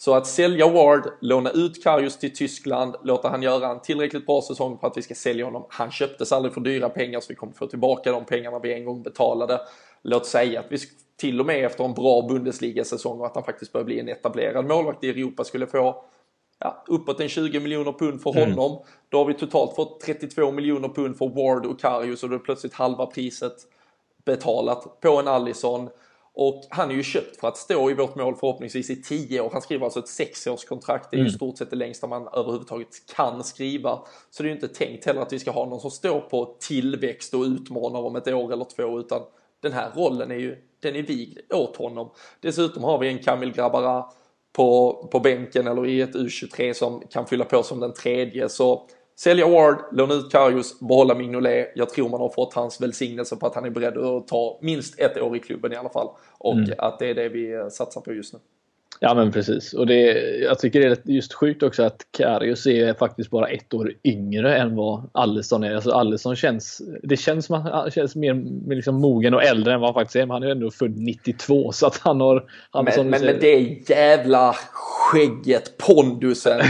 Så 0.05 0.15
att 0.15 0.27
sälja 0.27 0.69
Ward, 0.69 1.12
låna 1.21 1.51
ut 1.51 1.85
Karius 1.85 2.19
till 2.19 2.35
Tyskland, 2.35 2.97
låta 3.03 3.29
han 3.29 3.43
göra 3.43 3.69
en 3.69 3.81
tillräckligt 3.81 4.27
bra 4.27 4.43
säsong 4.43 4.79
för 4.79 4.87
att 4.87 4.97
vi 4.97 5.03
ska 5.03 5.15
sälja 5.15 5.45
honom. 5.45 5.67
Han 5.69 5.91
köptes 5.91 6.33
aldrig 6.33 6.55
för 6.55 6.61
dyra 6.61 6.88
pengar 6.88 7.21
så 7.21 7.27
vi 7.29 7.35
kommer 7.35 7.53
få 7.53 7.67
tillbaka 7.67 8.12
de 8.12 8.25
pengarna 8.25 8.59
vi 8.59 8.73
en 8.75 8.85
gång 8.85 9.03
betalade. 9.03 9.61
Låt 10.03 10.27
säga 10.27 10.61
att 10.61 10.67
vi 10.69 10.79
till 11.17 11.41
och 11.41 11.47
med 11.47 11.65
efter 11.65 11.85
en 11.85 11.95
bra 11.95 12.23
Bundesliga-säsong 12.29 13.21
och 13.21 13.27
att 13.27 13.35
han 13.35 13.45
faktiskt 13.45 13.73
börjar 13.73 13.85
bli 13.85 14.01
en 14.01 14.09
etablerad 14.09 14.67
målvakt 14.67 15.05
i 15.05 15.11
Europa 15.11 15.45
skulle 15.45 15.67
få 15.67 16.05
ja, 16.59 16.85
uppåt 16.88 17.21
en 17.21 17.29
20 17.29 17.61
miljoner 17.61 17.93
pund 17.93 18.23
för 18.23 18.31
mm. 18.31 18.51
honom. 18.51 18.73
Mm. 18.73 18.85
Då 19.09 19.19
har 19.19 19.25
vi 19.25 19.35
totalt 19.35 19.77
fått 19.77 20.01
32 20.01 20.51
miljoner 20.51 20.88
pund 20.88 21.19
för 21.19 21.29
Ward 21.29 21.67
och 21.67 21.81
Karius 21.81 22.23
och 22.23 22.29
då 22.29 22.35
är 22.35 22.38
plötsligt 22.38 22.75
halva 22.75 23.07
priset 23.07 23.57
betalat 24.25 25.01
på 25.01 25.19
en 25.19 25.29
Allison. 25.29 25.88
Och 26.35 26.62
han 26.71 26.90
är 26.90 26.95
ju 26.95 27.03
köpt 27.03 27.40
för 27.40 27.49
att 27.49 27.57
stå 27.57 27.90
i 27.90 27.95
vårt 27.95 28.14
mål 28.14 28.37
förhoppningsvis 28.37 28.90
i 28.90 29.03
10 29.03 29.40
år. 29.40 29.51
Han 29.53 29.62
skriver 29.62 29.85
alltså 29.85 30.01
ett 30.01 30.09
sexårskontrakt. 30.09 31.11
Det 31.11 31.16
är 31.16 31.18
ju 31.18 31.27
mm. 31.27 31.33
stort 31.33 31.59
sett 31.59 31.71
det 31.71 31.77
längsta 31.77 32.07
man 32.07 32.29
överhuvudtaget 32.29 32.88
kan 33.16 33.45
skriva. 33.45 33.99
Så 34.31 34.42
det 34.42 34.47
är 34.47 34.51
ju 34.51 34.55
inte 34.55 34.68
tänkt 34.68 35.05
heller 35.05 35.21
att 35.21 35.33
vi 35.33 35.38
ska 35.38 35.51
ha 35.51 35.66
någon 35.66 35.81
som 35.81 35.90
står 35.90 36.21
på 36.21 36.57
tillväxt 36.61 37.35
och 37.35 37.42
utmanar 37.42 38.01
om 38.01 38.16
ett 38.16 38.29
år 38.29 38.53
eller 38.53 38.64
två 38.64 39.01
utan 39.01 39.23
den 39.61 39.73
här 39.73 39.90
rollen 39.95 40.31
är 40.31 40.37
ju 40.37 40.57
den 40.81 40.97
är 40.97 41.03
vigd 41.03 41.38
åt 41.53 41.77
honom. 41.77 42.11
Dessutom 42.40 42.85
har 42.85 42.99
vi 42.99 43.09
en 43.09 43.18
Kamil 43.18 43.53
Grabara 43.53 44.05
på, 44.53 44.92
på 45.12 45.21
bänken 45.21 45.66
eller 45.66 45.87
i 45.87 46.01
ett 46.01 46.14
U23 46.14 46.73
som 46.73 47.03
kan 47.11 47.27
fylla 47.27 47.45
på 47.45 47.62
som 47.62 47.81
den 47.81 47.92
tredje. 47.92 48.49
Så 48.49 48.88
sälja 49.16 49.48
Ward, 49.48 49.79
låna 49.92 50.14
ut 50.14 50.33
Karius, 50.33 50.81
behålla 50.81 51.14
Mignolet. 51.14 51.72
Jag 51.75 51.90
tror 51.90 52.09
man 52.09 52.20
har 52.20 52.29
fått 52.29 52.55
hans 52.55 52.81
välsignelse 52.81 53.37
på 53.37 53.46
att 53.46 53.55
han 53.55 53.64
är 53.64 53.70
beredd 53.70 53.98
att 53.98 54.29
ta 54.29 54.59
minst 54.62 54.98
ett 54.98 55.18
år 55.18 55.37
i 55.37 55.40
klubben 55.40 55.72
i 55.72 55.77
alla 55.77 55.88
fall. 55.88 56.09
Och 56.38 56.55
mm. 56.55 56.75
att 56.79 56.98
det 56.98 57.11
är 57.11 57.14
det 57.14 57.29
vi 57.29 57.70
satsar 57.70 58.01
på 58.01 58.12
just 58.12 58.33
nu. 58.33 58.38
Ja 59.05 59.15
men 59.15 59.33
precis. 59.33 59.73
Och 59.73 59.87
det, 59.87 60.03
jag 60.38 60.59
tycker 60.59 60.81
det 60.81 60.87
är 60.87 61.12
just 61.12 61.33
sjukt 61.33 61.62
också 61.62 61.83
att 61.83 62.07
Karius 62.11 62.67
är 62.67 62.95
faktiskt 62.95 63.31
bara 63.31 63.49
ett 63.49 63.75
år 63.75 63.93
yngre 64.05 64.57
än 64.57 64.77
vad 64.77 65.11
Allison 65.12 65.65
är. 65.65 65.75
Alltså 65.75 65.91
Allison 65.91 66.37
känns, 66.37 66.83
det 67.03 67.17
känns 67.17 67.49
han 67.49 67.91
känns 67.91 68.17
mer 68.17 68.35
liksom 68.75 68.95
mogen 68.95 69.35
och 69.35 69.43
äldre 69.43 69.75
än 69.75 69.81
vad 69.81 69.88
han 69.88 69.95
faktiskt 69.95 70.17
är. 70.17 70.27
Men 70.27 70.31
han 70.31 70.43
är 70.43 70.51
ändå 70.51 70.71
född 70.71 70.99
92 70.99 71.73
så 71.73 71.87
att 71.87 71.99
han 71.99 72.21
har... 72.21 72.45
Han, 72.71 72.85
men, 72.85 73.11
men 73.11 73.25
med 73.25 73.37
det 73.41 73.88
jävla 73.88 74.55
skägget, 74.73 75.79
pondusen. 75.79 76.61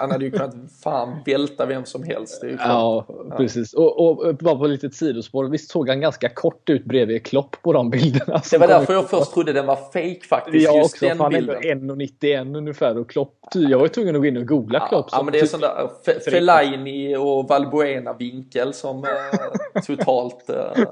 Han 0.00 0.10
hade 0.10 0.24
ju 0.24 0.30
kunnat 0.30 0.54
fan 0.84 1.16
välta 1.26 1.66
vem 1.66 1.84
som 1.84 2.02
helst. 2.02 2.44
ja, 2.58 3.06
precis. 3.36 3.74
Och, 3.74 4.00
och, 4.00 4.36
bara 4.36 4.56
på 4.56 4.64
ett 4.64 4.70
litet 4.70 4.94
sidospår. 4.94 5.44
Visst 5.44 5.70
såg 5.70 5.88
han 5.88 6.00
ganska 6.00 6.28
kort 6.28 6.68
ut 6.70 6.84
bredvid 6.84 7.26
Klopp 7.26 7.56
på 7.62 7.72
de 7.72 7.90
bilderna? 7.90 8.42
Det 8.50 8.58
var 8.58 8.68
därför 8.68 8.92
jag 8.92 9.10
först 9.10 9.32
trodde 9.32 9.52
den 9.52 9.66
var 9.66 9.76
fake 9.76 10.26
faktiskt. 10.28 10.64
Jag 10.64 10.76
just 10.76 10.94
också, 10.94 11.06
den 11.06 11.30
bilden. 11.30 11.81
1,91 11.82 12.56
ungefär 12.56 12.98
och 12.98 13.10
Klopp, 13.10 13.38
jag 13.54 13.78
var 13.78 13.88
tvungen 13.88 14.14
att 14.16 14.22
gå 14.22 14.26
in 14.26 14.36
och 14.36 14.46
googla 14.46 14.78
ja, 14.78 14.88
Klopp. 14.88 15.06
Ja, 15.12 15.22
men 15.22 15.32
det 15.32 15.38
är 15.38 15.46
sån 15.46 15.60
där 15.60 16.30
Fellaini 16.30 17.16
och 17.16 17.48
Valbuena 17.48 18.12
vinkel 18.12 18.74
som 18.74 19.04
eh, 19.04 19.82
totalt 19.86 20.50
eh, 20.50 20.84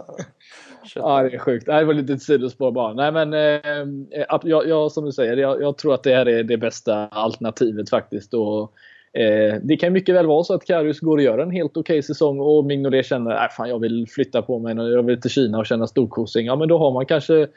Ja, 0.95 1.23
det 1.23 1.35
är 1.35 1.39
sjukt. 1.39 1.67
Det 1.67 1.85
var 1.85 1.95
lite 1.95 2.13
ett 2.13 2.23
sidospår 2.23 2.73
bara. 2.73 2.93
Nej, 2.93 3.13
men 3.13 3.33
eh, 3.33 4.29
jag, 4.43 4.69
jag, 4.69 4.93
som 4.93 5.05
du 5.05 5.13
säger, 5.13 5.37
jag, 5.37 5.63
jag, 5.63 5.79
tror 5.79 5.95
att 5.95 6.03
det 6.03 6.15
här 6.15 6.29
är 6.29 6.43
det 6.43 6.57
bästa 6.57 7.07
alternativet 7.07 7.91
faktiskt. 7.91 8.35
Och, 8.35 8.73
eh, 9.21 9.55
det 9.63 9.77
kan 9.77 9.93
mycket 9.93 10.15
väl 10.15 10.27
vara 10.27 10.45
så 10.45 10.55
att 10.55 10.65
Karius 10.65 11.01
går 11.01 11.17
och 11.17 11.23
gör 11.23 11.39
en 11.39 11.51
helt 11.51 11.77
okej 11.77 11.81
okay 11.81 12.03
säsong 12.03 12.41
och 12.41 12.65
Mignolet 12.65 13.07
känner 13.07 13.31
att 13.31 13.59
äh, 13.59 13.67
jag 13.67 13.79
vill 13.79 14.07
flytta 14.09 14.43
på 14.43 14.59
mig 14.59 14.77
jag 14.77 15.03
vill 15.03 15.21
till 15.21 15.31
Kina 15.31 15.59
och 15.59 15.67
känna 15.67 15.87
storkosing. 15.87 16.47
Ja, 16.47 16.57
men 16.57 16.69
då 16.69 16.79
har 16.79 16.91
man 16.91 17.07
kanske 17.07 17.49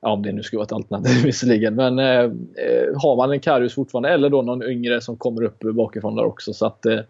Ja, 0.00 0.12
om 0.12 0.22
det 0.22 0.32
nu 0.32 0.42
skulle 0.42 0.58
vara 0.58 0.66
ett 0.66 0.72
alternativ 0.72 1.22
visserligen. 1.24 1.74
Men 1.74 1.98
eh, 1.98 2.20
eh, 2.20 3.00
har 3.02 3.16
man 3.16 3.32
en 3.32 3.40
Karius 3.40 3.74
fortfarande 3.74 4.08
eller 4.08 4.30
då 4.30 4.42
någon 4.42 4.62
yngre 4.62 5.00
som 5.00 5.16
kommer 5.16 5.42
upp 5.42 5.58
bakifrån 5.60 6.16
där 6.16 6.24
också. 6.24 6.52
Så 6.52 6.66
att, 6.66 6.86
eh, 6.86 7.00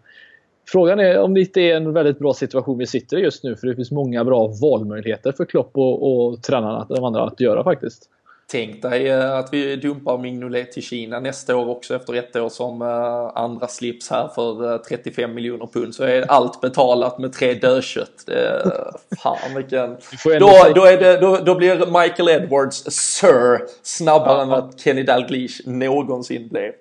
Frågan 0.71 0.99
är 0.99 1.19
om 1.19 1.33
det 1.33 1.39
inte 1.39 1.61
är 1.61 1.75
en 1.75 1.93
väldigt 1.93 2.19
bra 2.19 2.33
situation 2.33 2.77
vi 2.77 2.87
sitter 2.87 3.17
i 3.17 3.21
just 3.21 3.43
nu 3.43 3.55
för 3.55 3.67
det 3.67 3.75
finns 3.75 3.91
många 3.91 4.23
bra 4.23 4.47
valmöjligheter 4.61 5.31
för 5.31 5.45
Klopp 5.45 5.71
och, 5.73 6.27
och 6.27 6.43
tränarna, 6.43 6.85
de 6.89 7.03
andra, 7.03 7.23
att 7.23 7.39
göra 7.39 7.63
faktiskt. 7.63 8.09
Tänk 8.51 8.81
dig 8.81 9.07
eh, 9.07 9.35
att 9.35 9.53
vi 9.53 9.75
dumpar 9.75 10.17
Mignolet 10.17 10.71
till 10.71 10.83
Kina 10.83 11.19
nästa 11.19 11.55
år 11.55 11.69
också 11.69 11.95
efter 11.95 12.13
ett 12.13 12.35
år 12.35 12.49
som 12.49 12.81
eh, 12.81 13.43
andra 13.43 13.67
slips 13.67 14.09
här 14.09 14.27
för 14.27 14.77
35 14.77 15.29
eh, 15.29 15.35
miljoner 15.35 15.67
pund 15.73 15.95
så 15.95 16.03
är 16.03 16.31
allt 16.31 16.61
betalat 16.61 17.19
med 17.19 17.33
tre 17.33 17.53
dödkött. 17.53 18.29
Fan 19.23 19.55
vilken... 19.55 19.97
Då, 20.23 20.51
då, 20.75 20.85
är 20.85 20.97
det, 20.97 21.17
då, 21.17 21.37
då 21.37 21.55
blir 21.55 22.01
Michael 22.01 22.29
Edwards 22.29 22.83
Sir 22.91 23.59
snabbare 23.83 24.37
ja, 24.37 24.41
än 24.41 24.49
vad 24.49 24.79
Kenny 24.79 25.03
Dalglish 25.03 25.67
någonsin 25.67 26.47
blev. 26.47 26.71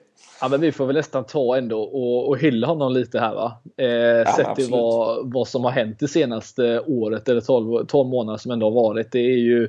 Ja, 0.41 0.49
men 0.49 0.61
vi 0.61 0.73
får 0.73 0.87
väl 0.87 0.97
nästan 0.97 1.25
ta 1.25 1.57
ändå 1.57 1.83
och, 1.83 2.29
och 2.29 2.39
hylla 2.39 2.67
honom 2.67 2.93
lite 2.93 3.21
här 3.21 3.35
va. 3.35 3.61
Eh, 3.77 3.87
ja, 3.87 4.33
sett 4.37 4.57
till 4.57 4.71
vad, 4.71 5.33
vad 5.33 5.49
som 5.49 5.65
har 5.65 5.71
hänt 5.71 6.01
det 6.01 6.09
senaste 6.09 6.81
året 6.81 7.29
eller 7.29 7.41
12, 7.41 7.87
12 7.87 8.09
månader 8.09 8.39
som 8.39 8.51
ändå 8.51 8.67
har 8.67 8.75
varit. 8.75 9.13
Det 9.13 9.19
är 9.19 9.39
ju 9.39 9.69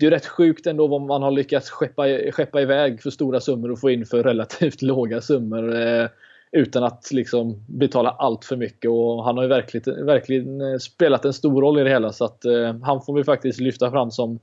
det 0.00 0.06
är 0.06 0.10
rätt 0.10 0.26
sjukt 0.26 0.66
ändå 0.66 0.86
vad 0.86 1.00
man 1.00 1.22
har 1.22 1.30
lyckats 1.30 1.70
skeppa, 1.70 2.02
skeppa 2.32 2.60
iväg 2.60 3.02
för 3.02 3.10
stora 3.10 3.40
summor 3.40 3.70
och 3.70 3.80
få 3.80 3.90
in 3.90 4.06
för 4.06 4.22
relativt 4.22 4.82
låga 4.82 5.20
summor. 5.20 5.82
Eh, 5.82 6.08
utan 6.52 6.84
att 6.84 7.08
liksom 7.12 7.64
betala 7.68 8.10
allt 8.10 8.44
för 8.44 8.56
mycket 8.56 8.90
och 8.90 9.24
han 9.24 9.36
har 9.36 9.44
ju 9.44 9.48
verkligen, 9.48 10.06
verkligen 10.06 10.80
spelat 10.80 11.24
en 11.24 11.32
stor 11.32 11.62
roll 11.62 11.80
i 11.80 11.84
det 11.84 11.90
hela 11.90 12.12
så 12.12 12.24
att 12.24 12.44
eh, 12.44 12.74
han 12.82 13.02
får 13.02 13.14
vi 13.14 13.24
faktiskt 13.24 13.60
lyfta 13.60 13.90
fram 13.90 14.10
som 14.10 14.38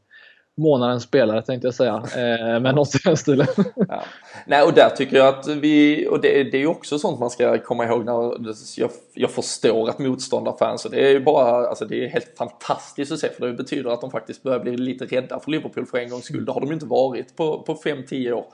månadens 0.58 1.04
spelare 1.04 1.42
tänkte 1.42 1.68
jag 1.68 1.76
säga. 1.76 1.96
Eh, 1.96 2.60
men 2.60 2.76
något 2.76 2.96
i 2.96 2.98
den 3.04 3.18
stilen. 3.18 3.48
ja. 3.76 4.04
Nej 4.46 4.64
och 4.64 4.74
där 4.74 4.90
tycker 4.90 5.18
jag 5.18 5.28
att 5.28 5.48
vi, 5.48 6.08
och 6.08 6.22
det, 6.22 6.44
det 6.44 6.58
är 6.58 6.62
ju 6.62 6.68
också 6.68 7.00
sånt 7.00 7.20
man 7.20 7.30
ska 7.30 7.58
komma 7.58 7.86
ihåg 7.86 8.06
när 8.06 8.46
jag, 8.78 8.92
jag 9.14 9.32
förstår 9.32 9.90
att 9.90 10.00
motståndarfans, 10.00 10.86
och 10.86 10.92
det 10.92 11.08
är 11.08 11.10
ju 11.10 11.20
bara, 11.20 11.68
alltså 11.68 11.86
det 11.86 12.06
är 12.06 12.10
helt 12.10 12.38
fantastiskt 12.38 13.12
att 13.12 13.20
se 13.20 13.30
för 13.30 13.48
det 13.48 13.54
betyder 13.54 13.90
att 13.90 14.02
de 14.02 14.12
faktiskt 14.12 14.44
börjar 14.44 14.60
bli 14.60 14.78
lite 14.78 15.06
rädda 15.06 15.40
för 15.40 15.52
Liverpool 15.52 15.86
för 15.86 15.98
en 15.98 16.10
gångs 16.10 16.26
skull. 16.26 16.46
Det 16.46 16.52
har 16.52 16.60
de 16.60 16.68
ju 16.68 16.74
inte 16.74 16.86
varit 16.86 17.36
på, 17.36 17.64
på 17.64 17.76
5-10 17.76 18.32
år 18.32 18.46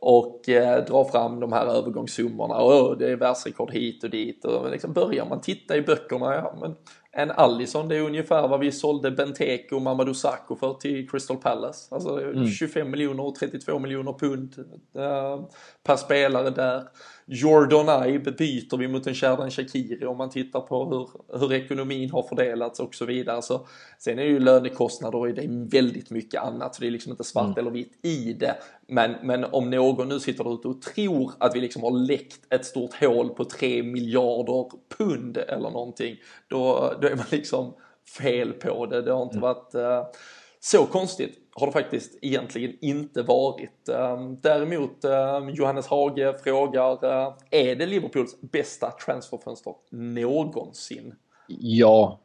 och 0.00 0.48
eh, 0.48 0.84
dra 0.84 1.04
fram 1.04 1.40
de 1.40 1.52
här 1.52 1.66
övergångssummorna 1.66 2.54
och 2.54 2.98
det 2.98 3.10
är 3.10 3.16
världsrekord 3.16 3.70
hit 3.70 4.04
och 4.04 4.10
dit 4.10 4.44
och 4.44 4.70
liksom 4.70 4.92
börjar 4.92 5.26
man 5.26 5.40
titta 5.40 5.76
i 5.76 5.82
böckerna, 5.82 6.34
ja 6.34 6.58
men 6.60 6.74
en 7.18 7.30
Allison, 7.30 7.88
det 7.88 7.96
är 7.96 8.00
ungefär 8.00 8.48
vad 8.48 8.60
vi 8.60 8.72
sålde 8.72 9.10
Benteke 9.10 9.74
och 9.74 9.82
Mamadou 9.82 10.14
Sakho 10.14 10.56
för 10.56 10.74
till 10.74 11.10
Crystal 11.10 11.36
Palace. 11.36 11.94
Alltså 11.94 12.22
mm. 12.22 12.48
25 12.48 12.90
miljoner 12.90 13.26
och 13.26 13.34
32 13.34 13.78
miljoner 13.78 14.12
pund 14.12 14.54
uh, 14.98 15.48
per 15.82 15.96
spelare 15.96 16.50
där. 16.50 16.82
Jordan 17.28 18.08
Ibe 18.08 18.32
byter 18.32 18.76
vi 18.76 18.88
mot 18.88 19.06
en 19.06 19.14
Sherdan 19.14 19.50
Shakiri 19.50 20.06
om 20.06 20.16
man 20.16 20.30
tittar 20.30 20.60
på 20.60 20.84
hur, 20.84 21.38
hur 21.38 21.52
ekonomin 21.52 22.10
har 22.10 22.22
fördelats 22.22 22.80
och 22.80 22.94
så 22.94 23.04
vidare. 23.04 23.42
Så, 23.42 23.66
sen 23.98 24.18
är 24.18 24.22
ju 24.22 24.40
lönekostnader 24.40 25.18
och 25.18 25.34
det 25.34 25.44
är 25.44 25.70
väldigt 25.70 26.10
mycket 26.10 26.42
annat 26.42 26.74
så 26.74 26.80
det 26.80 26.86
är 26.86 26.90
liksom 26.90 27.12
inte 27.12 27.24
svart 27.24 27.44
mm. 27.44 27.58
eller 27.58 27.70
vitt 27.70 27.98
i 28.02 28.32
det. 28.32 28.56
Men, 28.88 29.14
men 29.22 29.44
om 29.44 29.70
någon 29.70 30.08
nu 30.08 30.20
sitter 30.20 30.54
ute 30.54 30.68
och 30.68 30.82
tror 30.82 31.32
att 31.38 31.56
vi 31.56 31.60
liksom 31.60 31.82
har 31.82 31.90
läckt 31.90 32.52
ett 32.52 32.64
stort 32.64 32.94
hål 32.94 33.28
på 33.28 33.44
3 33.44 33.82
miljarder 33.82 34.70
pund 34.98 35.36
eller 35.36 35.70
någonting, 35.70 36.16
då, 36.48 36.94
då 37.00 37.08
är 37.08 37.16
man 37.16 37.26
liksom 37.30 37.74
fel 38.18 38.52
på 38.52 38.86
det. 38.86 39.02
Det 39.02 39.12
har 39.12 39.22
inte 39.22 39.36
mm. 39.36 39.42
varit 39.42 39.74
uh, 39.74 40.12
så 40.60 40.86
konstigt 40.86 41.45
har 41.56 41.66
det 41.66 41.72
faktiskt 41.72 42.18
egentligen 42.22 42.76
inte 42.80 43.22
varit. 43.22 43.88
Ehm, 43.88 44.40
däremot 44.40 45.04
ehm, 45.04 45.48
Johannes 45.48 45.86
Hage 45.86 46.34
frågar, 46.44 47.04
eh, 47.04 47.34
är 47.50 47.76
det 47.76 47.86
Liverpools 47.86 48.40
bästa 48.40 48.90
transferfönster 48.90 49.74
någonsin? 49.90 51.14
Ja. 51.58 52.20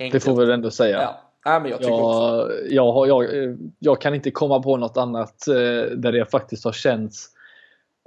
Enkelt. 0.00 0.12
Det 0.12 0.20
får 0.20 0.36
vi 0.36 0.44
väl 0.44 0.54
ändå 0.54 0.70
säga. 0.70 1.02
Ja. 1.02 1.28
Ja, 1.44 1.60
men 1.60 1.70
jag, 1.70 1.78
tycker 1.78 1.92
jag, 1.92 2.04
också. 2.04 2.52
Jag, 2.70 3.08
jag, 3.08 3.56
jag, 3.78 4.00
kan 4.00 4.14
inte 4.14 4.30
komma 4.30 4.62
på 4.62 4.76
något 4.76 4.96
annat 4.96 5.48
eh, 5.48 5.54
där 5.96 6.12
det 6.12 6.30
faktiskt 6.30 6.64
har 6.64 6.72
känts 6.72 7.28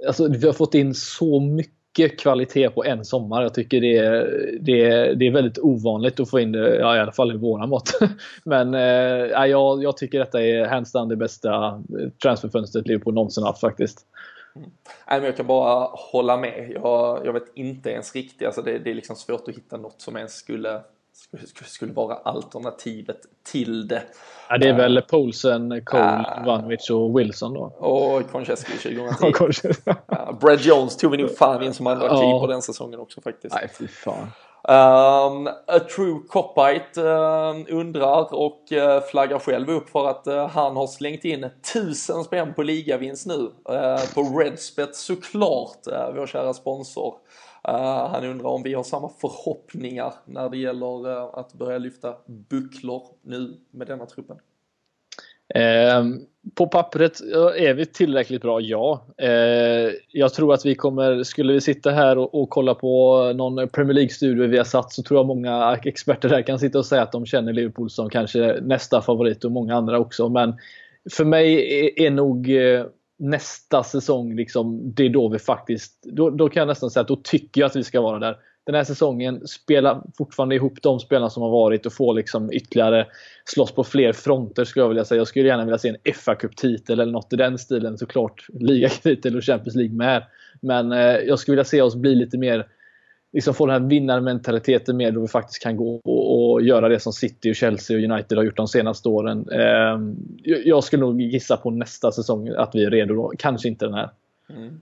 Alltså, 0.06 0.28
vi 0.28 0.46
har 0.46 0.52
fått 0.52 0.74
in 0.74 0.94
så 0.94 1.40
mycket 1.40 1.75
mycket 1.98 2.20
kvalitet 2.20 2.70
på 2.70 2.84
en 2.84 3.04
sommar. 3.04 3.42
Jag 3.42 3.54
tycker 3.54 3.80
det 3.80 3.96
är, 3.96 4.50
det 4.60 4.84
är, 4.84 5.14
det 5.14 5.26
är 5.26 5.30
väldigt 5.30 5.58
ovanligt 5.58 6.20
att 6.20 6.30
få 6.30 6.40
in 6.40 6.52
det, 6.52 6.76
ja, 6.76 6.96
i 6.96 7.00
alla 7.00 7.12
fall 7.12 7.32
i 7.32 7.36
våra 7.36 7.66
mått. 7.66 7.90
Men 8.44 8.74
eh, 8.74 9.46
jag, 9.46 9.82
jag 9.82 9.96
tycker 9.96 10.18
detta 10.18 10.42
är 10.42 10.66
hands 10.66 10.92
down 10.92 11.08
det 11.08 11.16
bästa 11.16 11.66
eh, 11.66 12.08
transferfönstret 12.22 12.86
Liverpool 12.86 13.14
någonsin 13.14 13.44
haft 13.44 13.60
faktiskt. 13.60 14.06
Mm. 14.56 14.70
Nej, 15.10 15.18
men 15.18 15.24
jag 15.24 15.36
kan 15.36 15.46
bara 15.46 15.88
hålla 15.92 16.36
med. 16.36 16.72
Jag, 16.74 17.26
jag 17.26 17.32
vet 17.32 17.52
inte 17.54 17.90
ens 17.90 18.14
riktigt, 18.14 18.46
alltså 18.46 18.62
det, 18.62 18.78
det 18.78 18.90
är 18.90 18.94
liksom 18.94 19.16
svårt 19.16 19.48
att 19.48 19.56
hitta 19.56 19.76
något 19.76 20.00
som 20.00 20.16
ens 20.16 20.34
skulle 20.34 20.80
skulle, 21.66 21.92
vara 21.92 22.14
alternativet 22.14 23.20
till 23.52 23.88
det. 23.88 24.02
Ja, 24.48 24.58
det 24.58 24.68
är 24.68 24.74
väl 24.74 25.02
Poulsen, 25.02 25.84
Cole, 25.84 26.02
uh, 26.02 26.42
Ivanovic 26.42 26.90
och 26.90 27.18
Wilson 27.18 27.54
då. 27.54 27.60
Och 27.60 28.30
Konchesky 28.30 28.72
2010. 28.72 29.68
ja, 30.06 30.38
Brad 30.40 30.60
Jones 30.60 30.96
tog 30.96 31.10
vi 31.10 31.16
nog 31.16 31.36
fan 31.36 31.62
in 31.62 31.74
som 31.74 31.86
andra 31.86 32.06
ja. 32.06 32.16
keeper 32.16 32.48
den 32.48 32.62
säsongen 32.62 33.00
också 33.00 33.20
faktiskt. 33.20 33.54
Nej, 33.54 33.68
fy 33.78 33.88
fan. 33.88 34.30
Um, 34.68 35.46
A 35.46 35.78
True 35.96 36.20
Copite 36.28 37.00
uh, 37.00 37.78
undrar 37.78 38.34
och 38.34 38.62
uh, 38.72 39.00
flaggar 39.10 39.38
själv 39.38 39.70
upp 39.70 39.88
för 39.88 40.08
att 40.08 40.26
uh, 40.26 40.46
han 40.46 40.76
har 40.76 40.86
slängt 40.86 41.24
in 41.24 41.50
tusen 41.72 42.24
spänn 42.24 42.54
på 42.54 42.62
ligavinst 42.62 43.26
nu 43.26 43.50
på 44.14 44.22
Redspet 44.22 44.96
såklart, 44.96 45.80
vår 46.14 46.26
kära 46.26 46.54
sponsor. 46.54 47.14
Eh, 47.68 48.08
han 48.08 48.24
undrar 48.24 48.48
om 48.48 48.62
vi 48.62 48.74
har 48.74 48.82
samma 48.82 49.08
förhoppningar 49.08 50.12
när 50.24 50.48
det 50.48 50.58
gäller 50.58 51.10
eh, 51.10 51.24
att 51.32 51.52
börja 51.54 51.78
lyfta 51.78 52.14
bucklor 52.26 53.02
nu 53.22 53.56
med 53.70 53.86
denna 53.86 54.06
truppen. 54.06 54.36
Eh, 55.54 56.04
på 56.54 56.66
pappret 56.66 57.20
är 57.56 57.74
vi 57.74 57.86
tillräckligt 57.86 58.42
bra, 58.42 58.60
ja. 58.60 59.06
Eh, 59.18 59.92
jag 60.08 60.34
tror 60.34 60.54
att 60.54 60.66
vi 60.66 60.74
kommer, 60.74 61.22
skulle 61.22 61.52
vi 61.52 61.60
sitta 61.60 61.90
här 61.90 62.18
och, 62.18 62.42
och 62.42 62.50
kolla 62.50 62.74
på 62.74 63.22
någon 63.32 63.68
Premier 63.68 63.94
League-studio 63.94 64.46
vi 64.46 64.58
har 64.58 64.64
satt 64.64 64.92
så 64.92 65.02
tror 65.02 65.18
jag 65.18 65.26
många 65.26 65.78
experter 65.84 66.28
där 66.28 66.42
kan 66.42 66.58
sitta 66.58 66.78
och 66.78 66.86
säga 66.86 67.02
att 67.02 67.12
de 67.12 67.26
känner 67.26 67.52
Liverpool 67.52 67.90
som 67.90 68.10
kanske 68.10 68.60
nästa 68.62 69.02
favorit 69.02 69.44
och 69.44 69.52
många 69.52 69.76
andra 69.76 69.98
också. 69.98 70.28
Men 70.28 70.54
för 71.10 71.24
mig 71.24 71.78
är, 71.80 72.06
är 72.06 72.10
nog 72.10 72.50
eh, 72.50 72.86
nästa 73.18 73.82
säsong, 73.82 74.36
liksom, 74.36 74.94
det 74.94 75.06
är 75.06 75.10
då 75.10 75.28
vi 75.28 75.38
faktiskt, 75.38 76.02
då, 76.02 76.30
då 76.30 76.48
kan 76.48 76.60
jag 76.60 76.68
nästan 76.68 76.90
säga 76.90 77.00
att 77.00 77.08
då 77.08 77.16
tycker 77.16 77.60
jag 77.60 77.68
att 77.68 77.76
vi 77.76 77.84
ska 77.84 78.00
vara 78.00 78.18
där 78.18 78.36
den 78.66 78.74
här 78.74 78.84
säsongen 78.84 79.46
spela 79.46 80.02
fortfarande 80.18 80.54
ihop 80.54 80.82
de 80.82 81.00
spelarna 81.00 81.30
som 81.30 81.42
har 81.42 81.50
varit 81.50 81.86
och 81.86 81.92
få 81.92 82.12
liksom 82.12 82.52
ytterligare 82.52 83.06
slåss 83.44 83.72
på 83.72 83.84
fler 83.84 84.12
fronter 84.12 84.64
skulle 84.64 84.82
jag 84.82 84.88
vilja 84.88 85.04
säga. 85.04 85.18
Jag 85.18 85.26
skulle 85.26 85.48
gärna 85.48 85.64
vilja 85.64 85.78
se 85.78 85.88
en 85.88 86.14
fa 86.14 86.34
Cup-titel 86.34 87.00
eller 87.00 87.12
något 87.12 87.32
i 87.32 87.36
den 87.36 87.58
stilen. 87.58 87.98
Såklart 87.98 88.46
ligatitel 88.48 89.36
och 89.36 89.44
Champions 89.44 89.74
League 89.74 89.96
med. 89.96 90.22
Men 90.60 90.92
eh, 90.92 91.16
jag 91.16 91.38
skulle 91.38 91.52
vilja 91.52 91.64
se 91.64 91.82
oss 91.82 91.96
bli 91.96 92.14
lite 92.14 92.38
mer 92.38 92.66
liksom 93.36 93.54
få 93.54 93.66
den 93.66 93.82
här 93.82 93.88
vinnarmentaliteten 93.88 94.96
mer 94.96 95.12
då 95.12 95.20
vi 95.20 95.28
faktiskt 95.28 95.62
kan 95.62 95.76
gå 95.76 96.00
och, 96.04 96.52
och, 96.52 96.62
göra 96.62 96.88
det 96.88 97.00
som 97.00 97.12
City, 97.12 97.50
och 97.50 97.56
Chelsea 97.56 97.96
och 97.96 98.02
United 98.02 98.38
har 98.38 98.44
gjort 98.44 98.56
de 98.56 98.68
senaste 98.68 99.08
åren. 99.08 99.48
Eh, 99.52 99.98
jag 100.64 100.84
skulle 100.84 101.00
nog 101.00 101.20
gissa 101.20 101.56
på 101.56 101.70
nästa 101.70 102.12
säsong 102.12 102.48
att 102.48 102.74
vi 102.74 102.84
är 102.84 102.90
redo 102.90 103.14
då. 103.14 103.32
Kanske 103.38 103.68
inte 103.68 103.84
den 103.84 103.94
här. 103.94 104.10
Mm. 104.50 104.80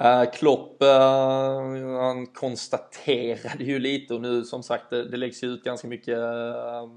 Uh, 0.00 0.30
Klopp, 0.30 0.82
uh, 0.82 1.98
han 2.00 2.26
konstaterade 2.26 3.64
ju 3.64 3.78
lite 3.78 4.14
och 4.14 4.20
nu 4.20 4.44
som 4.44 4.62
sagt 4.62 4.90
det, 4.90 5.08
det 5.08 5.16
läggs 5.16 5.44
ut 5.44 5.64
ganska 5.64 5.88
mycket 5.88 6.18
uh, 6.18 6.88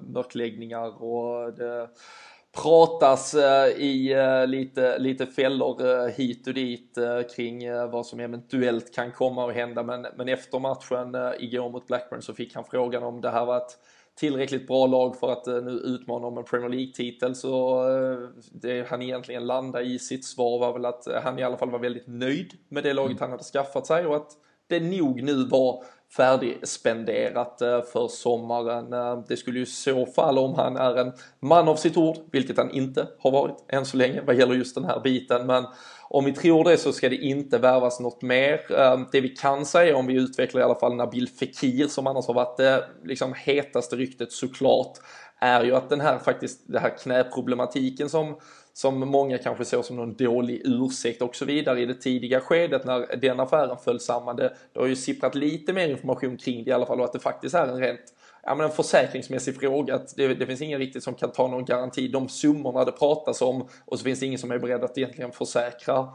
mörkläggningar 0.00 1.02
och 1.02 1.52
det 1.52 1.88
pratas 2.52 3.34
i 3.76 4.14
lite, 4.46 4.98
lite 4.98 5.26
fällor 5.26 6.08
hit 6.08 6.46
och 6.46 6.54
dit 6.54 6.98
kring 7.36 7.72
vad 7.90 8.06
som 8.06 8.20
eventuellt 8.20 8.94
kan 8.94 9.12
komma 9.12 9.48
att 9.48 9.54
hända 9.54 9.82
men, 9.82 10.06
men 10.16 10.28
efter 10.28 10.58
matchen 10.58 11.16
igår 11.38 11.70
mot 11.70 11.86
Blackburn 11.86 12.22
så 12.22 12.34
fick 12.34 12.54
han 12.54 12.64
frågan 12.64 13.02
om 13.02 13.20
det 13.20 13.30
här 13.30 13.46
var 13.46 13.56
ett 13.56 13.78
tillräckligt 14.14 14.66
bra 14.66 14.86
lag 14.86 15.16
för 15.16 15.32
att 15.32 15.46
nu 15.46 15.70
utmana 15.70 16.26
om 16.26 16.38
en 16.38 16.44
Premier 16.44 16.68
League-titel 16.68 17.34
så 17.34 17.84
det 18.52 18.88
han 18.88 19.02
egentligen 19.02 19.46
landade 19.46 19.84
i 19.84 19.98
sitt 19.98 20.24
svar 20.24 20.58
var 20.58 20.72
väl 20.72 20.84
att 20.84 21.06
han 21.22 21.38
i 21.38 21.42
alla 21.42 21.56
fall 21.56 21.70
var 21.70 21.78
väldigt 21.78 22.06
nöjd 22.06 22.52
med 22.68 22.82
det 22.82 22.92
laget 22.92 23.10
mm. 23.10 23.20
han 23.20 23.30
hade 23.30 23.44
skaffat 23.44 23.86
sig 23.86 24.06
och 24.06 24.16
att 24.16 24.30
det 24.66 24.80
nog 24.80 25.22
nu 25.22 25.44
var 25.44 25.84
färdigspenderat 26.16 27.62
eh, 27.62 27.82
för 27.82 28.08
sommaren. 28.08 28.92
Eh, 28.92 29.24
det 29.28 29.36
skulle 29.36 29.58
ju 29.58 29.62
i 29.62 29.66
så 29.66 30.06
fall 30.06 30.38
om 30.38 30.54
han 30.54 30.76
är 30.76 30.96
en 30.96 31.12
man 31.40 31.68
av 31.68 31.76
sitt 31.76 31.96
ord, 31.96 32.16
vilket 32.32 32.56
han 32.56 32.70
inte 32.70 33.06
har 33.18 33.30
varit 33.30 33.64
än 33.68 33.86
så 33.86 33.96
länge 33.96 34.20
vad 34.26 34.36
gäller 34.36 34.54
just 34.54 34.74
den 34.74 34.84
här 34.84 35.00
biten, 35.00 35.46
men 35.46 35.64
om 36.08 36.24
vi 36.24 36.32
tror 36.32 36.64
det 36.64 36.76
så 36.76 36.92
ska 36.92 37.08
det 37.08 37.16
inte 37.16 37.58
värvas 37.58 38.00
något 38.00 38.22
mer. 38.22 38.60
Eh, 38.78 39.00
det 39.12 39.20
vi 39.20 39.28
kan 39.28 39.66
säga 39.66 39.96
om 39.96 40.06
vi 40.06 40.14
utvecklar 40.14 40.60
i 40.60 40.64
alla 40.64 40.74
fall 40.74 40.96
Nabil 40.96 41.28
Fekir 41.28 41.86
som 41.86 42.06
annars 42.06 42.26
har 42.26 42.34
varit 42.34 42.56
det 42.56 42.84
liksom 43.04 43.34
hetaste 43.36 43.96
ryktet 43.96 44.32
såklart 44.32 44.98
är 45.40 45.64
ju 45.64 45.74
att 45.74 45.88
den 45.88 46.00
här 46.00 46.18
faktiskt, 46.18 46.60
det 46.66 46.78
här 46.78 46.98
knäproblematiken 46.98 48.08
som 48.08 48.36
som 48.72 49.08
många 49.08 49.38
kanske 49.38 49.64
såg 49.64 49.84
som 49.84 49.96
någon 49.96 50.14
dålig 50.14 50.62
ursäkt 50.64 51.22
och 51.22 51.36
så 51.36 51.44
vidare 51.44 51.80
i 51.80 51.86
det 51.86 51.94
tidiga 51.94 52.40
skedet 52.40 52.84
när 52.84 53.16
den 53.16 53.40
affären 53.40 53.76
föll 53.84 54.00
samman. 54.00 54.36
Det, 54.36 54.52
det 54.72 54.80
har 54.80 54.86
ju 54.86 54.96
sipprat 54.96 55.34
lite 55.34 55.72
mer 55.72 55.88
information 55.88 56.36
kring 56.36 56.64
det 56.64 56.70
i 56.70 56.72
alla 56.72 56.86
fall 56.86 57.00
och 57.00 57.04
att 57.04 57.12
det 57.12 57.18
faktiskt 57.18 57.54
är 57.54 57.66
en 57.66 57.80
rent 57.80 58.00
ja, 58.42 58.54
men 58.54 58.66
en 58.66 58.72
försäkringsmässig 58.72 59.60
fråga. 59.60 59.94
Att 59.94 60.16
det, 60.16 60.34
det, 60.34 60.46
finns 60.46 60.62
ingen 60.62 60.78
riktigt 60.78 61.02
som 61.02 61.14
kan 61.14 61.32
ta 61.32 61.48
någon 61.48 61.64
garanti. 61.64 62.08
De 62.08 62.28
summorna 62.28 62.84
det 62.84 62.92
pratas 62.92 63.42
om 63.42 63.68
och 63.84 63.98
så 63.98 64.04
finns 64.04 64.20
det 64.20 64.26
ingen 64.26 64.38
som 64.38 64.50
är 64.50 64.58
beredd 64.58 64.84
att 64.84 64.98
egentligen 64.98 65.32
försäkra 65.32 66.08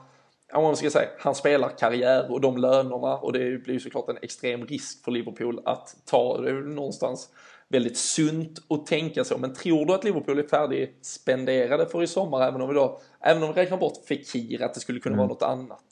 Ja, 0.52 0.62
man 0.62 0.76
ska 0.76 0.90
säga, 0.90 1.10
han 1.20 1.36
spelar 1.36 1.70
karriär 1.70 2.32
och 2.32 2.42
de 2.42 2.58
lönerna 2.58 3.18
och 3.18 3.34
det 3.34 3.64
blir 3.64 3.74
ju 3.74 3.80
såklart 3.80 4.10
en 4.10 4.18
extrem 4.22 4.66
risk 4.66 5.04
för 5.04 5.12
Liverpool 5.12 5.62
att 5.66 5.96
ta. 6.06 6.42
Det 6.42 6.50
är 6.50 6.54
någonstans 6.54 7.30
väldigt 7.70 7.98
sunt 7.98 8.60
att 8.70 8.86
tänka 8.86 9.24
så. 9.24 9.38
Men 9.38 9.54
tror 9.54 9.86
du 9.86 9.94
att 9.94 10.04
Liverpool 10.04 10.40
är 10.40 10.44
färdigspenderade 10.44 11.86
för 11.86 12.04
i 12.04 12.08
sommar 12.08 12.48
även 12.48 12.62
om 12.62 12.70
vi 12.70 12.76
då, 12.76 13.02
även 13.22 13.44
om 13.44 13.54
vi 13.54 13.62
räknar 13.62 13.78
bort 13.78 14.06
Fekir, 14.08 14.62
att 14.62 14.74
det 14.74 14.80
skulle 14.80 15.00
kunna 15.00 15.14
mm. 15.14 15.28
vara 15.28 15.28
något 15.28 15.44
annat? 15.44 15.84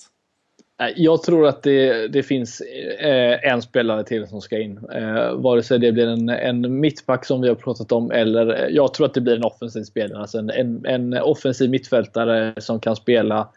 Jag 0.96 1.24
tror 1.24 1.48
att 1.48 1.64
det, 1.64 2.08
det 2.08 2.24
finns 2.24 2.62
eh, 3.00 3.52
en 3.52 3.62
spelare 3.62 4.04
till 4.04 4.28
som 4.28 4.42
ska 4.42 4.60
in. 4.60 4.78
Eh, 4.78 5.34
vare 5.34 5.64
sig 5.64 5.80
det 5.80 5.92
blir 5.92 6.08
en, 6.08 6.30
en 6.30 6.80
mittback 6.80 7.26
som 7.26 7.42
vi 7.42 7.48
har 7.48 7.56
pratat 7.56 7.92
om 7.92 8.12
eller 8.12 8.64
eh, 8.64 8.70
jag 8.70 8.94
tror 8.94 9.06
att 9.06 9.14
det 9.14 9.22
blir 9.22 9.36
en 9.36 9.44
offensiv 9.44 9.84
spelare. 9.84 10.22
Alltså 10.22 10.38
en, 10.38 10.50
en, 10.50 10.86
en 10.86 11.14
offensiv 11.14 11.70
mittfältare 11.70 12.54
som 12.62 12.80
kan 12.80 12.96
spela 12.96 13.50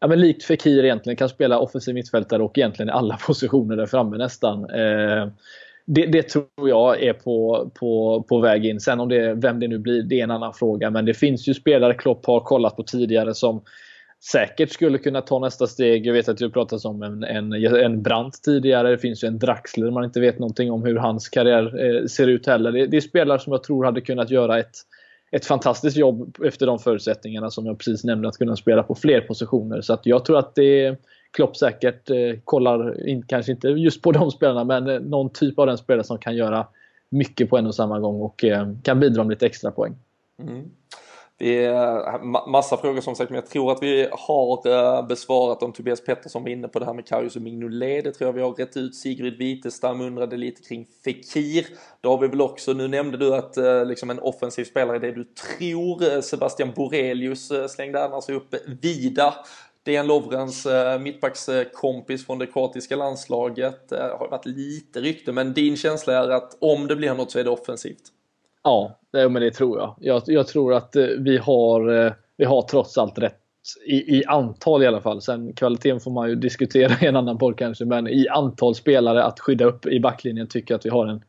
ja, 0.00 0.06
men 0.06 0.20
likt 0.20 0.44
Fekir 0.44 0.84
egentligen, 0.84 1.16
kan 1.16 1.28
spela 1.28 1.58
offensiv 1.58 1.94
mittfältare 1.94 2.42
och 2.42 2.58
egentligen 2.58 2.88
i 2.88 2.92
alla 2.92 3.16
positioner 3.26 3.76
där 3.76 3.86
framme 3.86 4.16
nästan. 4.16 4.70
Eh, 4.70 5.28
det, 5.94 6.06
det, 6.06 6.22
tror 6.22 6.46
jag 6.56 7.02
är 7.02 7.12
på, 7.12 7.70
på, 7.74 8.22
på 8.28 8.40
väg 8.40 8.66
in. 8.66 8.80
Sen 8.80 9.00
om 9.00 9.08
det, 9.08 9.34
vem 9.34 9.60
det 9.60 9.68
nu 9.68 9.78
blir, 9.78 10.02
det 10.02 10.20
är 10.20 10.24
en 10.24 10.30
annan 10.30 10.54
fråga. 10.54 10.90
Men 10.90 11.04
det 11.04 11.14
finns 11.14 11.48
ju 11.48 11.54
spelare 11.54 11.94
Klopp 11.94 12.26
har 12.26 12.40
kollat 12.40 12.76
på 12.76 12.82
tidigare 12.82 13.34
som 13.34 13.62
säkert 14.32 14.70
skulle 14.70 14.98
kunna 14.98 15.20
ta 15.20 15.38
nästa 15.38 15.66
steg. 15.66 16.06
Jag 16.06 16.12
vet 16.12 16.28
att 16.28 16.36
det 16.36 16.50
pratats 16.50 16.84
om 16.84 17.02
en, 17.02 17.24
en, 17.24 17.52
en 17.52 18.02
Brandt 18.02 18.42
tidigare. 18.42 18.90
Det 18.90 18.98
finns 18.98 19.24
ju 19.24 19.28
en 19.28 19.38
Draxler 19.38 19.90
man 19.90 20.04
inte 20.04 20.20
vet 20.20 20.38
någonting 20.38 20.70
om 20.70 20.84
hur 20.84 20.96
hans 20.96 21.28
karriär 21.28 21.84
eh, 21.84 22.06
ser 22.06 22.28
ut 22.28 22.46
heller. 22.46 22.72
Det, 22.72 22.86
det, 22.86 22.96
är 22.96 23.00
spelare 23.00 23.38
som 23.38 23.52
jag 23.52 23.62
tror 23.62 23.84
hade 23.84 24.00
kunnat 24.00 24.30
göra 24.30 24.58
ett, 24.58 24.76
ett 25.32 25.46
fantastiskt 25.46 25.96
jobb 25.96 26.36
efter 26.44 26.66
de 26.66 26.78
förutsättningarna 26.78 27.50
som 27.50 27.66
jag 27.66 27.78
precis 27.78 28.04
nämnde. 28.04 28.28
Att 28.28 28.38
kunna 28.38 28.56
spela 28.56 28.82
på 28.82 28.94
fler 28.94 29.20
positioner. 29.20 29.80
Så 29.80 29.92
att 29.92 30.06
jag 30.06 30.24
tror 30.24 30.38
att 30.38 30.54
det 30.54 30.96
Klopp 31.32 31.56
säkert 31.56 32.10
eh, 32.10 32.16
kollar, 32.44 33.08
in, 33.08 33.22
kanske 33.26 33.52
inte 33.52 33.68
just 33.68 34.02
på 34.02 34.12
de 34.18 34.30
spelarna, 34.30 34.64
men 34.64 34.88
eh, 34.88 35.00
någon 35.00 35.30
typ 35.30 35.58
av 35.58 35.66
den 35.66 35.78
spelare 35.78 36.04
som 36.04 36.18
kan 36.18 36.36
göra 36.36 36.66
mycket 37.08 37.50
på 37.50 37.58
en 37.58 37.66
och 37.66 37.74
samma 37.74 38.00
gång 38.00 38.20
och 38.20 38.44
eh, 38.44 38.68
kan 38.82 39.00
bidra 39.00 39.24
med 39.24 39.30
lite 39.30 39.46
extra 39.46 39.70
poäng. 39.70 39.96
Mm. 40.42 40.70
Det 41.42 41.64
eh, 41.64 41.74
är 41.74 42.48
massa 42.50 42.76
frågor 42.76 43.00
som 43.00 43.14
sagt, 43.14 43.30
men 43.30 43.34
jag 43.34 43.46
tror 43.46 43.72
att 43.72 43.82
vi 43.82 44.08
har 44.12 44.68
eh, 44.68 45.06
besvarat 45.06 45.62
om 45.62 45.72
Tobias 45.72 46.04
Pettersson 46.04 46.42
var 46.42 46.50
inne 46.50 46.68
på 46.68 46.78
det 46.78 46.84
här 46.84 46.94
med 46.94 47.06
Karius 47.06 47.36
och 47.36 47.42
Mignolet. 47.42 48.04
Det 48.04 48.12
tror 48.12 48.28
jag 48.28 48.32
vi 48.32 48.42
har 48.42 48.52
rätt 48.52 48.76
ut. 48.76 48.94
Sigrid 48.94 49.38
Witestam 49.38 50.00
undrade 50.00 50.36
lite 50.36 50.62
kring 50.62 50.86
Fekir. 51.04 51.66
Då 52.00 52.10
har 52.10 52.18
vi 52.18 52.28
väl 52.28 52.40
också, 52.40 52.72
nu 52.72 52.88
nämnde 52.88 53.18
du 53.18 53.34
att 53.34 53.56
eh, 53.56 53.84
liksom 53.84 54.10
en 54.10 54.18
offensiv 54.18 54.64
spelare 54.64 54.96
är 54.96 55.00
det 55.00 55.12
du 55.12 55.24
tror. 55.24 56.20
Sebastian 56.20 56.72
Borelius 56.76 57.52
slängde 57.68 58.04
annars 58.04 58.28
upp 58.28 58.54
Vida 58.82 59.34
Dejan 59.84 60.06
Lovrens 60.06 60.66
eh, 60.66 60.98
mittbackskompis 60.98 62.26
från 62.26 62.38
det 62.38 62.46
kroatiska 62.46 62.96
landslaget 62.96 63.88
Det 63.88 64.16
har 64.18 64.28
varit 64.30 64.46
lite 64.46 65.00
rykte, 65.00 65.32
men 65.32 65.52
din 65.52 65.76
känsla 65.76 66.12
är 66.12 66.30
att 66.30 66.56
om 66.60 66.86
det 66.86 66.96
blir 66.96 67.14
något 67.14 67.30
så 67.30 67.38
är 67.38 67.44
det 67.44 67.50
offensivt? 67.50 68.02
Ja, 68.62 68.98
det, 69.12 69.28
men 69.28 69.42
det 69.42 69.50
tror 69.50 69.78
jag. 69.78 69.96
jag. 70.00 70.22
Jag 70.26 70.46
tror 70.46 70.74
att 70.74 70.96
eh, 70.96 71.04
vi 71.04 71.38
har, 71.38 72.14
vi 72.36 72.44
har 72.44 72.62
trots 72.62 72.98
allt 72.98 73.18
rätt 73.18 73.38
i, 73.86 74.18
i 74.18 74.24
antal 74.24 74.82
i 74.82 74.86
alla 74.86 75.00
fall. 75.00 75.22
Sen 75.22 75.52
kvaliteten 75.52 76.00
får 76.00 76.10
man 76.10 76.28
ju 76.28 76.34
diskutera 76.34 76.92
i 77.00 77.06
en 77.06 77.16
annan 77.16 77.38
podd 77.38 77.58
kanske, 77.58 77.84
men 77.84 78.08
i 78.08 78.28
antal 78.28 78.74
spelare 78.74 79.24
att 79.24 79.40
skydda 79.40 79.64
upp 79.64 79.86
i 79.86 80.00
backlinjen 80.00 80.48
tycker 80.48 80.74
jag 80.74 80.78
att 80.78 80.86
vi 80.86 80.90
har 80.90 81.06
en 81.06 81.24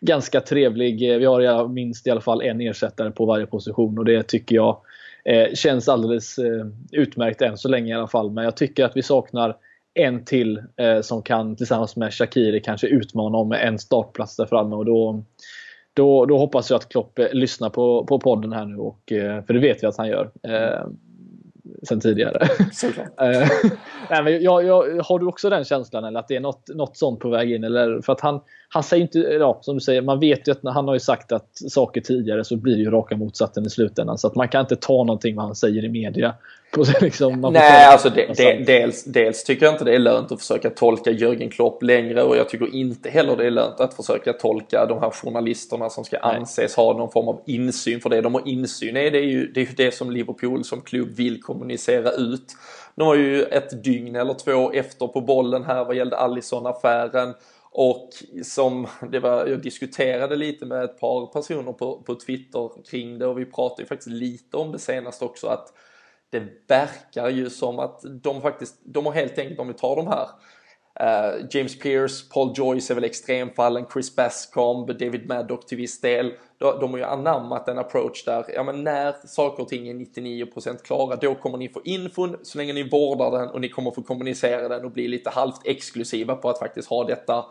ganska 0.00 0.40
trevlig, 0.40 0.98
vi 0.98 1.24
har 1.24 1.68
minst 1.68 2.06
i 2.06 2.10
alla 2.10 2.20
fall 2.20 2.42
en 2.42 2.60
ersättare 2.60 3.10
på 3.10 3.26
varje 3.26 3.46
position 3.46 3.98
och 3.98 4.04
det 4.04 4.22
tycker 4.22 4.56
jag 4.56 4.80
Eh, 5.28 5.54
känns 5.54 5.88
alldeles 5.88 6.38
eh, 6.38 6.66
utmärkt 6.92 7.42
än 7.42 7.58
så 7.58 7.68
länge 7.68 7.92
i 7.92 7.96
alla 7.96 8.08
fall. 8.08 8.30
Men 8.30 8.44
jag 8.44 8.56
tycker 8.56 8.84
att 8.84 8.96
vi 8.96 9.02
saknar 9.02 9.56
en 9.94 10.24
till 10.24 10.62
eh, 10.76 11.00
som 11.00 11.22
kan 11.22 11.56
tillsammans 11.56 11.96
med 11.96 12.14
Shakiri 12.14 12.60
kanske 12.60 12.86
utmana 12.86 13.38
om 13.38 13.52
en 13.52 13.78
startplats 13.78 14.36
där 14.36 14.46
framme. 14.46 14.76
Och 14.76 14.84
då, 14.84 15.24
då, 15.94 16.26
då 16.26 16.38
hoppas 16.38 16.70
jag 16.70 16.76
att 16.76 16.88
Klopp 16.88 17.18
eh, 17.18 17.26
lyssnar 17.32 17.70
på, 17.70 18.04
på 18.04 18.20
podden 18.20 18.52
här 18.52 18.64
nu. 18.64 18.76
Och, 18.76 19.12
eh, 19.12 19.44
för 19.44 19.54
det 19.54 19.60
vet 19.60 19.82
vi 19.82 19.86
att 19.86 19.96
han 19.96 20.08
gör. 20.08 20.30
Eh, 20.42 20.88
sen 21.88 22.00
tidigare. 22.00 22.48
Nej, 24.10 24.24
men 24.24 24.42
jag, 24.42 24.64
jag, 24.64 25.02
har 25.02 25.18
du 25.18 25.26
också 25.26 25.50
den 25.50 25.64
känslan 25.64 26.04
eller 26.04 26.20
att 26.20 26.28
det 26.28 26.36
är 26.36 26.40
något, 26.40 26.68
något 26.74 26.96
sånt 26.96 27.20
på 27.20 27.28
väg 27.28 27.52
in? 27.52 27.64
Eller, 27.64 28.00
för 28.00 28.12
att 28.12 28.20
han, 28.20 28.40
han 28.70 28.82
säger 28.82 29.02
inte, 29.02 29.18
ja, 29.18 29.58
som 29.62 29.74
du 29.74 29.80
säger, 29.80 30.02
man 30.02 30.20
vet 30.20 30.48
ju 30.48 30.52
att 30.52 30.62
när 30.62 30.72
han 30.72 30.88
har 30.88 30.94
ju 30.94 31.00
sagt 31.00 31.32
att 31.32 31.48
saker 31.68 32.00
tidigare 32.00 32.44
så 32.44 32.56
blir 32.56 32.76
det 32.76 32.82
ju 32.82 32.90
raka 32.90 33.16
motsatsen 33.16 33.66
i 33.66 33.70
slutändan. 33.70 34.18
Så 34.18 34.26
att 34.26 34.34
man 34.34 34.48
kan 34.48 34.60
inte 34.60 34.76
ta 34.76 35.04
någonting 35.04 35.36
vad 35.36 35.44
han 35.44 35.54
säger 35.54 35.84
i 35.84 35.88
media. 35.88 36.34
Liksom, 37.00 37.40
Nej, 37.40 37.86
alltså 37.86 38.10
det, 38.10 38.34
det, 38.36 38.64
dels, 38.66 39.04
dels 39.04 39.44
tycker 39.44 39.66
jag 39.66 39.74
inte 39.74 39.84
det 39.84 39.94
är 39.94 39.98
lönt 39.98 40.32
att 40.32 40.40
försöka 40.40 40.70
tolka 40.70 41.10
Jörgen 41.10 41.50
Klopp 41.50 41.82
längre 41.82 42.22
och 42.22 42.36
jag 42.36 42.48
tycker 42.48 42.74
inte 42.74 43.10
heller 43.10 43.36
det 43.36 43.46
är 43.46 43.50
lönt 43.50 43.80
att 43.80 43.94
försöka 43.94 44.32
tolka 44.32 44.86
de 44.86 45.00
här 45.00 45.10
journalisterna 45.10 45.90
som 45.90 46.04
ska 46.04 46.18
anses 46.18 46.76
ha 46.76 46.98
någon 46.98 47.10
form 47.10 47.28
av 47.28 47.40
insyn. 47.46 48.00
För 48.00 48.10
det 48.10 48.20
de 48.20 48.34
har 48.34 48.48
insyn 48.48 48.96
i 48.96 49.10
det 49.10 49.18
är 49.18 49.22
ju 49.22 49.46
det, 49.46 49.60
är 49.60 49.64
ju 49.64 49.72
det 49.76 49.94
som 49.94 50.10
Liverpool 50.10 50.64
som 50.64 50.80
klubb 50.80 51.16
vill 51.16 51.42
kommunicera 51.42 52.10
ut. 52.10 52.46
De 52.96 53.06
var 53.06 53.14
ju 53.14 53.42
ett 53.42 53.84
dygn 53.84 54.16
eller 54.16 54.34
två 54.34 54.72
efter 54.72 55.06
på 55.06 55.20
bollen 55.20 55.64
här 55.64 55.84
vad 55.84 55.96
gällde 55.96 56.16
Allison-affären. 56.16 57.34
Och 57.80 58.10
som 58.42 58.86
det 59.10 59.20
var, 59.20 59.46
jag 59.46 59.62
diskuterade 59.62 60.36
lite 60.36 60.66
med 60.66 60.84
ett 60.84 61.00
par 61.00 61.26
personer 61.26 61.72
på, 61.72 62.02
på 62.02 62.14
Twitter 62.14 62.70
kring 62.90 63.18
det 63.18 63.26
och 63.26 63.38
vi 63.38 63.44
pratade 63.44 63.82
ju 63.82 63.86
faktiskt 63.86 64.10
lite 64.10 64.56
om 64.56 64.72
det 64.72 64.78
senast 64.78 65.22
också 65.22 65.46
att 65.46 65.72
det 66.30 66.42
verkar 66.68 67.28
ju 67.28 67.50
som 67.50 67.78
att 67.78 68.00
de 68.22 68.42
faktiskt, 68.42 68.80
de 68.84 69.06
har 69.06 69.12
helt 69.12 69.38
enkelt, 69.38 69.60
om 69.60 69.68
vi 69.68 69.74
tar 69.74 69.96
de 69.96 70.06
här 70.06 70.28
Uh, 71.00 71.46
James 71.50 71.78
Pierce, 71.78 72.28
Paul 72.34 72.52
Joyce 72.56 72.90
är 72.90 72.94
väl 72.94 73.04
extremfallen, 73.04 73.86
Chris 73.92 74.16
Bascomb, 74.16 74.98
David 74.98 75.28
Maddock 75.28 75.66
till 75.66 75.76
viss 75.76 76.00
del. 76.00 76.32
De, 76.58 76.80
de 76.80 76.90
har 76.90 76.98
ju 76.98 77.04
anammat 77.04 77.68
en 77.68 77.78
approach 77.78 78.24
där, 78.24 78.44
ja 78.54 78.62
men 78.62 78.84
när 78.84 79.14
saker 79.26 79.62
och 79.62 79.68
ting 79.68 79.88
är 79.88 79.94
99% 79.94 80.82
klara, 80.82 81.16
då 81.16 81.34
kommer 81.34 81.58
ni 81.58 81.68
få 81.68 81.80
infon 81.84 82.36
så 82.42 82.58
länge 82.58 82.72
ni 82.72 82.88
vårdar 82.88 83.30
den 83.30 83.48
och 83.48 83.60
ni 83.60 83.68
kommer 83.68 83.90
få 83.90 84.02
kommunicera 84.02 84.68
den 84.68 84.84
och 84.84 84.90
bli 84.90 85.08
lite 85.08 85.30
halvt 85.30 85.66
exklusiva 85.66 86.34
på 86.34 86.50
att 86.50 86.58
faktiskt 86.58 86.88
ha 86.88 87.04
detta 87.04 87.44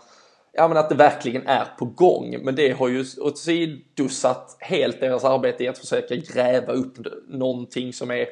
ja 0.58 0.68
men 0.68 0.78
att 0.78 0.90
det 0.90 0.96
verkligen 0.96 1.48
är 1.48 1.66
på 1.80 1.86
gång. 1.86 2.38
Men 2.44 2.56
det 2.56 2.72
har 2.72 2.88
ju 2.88 3.06
åsidosatt 3.22 4.58
helt 4.60 5.00
deras 5.00 5.24
arbete 5.24 5.64
i 5.64 5.68
att 5.68 5.78
försöka 5.78 6.16
gräva 6.16 6.74
upp 6.74 6.94
någonting 7.28 7.94
som 7.94 8.12
är 8.12 8.28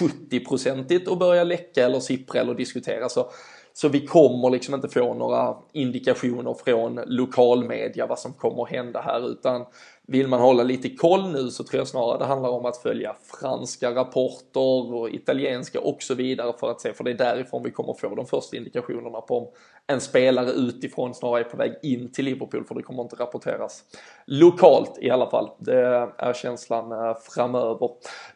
70-procentigt 0.00 1.08
och 1.08 1.18
börja 1.18 1.44
läcka 1.44 1.84
eller 1.84 2.00
sippra 2.00 2.40
eller 2.40 2.54
diskutera. 2.54 3.08
Så, 3.08 3.30
så 3.72 3.88
vi 3.88 4.06
kommer 4.06 4.50
liksom 4.50 4.74
inte 4.74 4.88
få 4.88 5.14
några 5.14 5.56
indikationer 5.72 6.56
från 6.64 7.00
lokalmedia 7.06 8.06
vad 8.06 8.18
som 8.18 8.32
kommer 8.32 8.66
hända 8.66 9.00
här 9.00 9.30
utan 9.30 9.64
vill 10.06 10.28
man 10.28 10.40
hålla 10.40 10.62
lite 10.62 10.90
koll 10.90 11.32
nu 11.32 11.50
så 11.50 11.64
tror 11.64 11.80
jag 11.80 11.88
snarare 11.88 12.18
det 12.18 12.24
handlar 12.24 12.50
om 12.50 12.66
att 12.66 12.76
följa 12.76 13.16
franska 13.40 13.94
rapporter 13.94 14.94
och 14.94 15.10
italienska 15.10 15.80
och 15.80 16.02
så 16.02 16.14
vidare 16.14 16.52
för 16.60 16.70
att 16.70 16.80
se, 16.80 16.92
för 16.92 17.04
det 17.04 17.10
är 17.10 17.14
därifrån 17.14 17.62
vi 17.62 17.70
kommer 17.70 17.92
få 17.92 18.14
de 18.14 18.26
första 18.26 18.56
indikationerna 18.56 19.20
på 19.20 19.38
om 19.38 19.46
en 19.86 20.00
spelare 20.00 20.50
utifrån 20.50 21.14
snarare 21.14 21.40
är 21.40 21.44
på 21.44 21.56
väg 21.56 21.72
in 21.82 22.12
till 22.12 22.24
Liverpool 22.24 22.64
för 22.64 22.74
det 22.74 22.82
kommer 22.82 23.02
inte 23.02 23.16
rapporteras 23.16 23.84
lokalt 24.26 24.98
i 25.00 25.10
alla 25.10 25.30
fall. 25.30 25.50
Det 25.58 26.10
är 26.18 26.32
känslan 26.32 26.92
eh, 26.92 27.16
framöver. 27.22 27.90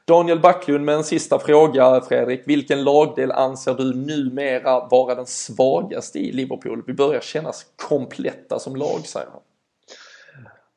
Daniel 0.04 0.40
Backlund 0.40 0.84
med 0.84 0.94
en 0.94 1.04
sista 1.04 1.38
fråga 1.38 2.00
Fredrik. 2.00 2.42
Vilken 2.46 2.84
lagdel 2.84 3.32
anser 3.32 3.74
du 3.74 3.94
numera 3.94 4.88
vara 4.88 5.14
den 5.14 5.26
svagaste 5.26 6.18
i 6.18 6.32
Liverpool? 6.32 6.82
Vi 6.86 6.92
börjar 6.92 7.20
kännas 7.20 7.66
kompletta 7.88 8.58
som 8.58 8.76
lag 8.76 9.00
säger 9.06 9.28
han. 9.32 9.40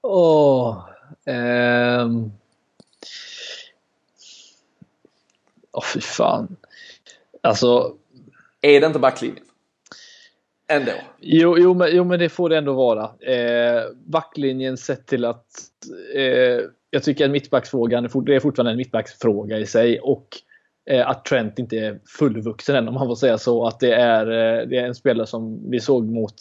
Åh. 0.04 0.90
Ehm. 1.26 2.32
Åh, 5.72 5.84
fy 5.94 6.02
fan. 6.02 6.56
Alltså. 7.42 7.98
Är 8.62 8.82
det 8.82 8.88
inte 8.88 9.00
backlinjen? 9.00 9.46
Ändå. 10.68 10.92
Jo, 11.20 11.58
jo, 11.58 11.74
men, 11.74 11.88
jo, 11.92 12.04
men 12.04 12.20
det 12.20 12.30
får 12.30 12.50
det 12.50 12.58
ändå 12.58 12.74
vara. 12.74 13.04
Eh, 13.04 13.84
backlinjen 14.06 14.78
sett 14.78 15.06
till 15.06 15.26
att 15.26 15.46
eh, 16.16 16.60
jag 16.90 17.04
tycker 17.04 17.26
att 17.26 17.32
mittbacksfrågan 17.32 18.04
det 18.04 18.36
är 18.36 18.40
fortfarande 18.40 18.72
en 18.72 18.78
mittbacksfråga 18.78 19.60
i 19.60 19.66
sig 19.66 20.00
och 20.00 20.28
eh, 20.90 21.10
att 21.10 21.26
Trent 21.26 21.60
inte 21.60 21.78
är 21.78 22.00
fullvuxen 22.06 22.76
än 22.76 22.88
om 22.88 22.94
man 22.94 23.08
får 23.08 23.16
säga 23.16 23.38
så. 23.38 23.66
Att 23.68 23.80
det 23.80 23.94
är, 23.94 24.28
eh, 24.28 24.68
det 24.68 24.78
är 24.78 24.86
en 24.86 24.96
spelare 24.96 25.28
som 25.28 25.72
vi 25.72 25.80
såg 25.80 26.06
mot 26.06 26.36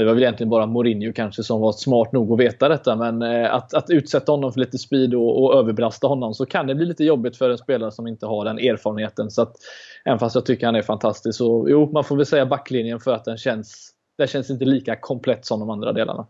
det 0.00 0.04
var 0.04 0.14
väl 0.14 0.22
egentligen 0.22 0.50
bara 0.50 0.66
Mourinho 0.66 1.12
kanske 1.12 1.42
som 1.42 1.60
var 1.60 1.72
smart 1.72 2.12
nog 2.12 2.32
att 2.32 2.38
veta 2.38 2.68
detta. 2.68 2.96
Men 2.96 3.22
eh, 3.22 3.54
att, 3.54 3.74
att 3.74 3.90
utsätta 3.90 4.32
honom 4.32 4.52
för 4.52 4.60
lite 4.60 4.78
speed 4.78 5.14
och, 5.14 5.44
och 5.44 5.58
överbelasta 5.58 6.06
honom 6.06 6.34
så 6.34 6.46
kan 6.46 6.66
det 6.66 6.74
bli 6.74 6.86
lite 6.86 7.04
jobbigt 7.04 7.36
för 7.36 7.50
en 7.50 7.58
spelare 7.58 7.92
som 7.92 8.06
inte 8.06 8.26
har 8.26 8.44
den 8.44 8.58
erfarenheten. 8.58 9.30
Så 9.30 9.42
att, 9.42 9.56
även 10.04 10.18
fast 10.18 10.34
jag 10.34 10.46
tycker 10.46 10.66
han 10.66 10.74
är 10.74 10.82
fantastisk 10.82 11.38
så 11.38 11.66
jo, 11.68 11.90
man 11.92 12.04
får 12.04 12.16
väl 12.16 12.26
säga 12.26 12.46
backlinjen 12.46 13.00
för 13.00 13.12
att 13.12 13.24
den 13.24 13.36
känns, 13.36 13.90
den 14.18 14.26
känns 14.26 14.50
inte 14.50 14.64
lika 14.64 14.96
komplett 14.96 15.46
som 15.46 15.60
de 15.60 15.70
andra 15.70 15.92
delarna. 15.92 16.26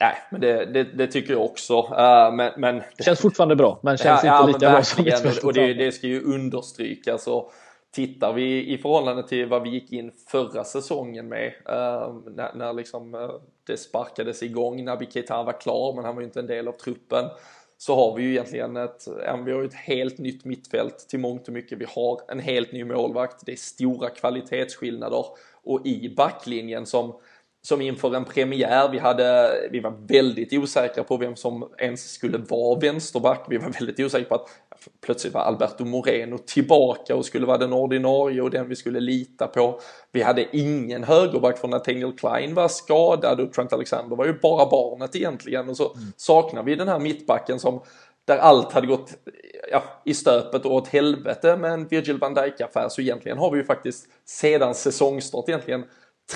Nej, 0.00 0.14
men 0.30 0.40
det, 0.40 0.64
det, 0.64 0.84
det, 0.84 1.06
tycker 1.06 1.32
jag 1.32 1.44
också. 1.44 1.78
Uh, 1.78 2.34
men, 2.34 2.52
men, 2.56 2.82
det 2.96 3.04
känns 3.04 3.20
fortfarande 3.20 3.56
bra, 3.56 3.80
men 3.82 3.96
känns 3.96 4.24
ja, 4.24 4.40
inte 4.40 4.42
ja, 4.42 4.46
lika 4.46 4.70
bra 4.70 4.82
som 4.82 5.06
ett 5.06 5.44
Och 5.44 5.52
det, 5.52 5.74
det 5.74 5.92
ska 5.92 6.06
ju 6.06 6.22
understrykas. 6.22 7.26
Och 7.26 7.52
tittar 7.90 8.32
vi 8.32 8.72
i 8.72 8.78
förhållande 8.78 9.28
till 9.28 9.48
vad 9.48 9.62
vi 9.62 9.70
gick 9.70 9.92
in 9.92 10.12
förra 10.26 10.64
säsongen 10.64 11.28
med 11.28 11.46
eh, 11.46 12.14
när, 12.26 12.54
när 12.54 12.72
liksom, 12.72 13.14
eh, 13.14 13.30
det 13.66 13.76
sparkades 13.76 14.42
igång, 14.42 14.84
när 14.84 15.10
Keita 15.10 15.42
var 15.42 15.60
klar 15.60 15.94
men 15.94 16.04
han 16.04 16.14
var 16.14 16.22
ju 16.22 16.26
inte 16.26 16.40
en 16.40 16.46
del 16.46 16.68
av 16.68 16.72
truppen 16.72 17.24
så 17.80 17.94
har 17.94 18.16
vi 18.16 18.22
ju 18.22 18.30
egentligen 18.30 18.76
ett, 18.76 19.08
vi 19.44 19.52
har 19.52 19.64
ett 19.64 19.74
helt 19.74 20.18
nytt 20.18 20.44
mittfält 20.44 21.08
till 21.08 21.20
mångt 21.20 21.48
och 21.48 21.54
mycket. 21.54 21.78
Vi 21.78 21.86
har 21.88 22.20
en 22.28 22.40
helt 22.40 22.72
ny 22.72 22.84
målvakt, 22.84 23.46
det 23.46 23.52
är 23.52 23.56
stora 23.56 24.10
kvalitetsskillnader 24.10 25.24
och 25.62 25.86
i 25.86 26.14
backlinjen 26.16 26.86
som 26.86 27.14
som 27.62 27.80
inför 27.80 28.14
en 28.14 28.24
premiär, 28.24 28.88
vi, 28.88 28.98
hade, 28.98 29.52
vi 29.70 29.80
var 29.80 29.94
väldigt 30.08 30.52
osäkra 30.52 31.04
på 31.04 31.16
vem 31.16 31.36
som 31.36 31.72
ens 31.78 32.10
skulle 32.10 32.38
vara 32.38 32.78
vänsterback. 32.78 33.46
Vi 33.48 33.56
var 33.56 33.70
väldigt 33.70 34.00
osäkra 34.00 34.28
på 34.28 34.34
att 34.34 34.50
plötsligt 35.00 35.34
var 35.34 35.40
Alberto 35.40 35.84
Moreno 35.84 36.38
tillbaka 36.38 37.16
och 37.16 37.26
skulle 37.26 37.46
vara 37.46 37.58
den 37.58 37.72
ordinarie 37.72 38.42
och 38.42 38.50
den 38.50 38.68
vi 38.68 38.76
skulle 38.76 39.00
lita 39.00 39.46
på. 39.46 39.80
Vi 40.12 40.22
hade 40.22 40.56
ingen 40.56 41.04
högerback 41.04 41.58
för 41.58 41.68
Nathaniel 41.68 42.12
Klein 42.12 42.54
var 42.54 42.68
skadad 42.68 43.40
och 43.40 43.52
Trent 43.52 43.72
Alexander 43.72 44.16
var 44.16 44.26
ju 44.26 44.32
bara 44.32 44.70
barnet 44.70 45.16
egentligen 45.16 45.68
och 45.68 45.76
så 45.76 45.94
mm. 45.94 46.12
saknar 46.16 46.62
vi 46.62 46.74
den 46.74 46.88
här 46.88 46.98
mittbacken 46.98 47.58
som 47.58 47.80
där 48.24 48.38
allt 48.38 48.72
hade 48.72 48.86
gått 48.86 49.14
ja, 49.70 49.82
i 50.04 50.14
stöpet 50.14 50.64
och 50.64 50.74
åt 50.74 50.88
helvete 50.88 51.56
med 51.56 51.72
en 51.72 51.88
Virgil 51.88 52.18
van 52.18 52.34
Dijk-affär 52.34 52.88
så 52.88 53.00
egentligen 53.00 53.38
har 53.38 53.50
vi 53.50 53.58
ju 53.58 53.64
faktiskt 53.64 54.06
sedan 54.24 54.74
säsongstart 54.74 55.48
egentligen 55.48 55.84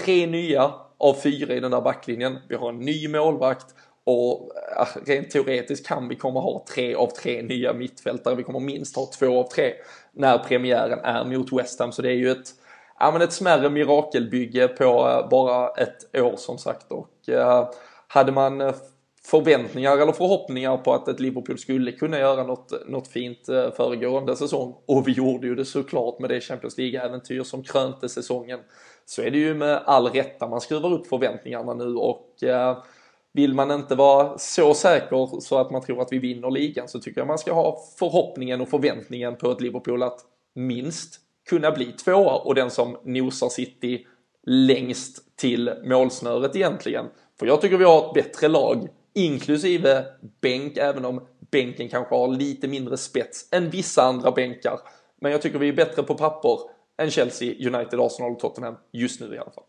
tre 0.05 0.27
nya 0.27 0.75
av 0.99 1.15
fyra 1.15 1.55
i 1.55 1.61
den 1.61 1.71
där 1.71 1.81
backlinjen. 1.81 2.39
Vi 2.49 2.55
har 2.55 2.69
en 2.69 2.79
ny 2.79 3.09
målvakt 3.09 3.67
och 4.05 4.51
eh, 4.79 4.87
rent 5.07 5.31
teoretiskt 5.31 5.87
kan 5.87 6.09
vi 6.09 6.17
komma 6.17 6.41
ha 6.41 6.65
tre 6.75 6.95
av 6.95 7.07
tre 7.07 7.43
nya 7.43 7.73
mittfältare. 7.73 8.35
Vi 8.35 8.43
kommer 8.43 8.61
minst 8.61 8.97
ha 8.97 9.11
två 9.19 9.41
av 9.41 9.49
tre 9.49 9.73
när 10.13 10.39
premiären 10.39 10.99
är 10.99 11.25
mot 11.25 11.53
West 11.53 11.81
Ham. 11.81 11.93
Så 11.93 12.03
det 12.03 12.09
är 12.09 12.17
ju 12.17 12.31
ett, 12.31 12.49
ja, 12.99 13.11
men 13.13 13.23
ett 13.23 13.33
smärre 13.33 13.71
mirakelbygge 13.71 14.69
på 14.69 14.85
eh, 14.85 15.29
bara 15.29 15.69
ett 15.69 16.17
år 16.17 16.37
som 16.37 16.59
sagt. 16.59 16.93
Och 16.93 17.29
eh, 17.29 17.69
hade 18.07 18.33
man 18.33 18.73
förväntningar 19.25 19.99
eller 19.99 20.13
förhoppningar 20.13 20.77
på 20.77 20.95
att 20.95 21.09
ett 21.09 21.21
Liverpool 21.21 21.59
skulle 21.59 21.93
kunna 21.93 22.19
göra 22.19 22.43
något, 22.43 22.73
något 22.89 23.09
fint 23.09 23.47
föregående 23.77 24.37
säsong 24.37 24.75
och 24.87 25.09
vi 25.09 25.13
gjorde 25.13 25.47
ju 25.47 25.55
det 25.55 25.65
såklart 25.65 26.19
med 26.19 26.31
det 26.31 26.41
Champions 26.41 26.79
League-äventyr 26.79 27.43
som 27.43 27.63
krönte 27.63 28.09
säsongen 28.09 28.61
så 29.05 29.23
är 29.23 29.31
det 29.31 29.39
ju 29.39 29.55
med 29.55 29.83
all 29.85 30.07
rätta 30.07 30.49
man 30.49 30.61
skruvar 30.61 30.93
upp 30.93 31.07
förväntningarna 31.07 31.75
nu 31.75 31.95
och 31.95 32.43
eh, 32.43 32.79
vill 33.33 33.55
man 33.55 33.71
inte 33.71 33.95
vara 33.95 34.39
så 34.39 34.75
säker 34.75 35.41
så 35.41 35.59
att 35.59 35.71
man 35.71 35.83
tror 35.83 36.03
att 36.03 36.13
vi 36.13 36.19
vinner 36.19 36.51
ligan 36.51 36.89
så 36.89 37.01
tycker 37.01 37.21
jag 37.21 37.29
man 37.29 37.39
ska 37.39 37.53
ha 37.53 37.81
förhoppningen 37.99 38.61
och 38.61 38.69
förväntningen 38.69 39.37
på 39.37 39.51
ett 39.51 39.61
Liverpool 39.61 40.03
att 40.03 40.21
minst 40.55 41.21
kunna 41.49 41.71
bli 41.71 41.93
tvåa 41.93 42.35
och 42.35 42.55
den 42.55 42.71
som 42.71 42.99
nosar 43.05 43.49
City 43.49 44.07
längst 44.47 45.37
till 45.37 45.71
målsnöret 45.85 46.57
egentligen. 46.57 47.07
För 47.39 47.47
jag 47.47 47.61
tycker 47.61 47.77
vi 47.77 47.85
har 47.85 48.07
ett 48.07 48.15
bättre 48.15 48.49
lag, 48.49 48.89
inklusive 49.15 50.05
bänk, 50.41 50.77
även 50.77 51.05
om 51.05 51.27
bänken 51.51 51.89
kanske 51.89 52.15
har 52.15 52.29
lite 52.29 52.69
mindre 52.69 52.97
spets 52.97 53.49
än 53.53 53.71
vissa 53.71 54.03
andra 54.03 54.31
bänkar. 54.31 54.81
Men 55.21 55.33
jag 55.33 55.43
tycker 55.43 55.59
vi 55.59 55.69
är 55.69 55.73
bättre 55.73 56.03
på 56.03 56.15
papper 56.15 56.59
än 56.99 57.11
Chelsea, 57.11 57.69
United, 57.69 58.01
Arsenal 58.01 58.33
och 58.33 58.41
Tottenham 58.41 58.75
just 58.93 59.21
nu 59.21 59.35
i 59.35 59.39
alla 59.39 59.51
fall. 59.51 59.65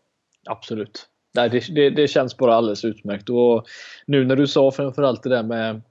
Absolut. 0.46 1.08
Nej, 1.34 1.50
det, 1.50 1.74
det, 1.74 1.90
det, 1.90 2.08
känns 2.08 2.36
bara 2.36 2.54
alldeles 2.54 2.84
utmärkt. 2.84 3.30
Och 3.30 3.66
nu 4.06 4.24
när 4.24 4.36
du 4.36 4.46
sa 4.46 4.70
framförallt 4.70 5.22
det 5.22 5.28
där 5.28 5.42
med, 5.42 5.82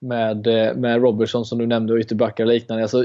med, 0.00 0.46
eh, 0.46 0.74
med 0.74 1.02
Robertson 1.02 1.44
som 1.44 1.58
du 1.58 1.66
nämnde 1.66 1.92
och 1.92 1.98
ytterbackar 1.98 2.44
och 2.44 2.52
liknande. 2.52 2.82
Alltså, 2.82 3.04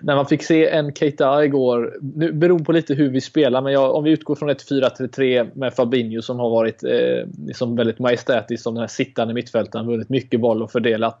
när 0.00 0.16
man 0.16 0.26
fick 0.26 0.42
se 0.42 0.68
en 0.68 0.94
Keita 0.94 1.44
igår, 1.44 1.98
nu 2.14 2.32
beror 2.32 2.58
på 2.58 2.72
lite 2.72 2.94
hur 2.94 3.10
vi 3.10 3.20
spelar, 3.20 3.62
men 3.62 3.72
jag, 3.72 3.94
om 3.94 4.04
vi 4.04 4.10
utgår 4.10 4.34
från 4.34 4.50
ett 4.50 4.70
4-3-3 4.70 5.50
med 5.54 5.74
Fabinho 5.74 6.22
som 6.22 6.38
har 6.38 6.50
varit 6.50 6.84
eh, 6.84 7.28
liksom 7.46 7.76
väldigt 7.76 7.98
majestätisk 7.98 8.62
som 8.62 8.74
den 8.74 8.80
här 8.80 8.88
sittande 8.88 9.34
mittfältaren, 9.34 9.86
vunnit 9.86 10.08
mycket 10.08 10.40
boll 10.40 10.62
och 10.62 10.72
fördelat 10.72 11.18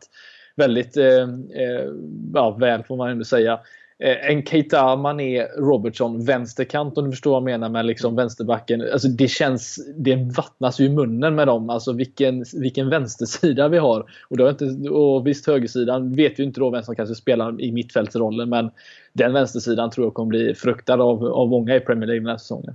väldigt 0.56 0.96
eh, 0.96 1.22
eh, 1.54 1.90
ja, 2.34 2.50
väl 2.50 2.82
får 2.82 2.96
man 2.96 3.10
ändå 3.10 3.24
säga. 3.24 3.60
Eh, 3.98 4.30
en 4.30 4.42
Keita, 4.42 4.96
Mané, 4.96 5.46
Robertson, 5.46 6.24
vänsterkant 6.24 6.98
om 6.98 7.04
du 7.04 7.10
förstår 7.10 7.30
vad 7.30 7.36
jag 7.36 7.44
menar 7.44 7.68
med 7.68 7.86
liksom 7.86 8.16
vänsterbacken. 8.16 8.82
Alltså 8.92 9.08
det 9.08 9.28
känns, 9.28 9.86
det 9.96 10.16
vattnas 10.36 10.80
ju 10.80 10.84
i 10.84 10.88
munnen 10.88 11.34
med 11.34 11.46
dem. 11.46 11.70
Alltså 11.70 11.92
vilken, 11.92 12.44
vilken 12.54 12.88
vänstersida 12.88 13.68
vi 13.68 13.78
har. 13.78 14.10
Och, 14.28 14.36
då 14.36 14.48
inte, 14.48 14.64
och 14.88 15.26
visst 15.26 15.46
högersidan 15.46 16.14
vet 16.14 16.38
ju 16.38 16.44
inte 16.44 16.60
då 16.60 16.70
vem 16.70 16.82
som 16.82 16.96
kanske 16.96 17.14
spelar 17.14 17.60
i 17.60 17.72
mittfältsrollen 17.72 18.48
men 18.48 18.70
den 19.12 19.32
vänstersidan 19.32 19.90
tror 19.90 20.06
jag 20.06 20.14
kommer 20.14 20.28
bli 20.28 20.54
fruktad 20.54 21.02
av, 21.02 21.24
av 21.24 21.48
många 21.48 21.76
i 21.76 21.80
Premier 21.80 22.06
League 22.06 22.20
den 22.20 22.30
här 22.30 22.38
säsongen. 22.38 22.74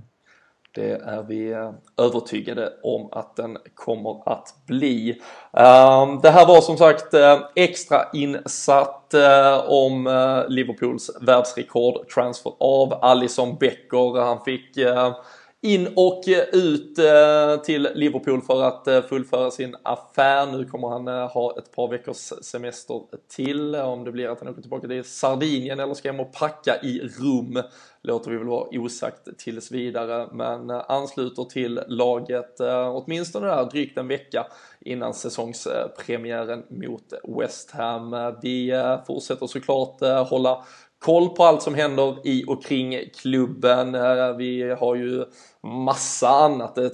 Det 0.74 0.92
är 0.92 1.22
vi 1.22 1.54
övertygade 1.98 2.72
om 2.82 3.08
att 3.12 3.36
den 3.36 3.58
kommer 3.74 4.32
att 4.32 4.54
bli. 4.66 5.10
Ehm, 5.52 6.20
det 6.22 6.30
här 6.30 6.46
var 6.46 6.60
som 6.60 6.76
sagt 6.76 7.14
eh, 7.14 7.40
extra 7.56 8.04
insatt 8.12 9.14
eh, 9.14 9.70
om 9.70 10.06
eh, 10.06 10.48
Liverpools 10.48 11.10
världsrekord 11.20 12.08
transfer 12.08 12.52
av 12.60 13.04
Alisson 13.04 13.56
Becker. 13.60 14.20
Han 14.20 14.44
fick 14.44 14.76
in 15.64 15.88
och 15.96 16.28
eh, 16.28 16.44
ut 16.52 16.98
eh, 16.98 17.56
till 17.64 17.88
Liverpool 17.94 18.42
för 18.42 18.62
att 18.62 18.86
eh, 18.86 19.02
fullföra 19.02 19.50
sin 19.50 19.76
affär. 19.82 20.46
Nu 20.46 20.64
kommer 20.64 20.88
han 20.88 21.08
ha 21.28 21.58
ett 21.58 21.72
par 21.72 21.88
veckors 21.88 22.32
semester 22.42 23.02
till. 23.28 23.74
Om 23.74 24.04
det 24.04 24.12
blir 24.12 24.28
att 24.28 24.40
han 24.40 24.48
åker 24.48 24.60
tillbaka 24.60 24.88
till 24.88 25.04
Sardinien 25.04 25.80
eller 25.80 25.94
ska 25.94 26.08
hem 26.08 26.20
och 26.20 26.32
packa 26.32 26.80
i 26.82 27.00
rum 27.00 27.62
låter 28.02 28.30
vi 28.30 28.36
väl 28.36 28.46
vara 28.46 28.68
osagt 28.70 29.38
tills 29.38 29.72
vidare, 29.72 30.28
men 30.32 30.70
ansluter 30.70 31.44
till 31.44 31.80
laget 31.88 32.60
åtminstone 32.92 33.46
där 33.46 33.64
drygt 33.64 33.98
en 33.98 34.08
vecka 34.08 34.46
innan 34.80 35.14
säsongspremiären 35.14 36.62
mot 36.68 37.12
West 37.38 37.70
Ham. 37.70 38.34
Vi 38.42 38.72
fortsätter 39.06 39.46
såklart 39.46 40.28
hålla 40.28 40.64
koll 41.02 41.28
på 41.28 41.44
allt 41.44 41.62
som 41.62 41.74
händer 41.74 42.16
i 42.24 42.44
och 42.46 42.64
kring 42.64 42.98
klubben. 43.22 43.92
Vi 44.38 44.76
har 44.80 44.94
ju 44.94 45.24
massa 45.62 46.28
annat. 46.28 46.78
Eh, 46.78 46.88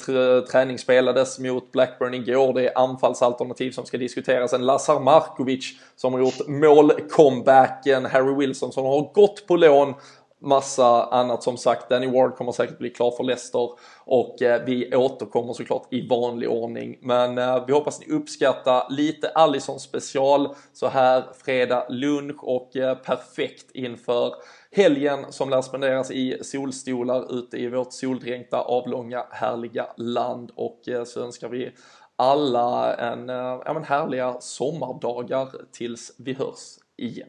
Träning 0.51 0.79
spelades 0.79 1.39
mot 1.39 1.73
Blackburn 1.73 2.15
igår. 2.15 2.53
Det 2.53 2.69
är 2.69 2.79
anfallsalternativ 2.79 3.71
som 3.71 3.85
ska 3.87 3.99
diskuteras. 3.99 4.53
En 4.53 4.67
Lazar 4.67 5.01
Markovic 5.01 5.75
som 5.97 6.13
har 6.13 6.21
gjort 6.21 6.49
målcomebacken. 6.49 8.07
Harry 8.07 8.35
Wilson 8.35 8.73
som 8.73 8.85
har 8.85 9.13
gått 9.15 9.47
på 9.47 9.57
lån 9.57 9.95
massa 10.41 11.05
annat 11.05 11.43
som 11.43 11.57
sagt. 11.57 11.89
Danny 11.89 12.07
Ward 12.07 12.37
kommer 12.37 12.53
säkert 12.53 12.79
bli 12.79 12.91
klar 12.91 13.11
för 13.11 13.25
Leicester 13.25 13.71
och 14.05 14.43
eh, 14.43 14.65
vi 14.65 14.97
återkommer 14.97 15.53
såklart 15.53 15.93
i 15.93 16.09
vanlig 16.09 16.51
ordning. 16.51 16.99
Men 17.03 17.39
eh, 17.39 17.65
vi 17.67 17.73
hoppas 17.73 18.01
ni 18.01 18.13
uppskattar 18.15 18.87
lite 18.91 19.29
Allison 19.29 19.81
special 19.81 20.55
så 20.73 20.89
här 20.89 21.25
fredag 21.45 21.87
lunch 21.89 22.45
och 22.45 22.77
eh, 22.77 22.95
perfekt 22.95 23.71
inför 23.75 24.35
helgen 24.71 25.19
som 25.31 25.51
lär 25.51 25.63
spenderas 25.63 26.11
i 26.11 26.39
solstolar 26.43 27.39
ute 27.39 27.57
i 27.57 27.69
vårt 27.69 27.93
soldränkta 27.93 28.61
avlånga 28.61 29.25
härliga 29.31 29.87
land 29.97 30.51
och 30.55 30.89
eh, 30.89 31.05
så 31.05 31.21
önskar 31.21 31.49
vi 31.49 31.73
alla 32.17 32.95
en, 32.95 33.31
eh, 33.31 33.61
ja, 33.65 33.73
men 33.75 33.85
härliga 33.85 34.37
sommardagar 34.41 35.49
tills 35.73 36.13
vi 36.19 36.33
hörs 36.33 36.79
igen. 36.97 37.29